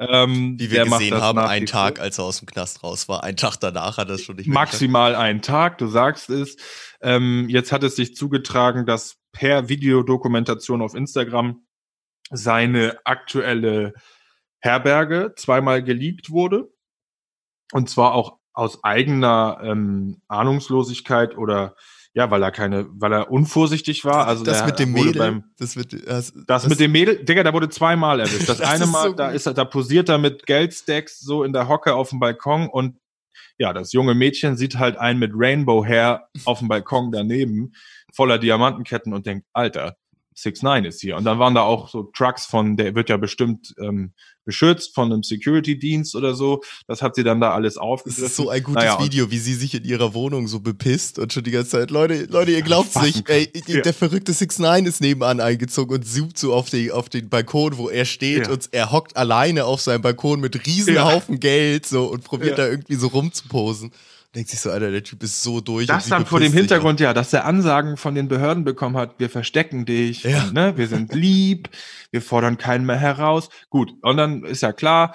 [0.00, 3.24] Ähm, Wie wir gesehen haben, einen Tag, als er aus dem Knast raus war.
[3.24, 6.56] Ein Tag danach hat er es schon nicht mehr Maximal einen Tag, du sagst es.
[7.00, 11.66] Ähm, jetzt hat es sich zugetragen, dass per Videodokumentation auf Instagram
[12.30, 13.92] seine aktuelle
[14.60, 16.72] Herberge zweimal geleakt wurde.
[17.72, 21.74] Und zwar auch aus eigener ähm, Ahnungslosigkeit oder
[22.18, 24.26] ja, weil er keine, weil er unvorsichtig war.
[24.26, 27.44] Also das mit dem Mädel, beim, das, mit, das, das, das, mit dem Mädel, Digga,
[27.44, 28.48] der wurde zweimal erwischt.
[28.48, 31.68] Das, eine Mal, so da ist er, da posiert er mit Geldstacks so in der
[31.68, 32.98] Hocke auf dem Balkon und
[33.56, 37.72] ja, das junge Mädchen sieht halt einen mit Rainbow Hair auf dem Balkon daneben,
[38.12, 39.96] voller Diamantenketten und denkt, Alter,
[40.42, 41.16] 6 9 ist hier.
[41.16, 44.12] Und dann waren da auch so Trucks von, der wird ja bestimmt ähm,
[44.44, 46.62] beschützt von einem Security-Dienst oder so.
[46.86, 48.22] Das hat sie dann da alles aufgegriffen.
[48.22, 51.18] Das ist so ein gutes naja, Video, wie sie sich in ihrer Wohnung so bepisst
[51.18, 53.80] und schon die ganze Zeit, Leute, Leute, ihr glaubt's nicht, ey, ja.
[53.82, 57.76] der verrückte 6 9 ist nebenan eingezogen und zoomt so auf, die, auf den Balkon,
[57.76, 58.52] wo er steht ja.
[58.52, 61.40] und er hockt alleine auf seinem Balkon mit Riesenhaufen ja.
[61.40, 63.92] Geld so und probiert da irgendwie so rumzuposen
[64.34, 65.86] denkt sich so, Alter, der Typ ist so durch.
[65.86, 69.30] Das dann vor dem Hintergrund, ja, dass er Ansagen von den Behörden bekommen hat, wir
[69.30, 70.44] verstecken dich, ja.
[70.44, 71.70] und, ne, wir sind lieb,
[72.10, 73.48] wir fordern keinen mehr heraus.
[73.70, 75.14] Gut, und dann ist ja klar,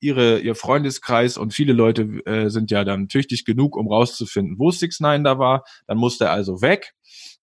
[0.00, 4.70] ihre, ihr Freundeskreis und viele Leute äh, sind ja dann tüchtig genug, um rauszufinden, wo
[4.70, 5.64] Six Nine da war.
[5.86, 6.94] Dann musste er also weg.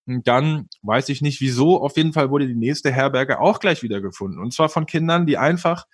[0.06, 1.82] Dann weiß ich nicht wieso.
[1.82, 4.40] Auf jeden Fall wurde die nächste Herberge auch gleich wieder gefunden.
[4.40, 5.86] Und zwar von Kindern, die einfach,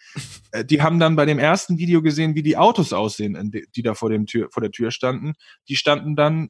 [0.51, 3.93] äh, die haben dann bei dem ersten Video gesehen, wie die Autos aussehen, die da
[3.93, 5.33] vor, dem Tür, vor der Tür standen.
[5.69, 6.49] Die standen dann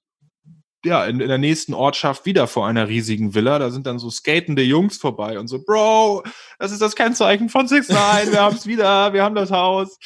[0.83, 3.59] ja, in, in der nächsten Ortschaft wieder vor einer riesigen Villa.
[3.59, 6.23] Da sind dann so skatende Jungs vorbei und so, Bro,
[6.57, 9.97] das ist das Kennzeichen von Six Nine, wir haben es wieder, wir haben das Haus.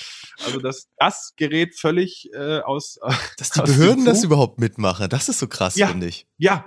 [0.43, 2.99] Also das, das gerät völlig äh, aus.
[3.37, 6.27] Dass die Behörden das überhaupt mitmachen, das ist so krass, ja, finde ich.
[6.37, 6.65] Ja,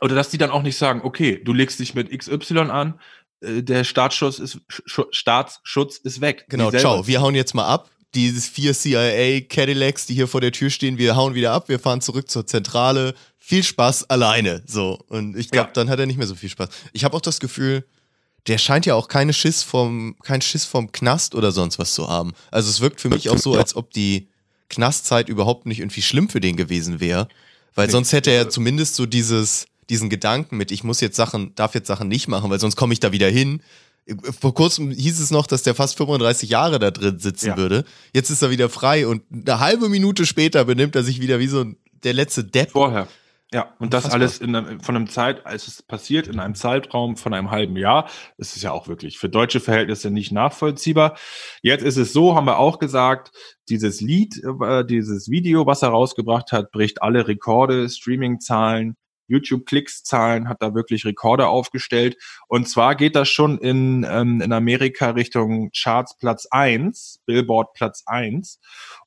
[0.00, 3.00] oder dass die dann auch nicht sagen, okay, du legst dich mit XY an,
[3.40, 6.46] äh, der Staatsschutz ist, Sch Staatsschutz ist weg.
[6.48, 7.90] Genau, ciao, wir hauen jetzt mal ab.
[8.14, 11.78] Dieses vier CIA Cadillacs, die hier vor der Tür stehen, wir hauen wieder ab, wir
[11.78, 13.14] fahren zurück zur Zentrale.
[13.36, 14.62] Viel Spaß alleine.
[14.66, 14.98] So.
[15.08, 15.72] Und ich glaube, ja.
[15.74, 16.68] dann hat er nicht mehr so viel Spaß.
[16.92, 17.84] Ich habe auch das Gefühl,
[18.46, 22.08] der scheint ja auch keine Schiss vom, kein Schiss vom Knast oder sonst was zu
[22.08, 22.32] haben.
[22.50, 24.28] Also es wirkt für mich auch so, als ob die
[24.68, 27.28] Knastzeit überhaupt nicht irgendwie schlimm für den gewesen wäre.
[27.74, 27.92] Weil nee.
[27.92, 31.86] sonst hätte er zumindest so dieses, diesen Gedanken mit, ich muss jetzt Sachen, darf jetzt
[31.86, 33.62] Sachen nicht machen, weil sonst komme ich da wieder hin.
[34.40, 37.56] Vor kurzem hieß es noch, dass der fast 35 Jahre da drin sitzen ja.
[37.56, 37.84] würde.
[38.14, 41.48] Jetzt ist er wieder frei und eine halbe Minute später benimmt er sich wieder wie
[41.48, 41.64] so
[42.04, 42.70] der letzte Depp.
[42.70, 43.08] Vorher.
[43.52, 47.16] Ja, und das alles in einem, von einem Zeit, als es passiert, in einem Zeitraum
[47.16, 48.08] von einem halben Jahr.
[48.38, 51.16] Das ist ja auch wirklich für deutsche Verhältnisse nicht nachvollziehbar.
[51.62, 53.30] Jetzt ist es so, haben wir auch gesagt,
[53.68, 58.96] dieses Lied, äh, dieses Video, was er rausgebracht hat, bricht alle Rekorde, Streaming-Zahlen,
[59.28, 62.16] YouTube-Klicks-Zahlen, hat da wirklich Rekorde aufgestellt.
[62.48, 68.02] Und zwar geht das schon in, ähm, in Amerika Richtung Charts Platz eins, Billboard Platz
[68.06, 68.60] eins.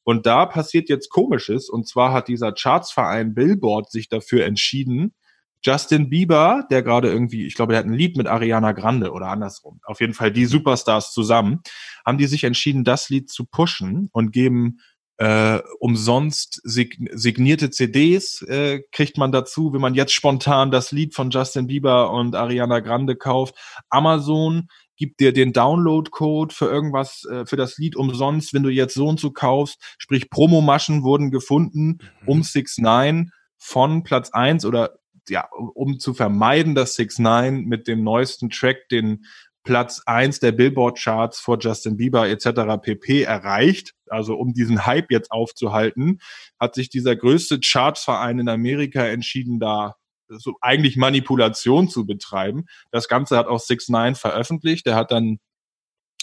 [0.04, 1.70] Und da passiert jetzt Komisches.
[1.70, 5.14] Und zwar hat dieser Chartsverein Billboard sich dafür entschieden,
[5.62, 9.28] Justin Bieber, der gerade irgendwie, ich glaube, der hat ein Lied mit Ariana Grande oder
[9.28, 9.82] andersrum.
[9.84, 11.62] Auf jeden Fall die Superstars zusammen,
[12.06, 14.80] haben die sich entschieden, das Lied zu pushen und geben
[15.20, 21.30] äh, umsonst signierte CDs äh, kriegt man dazu, wenn man jetzt spontan das Lied von
[21.30, 23.56] Justin Bieber und Ariana Grande kauft.
[23.90, 28.94] Amazon gibt dir den Download-Code für irgendwas, äh, für das Lied umsonst, wenn du jetzt
[28.94, 29.82] so und so kaufst.
[29.98, 32.28] Sprich, Promomaschen wurden gefunden, mhm.
[32.28, 37.90] um 6 9 von Platz 1 oder ja, um zu vermeiden, dass 6 9 mit
[37.90, 39.26] dem neuesten Track den
[39.64, 42.81] Platz eins der Billboard-Charts vor Justin Bieber etc.
[42.81, 43.23] pp.
[43.23, 43.94] erreicht.
[44.07, 46.19] Also um diesen Hype jetzt aufzuhalten,
[46.60, 49.95] hat sich dieser größte Chartsverein in Amerika entschieden, da
[50.27, 52.65] so eigentlich Manipulation zu betreiben.
[52.91, 54.86] Das Ganze hat auch Six Nine veröffentlicht.
[54.86, 55.40] Der hat dann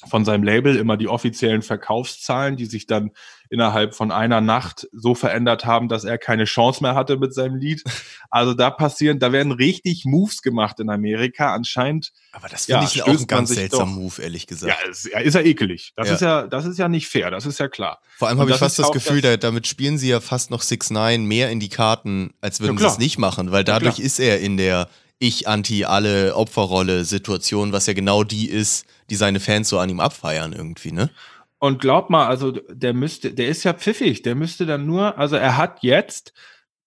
[0.04, 3.12] von seinem Label immer die offiziellen Verkaufszahlen, die sich dann
[3.48, 7.56] innerhalb von einer Nacht so verändert haben, dass er keine Chance mehr hatte mit seinem
[7.56, 7.82] Lied.
[8.28, 11.54] Also da passieren, da werden richtig Moves gemacht in Amerika.
[11.54, 12.12] Anscheinend.
[12.32, 14.76] Aber das finde ja, ich auch ein ganz seltsamer Move, ehrlich gesagt.
[14.78, 15.92] Ja, ist, ja, ist ja ekelig.
[15.96, 16.14] Das ja.
[16.14, 17.30] ist ja, das ist ja nicht fair.
[17.30, 18.00] Das ist ja klar.
[18.16, 20.90] Vor allem habe ich fast das Gefühl, das damit spielen sie ja fast noch Six
[20.90, 24.18] Nine mehr in die Karten, als würden ja, sie es nicht machen, weil dadurch ist
[24.18, 29.40] er in der ich anti alle Opferrolle Situation, was ja genau die ist, die seine
[29.40, 31.10] Fans so an ihm abfeiern irgendwie, ne?
[31.58, 35.36] Und glaub mal, also der müsste, der ist ja pfiffig, der müsste dann nur, also
[35.36, 36.34] er hat jetzt,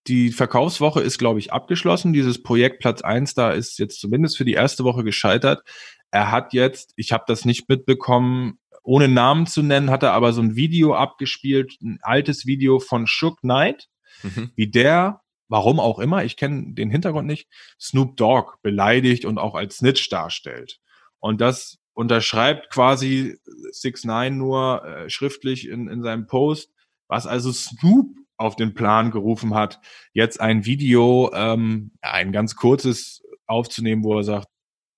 [0.07, 2.13] die Verkaufswoche ist, glaube ich, abgeschlossen.
[2.13, 5.63] Dieses Projekt Platz eins da ist jetzt zumindest für die erste Woche gescheitert.
[6.11, 10.33] Er hat jetzt, ich habe das nicht mitbekommen, ohne Namen zu nennen, hat er aber
[10.33, 13.87] so ein Video abgespielt, ein altes Video von Shook Knight,
[14.21, 14.51] Mhm.
[14.55, 17.49] wie der, warum auch immer, ich kenne den Hintergrund nicht,
[17.79, 20.79] Snoop Dogg beleidigt und auch als Snitch darstellt.
[21.19, 23.37] Und das unterschreibt quasi
[23.71, 26.71] 6 9 nur äh, schriftlich in, in seinem Post,
[27.07, 29.81] was also Snoop auf den Plan gerufen hat,
[30.13, 34.47] jetzt ein Video, ähm, ein ganz kurzes aufzunehmen, wo er sagt,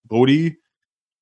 [0.04, 0.62] Brody,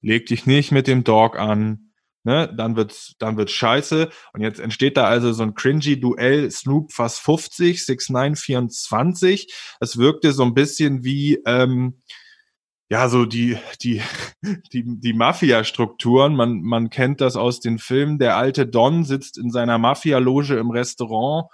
[0.01, 1.88] leg dich nicht mit dem Dog an,
[2.23, 4.09] ne, dann wird's, dann wird's scheiße.
[4.33, 9.53] Und jetzt entsteht da also so ein cringy Duell Snoop fast 50, 6 9 24.
[9.79, 12.01] Es wirkte so ein bisschen wie, ähm,
[12.89, 14.01] ja, so die, die,
[14.73, 16.35] die, die Mafia-Strukturen.
[16.35, 18.19] Man, man kennt das aus den Filmen.
[18.19, 21.49] Der alte Don sitzt in seiner Mafia-Loge im Restaurant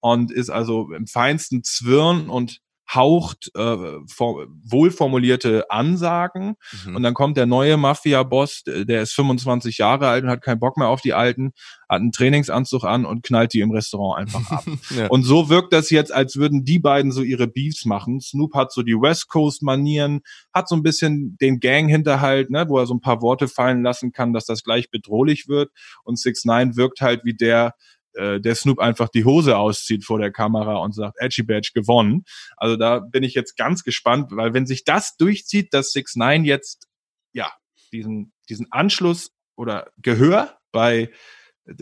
[0.00, 2.60] und ist also im feinsten Zwirn und
[2.94, 3.76] haucht äh,
[4.08, 6.56] for, wohlformulierte Ansagen.
[6.84, 6.96] Mhm.
[6.96, 10.76] Und dann kommt der neue Mafia-Boss, der ist 25 Jahre alt und hat keinen Bock
[10.76, 11.52] mehr auf die Alten,
[11.88, 14.64] hat einen Trainingsanzug an und knallt die im Restaurant einfach ab.
[14.96, 15.06] ja.
[15.08, 18.20] Und so wirkt das jetzt, als würden die beiden so ihre Beefs machen.
[18.20, 20.20] Snoop hat so die West Coast Manieren,
[20.52, 24.12] hat so ein bisschen den Gang-Hinterhalt, ne, wo er so ein paar Worte fallen lassen
[24.12, 25.70] kann, dass das gleich bedrohlich wird.
[26.02, 27.74] Und 6 9 wirkt halt wie der,
[28.20, 32.24] äh, der Snoop einfach die Hose auszieht vor der Kamera und sagt, Edgy Badge gewonnen.
[32.56, 36.44] Also da bin ich jetzt ganz gespannt, weil wenn sich das durchzieht, dass 6 9
[36.44, 36.86] jetzt,
[37.32, 37.50] ja,
[37.92, 41.10] diesen, diesen Anschluss oder Gehör bei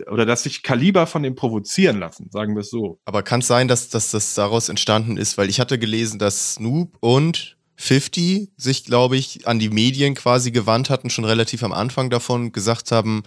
[0.07, 2.99] oder dass sich Kaliber von dem provozieren lassen, sagen wir es so.
[3.05, 5.37] Aber kann es sein, dass, dass das daraus entstanden ist?
[5.37, 10.51] Weil ich hatte gelesen, dass Snoop und 50 sich, glaube ich, an die Medien quasi
[10.51, 13.23] gewandt hatten, schon relativ am Anfang davon gesagt haben,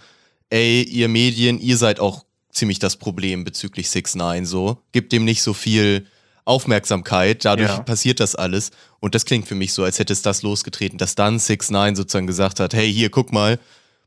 [0.50, 4.78] ey, ihr Medien, ihr seid auch ziemlich das Problem bezüglich 6 9 so.
[4.92, 6.06] Gibt dem nicht so viel
[6.44, 7.80] Aufmerksamkeit, dadurch Ja.
[7.80, 8.70] passiert das alles.
[9.00, 11.96] Und das klingt für mich so, als hätte es das losgetreten, dass dann 6 9
[11.96, 13.58] sozusagen gesagt hat, hey, hier, guck mal,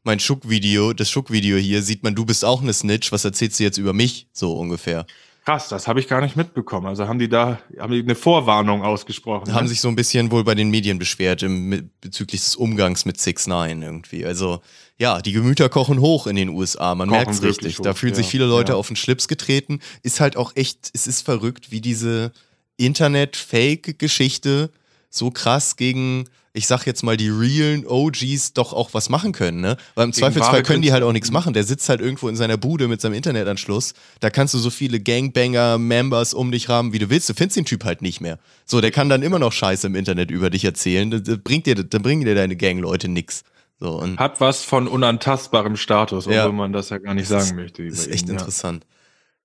[0.03, 3.63] mein Schuck-Video, das Schuck-Video hier, sieht man, du bist auch eine Snitch, was erzählst du
[3.63, 4.27] jetzt über mich?
[4.33, 5.05] So ungefähr.
[5.45, 6.87] Krass, das habe ich gar nicht mitbekommen.
[6.87, 9.53] Also haben die da haben die eine Vorwarnung ausgesprochen.
[9.53, 9.69] haben ne?
[9.69, 13.45] sich so ein bisschen wohl bei den Medien beschwert im, bezüglich des Umgangs mit 6
[13.47, 14.25] 9 irgendwie.
[14.25, 14.61] Also
[14.97, 17.77] ja, die Gemüter kochen hoch in den USA, man merkt es richtig.
[17.77, 18.77] Da hoch, fühlen sich ja, viele Leute ja.
[18.77, 19.79] auf den Schlips getreten.
[20.03, 22.31] Ist halt auch echt, es ist verrückt, wie diese
[22.77, 24.69] Internet-Fake-Geschichte
[25.09, 29.59] so krass gegen, ich sag jetzt mal, die realen OGs doch auch was machen können,
[29.59, 29.75] ne?
[29.95, 31.53] Weil im Gegen Zweifelsfall können die halt auch nichts machen.
[31.53, 33.93] Der sitzt halt irgendwo in seiner Bude mit seinem Internetanschluss.
[34.21, 37.29] Da kannst du so viele Gangbanger-Members um dich haben, wie du willst.
[37.29, 38.39] Du findest den Typ halt nicht mehr.
[38.65, 41.11] So, der kann dann immer noch Scheiße im Internet über dich erzählen.
[41.11, 43.43] Das bringt dir, dann bringen dir deine Gangleute nix.
[43.79, 46.45] So, und Hat was von unantastbarem Status, Ja.
[46.45, 47.85] obwohl man das ja gar nicht Das ist- sagen möchte.
[47.87, 48.33] Das ist echt ihn, ja.
[48.39, 48.85] interessant.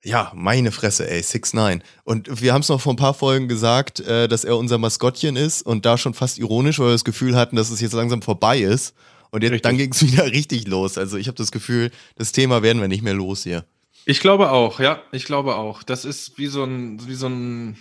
[0.02, 3.48] Ja, meine Fresse, ey, 6 9 Und wir haben es noch vor ein paar Folgen
[3.48, 7.04] gesagt, äh, dass er unser Maskottchen ist und da schon fast ironisch, weil wir das
[7.04, 8.94] Gefühl hatten, dass es jetzt langsam vorbei ist.
[9.30, 9.62] Und jetzt, Richtig.
[9.62, 10.96] dann ging es wieder richtig los.
[10.96, 13.64] Also ich habe das Gefühl, das Thema werden wir nicht mehr los hier.
[14.06, 15.82] Ich glaube auch, ja, ich glaube auch.
[15.82, 17.76] Das ist wie so ein, wie so ein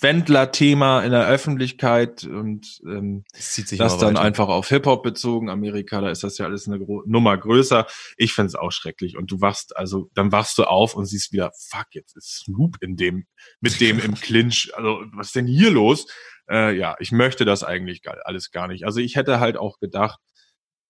[0.00, 5.48] Wendler-Thema in der Öffentlichkeit und ähm, Das zieht sich das dann einfach auf Hip-Hop bezogen.
[5.48, 7.86] Amerika, da ist das ja alles eine Gro Nummer größer.
[8.16, 9.16] Ich finde es auch schrecklich.
[9.16, 12.76] Und du wachst, also dann wachst du auf und siehst wieder, fuck, jetzt ist Snoop
[12.80, 13.26] in dem,
[13.60, 14.70] mit dem im Clinch.
[14.74, 16.06] Also, was ist denn hier los?
[16.48, 18.84] Äh, ja, ich möchte das eigentlich gar, alles gar nicht.
[18.84, 20.20] Also ich hätte halt auch gedacht,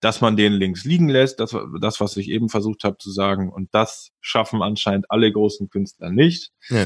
[0.00, 3.50] dass man den links liegen lässt, das, das was ich eben versucht habe zu sagen.
[3.50, 6.50] Und das schaffen anscheinend alle großen Künstler nicht.
[6.68, 6.84] Ja.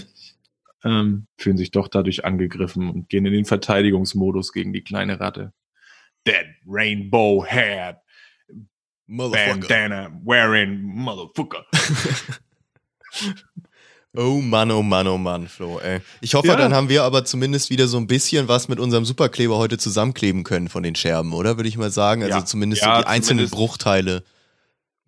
[0.85, 5.53] Ähm, fühlen sich doch dadurch angegriffen und gehen in den Verteidigungsmodus gegen die kleine Ratte.
[6.25, 8.01] That rainbow hat
[9.07, 9.59] Motherfucker.
[9.61, 11.65] bandana wearing motherfucker.
[14.17, 16.01] Oh Mann, oh Mann, oh Mann, Flo, ey.
[16.21, 16.57] Ich hoffe, Ja.
[16.57, 20.43] dann haben wir aber zumindest wieder so ein bisschen was mit unserem Superkleber heute zusammenkleben
[20.43, 21.57] können von den Scherben, oder?
[21.59, 22.25] Würde ich mal sagen.
[22.25, 22.45] Also Ja.
[22.45, 24.25] zumindest Ja, so die einzelnen Bruchteile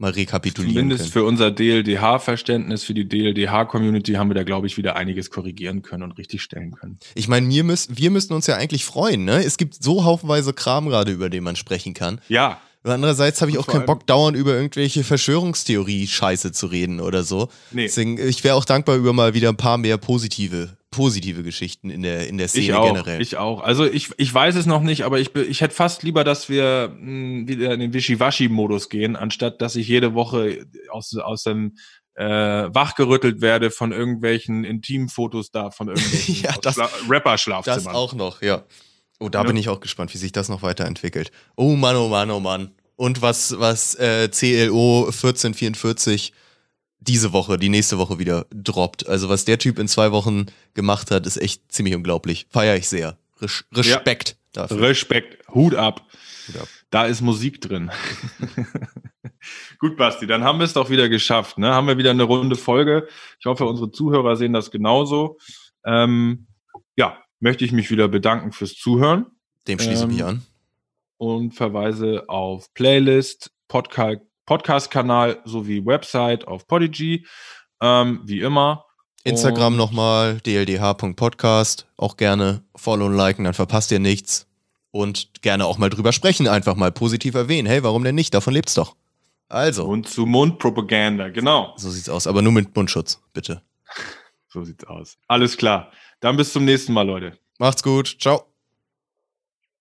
[0.03, 1.12] mal rekapitulieren Zumindest können.
[1.12, 6.03] für unser DLDH-Verständnis, für die DLDH-Community haben wir da, glaube ich, wieder einiges korrigieren können
[6.03, 6.99] und richtig stellen können.
[7.15, 9.43] Ich meine, wir müssen, wir müssen uns ja eigentlich freuen, ne?
[9.43, 12.20] Es gibt so haufenweise Kram gerade, über den man sprechen kann.
[12.29, 17.49] Ja, Andererseits habe ich auch keinen Bock, dauernd über irgendwelche Verschwörungstheorie-Scheiße zu reden oder so.
[17.70, 17.83] Nee.
[17.85, 22.02] Deswegen, ich wäre auch dankbar über mal wieder ein paar mehr positive, positive Geschichten in
[22.02, 22.86] der, in der Szene ich auch.
[22.86, 23.20] generell.
[23.20, 23.60] Ich auch.
[23.62, 26.94] Also ich, ich weiß es noch nicht, aber ich, ich hätte fast lieber, dass wir
[26.97, 31.77] mh, wieder in den Wischiwaschi-Modus gehen, anstatt dass ich jede Woche aus, aus dem
[32.14, 37.94] äh, wachgerüttelt werde von irgendwelchen Intimfotos da, von irgendwelchen Ja, das- Schla- das Rapper-Schlafzimmern.
[37.97, 38.62] auch noch, ja.
[39.19, 39.47] Oh, da ja.
[39.47, 41.32] bin ich auch gespannt, wie sich das noch weiterentwickelt.
[41.56, 42.73] Oh Mann, oh Mann, oh Mann.
[42.97, 46.32] Und was, was äh, CLO 1444
[47.07, 49.09] diese Woche, die nächste Woche wieder droppt.
[49.09, 52.47] Also was der Typ in zwei Wochen gemacht hat, ist echt ziemlich unglaublich.
[52.51, 53.16] Feier ich sehr.
[53.41, 54.62] Res Respekt ja.
[54.62, 54.81] dafür.
[54.81, 55.47] Respekt.
[55.49, 56.07] Hut ab.
[56.49, 56.69] Hut ab.
[56.91, 57.91] Da ist Musik drin.
[59.79, 61.59] Gut, Basti, dann haben wir es doch wieder geschafft.
[61.59, 61.74] Ne?
[61.74, 63.09] Haben wir wieder eine runde Folge.
[63.41, 65.39] Ich hoffe, unsere Zuhörer sehen das genauso.
[65.85, 66.47] Ähm,
[66.97, 69.27] ja, möchte ich mich wieder bedanken fürs Zuhören.
[69.66, 70.43] Dem schließe ich ähm, mich an.
[71.16, 77.27] Und verweise auf Playlist, Podcast, Podcast-Kanal sowie Website auf Podigy,
[77.81, 78.85] ähm, wie immer.
[79.24, 81.86] Instagram nochmal, dldh.podcast.
[81.97, 84.47] Auch gerne follow und liken, dann verpasst ihr nichts.
[84.90, 87.66] Und gerne auch mal drüber sprechen, einfach mal positiv erwähnen.
[87.66, 88.35] Hey, warum denn nicht?
[88.35, 88.94] Davon lebt's doch.
[89.48, 89.86] Also.
[89.86, 91.74] Mund-zu-Mund-Propaganda, genau.
[91.77, 93.62] So sieht's aus, aber nur mit Mundschutz, bitte.
[94.48, 95.19] so sieht's aus.
[95.28, 95.93] Alles klar.
[96.20, 97.39] Dann bis zum nächsten Mal, Leute.
[97.59, 98.16] Macht's gut.
[98.20, 98.52] Ciao.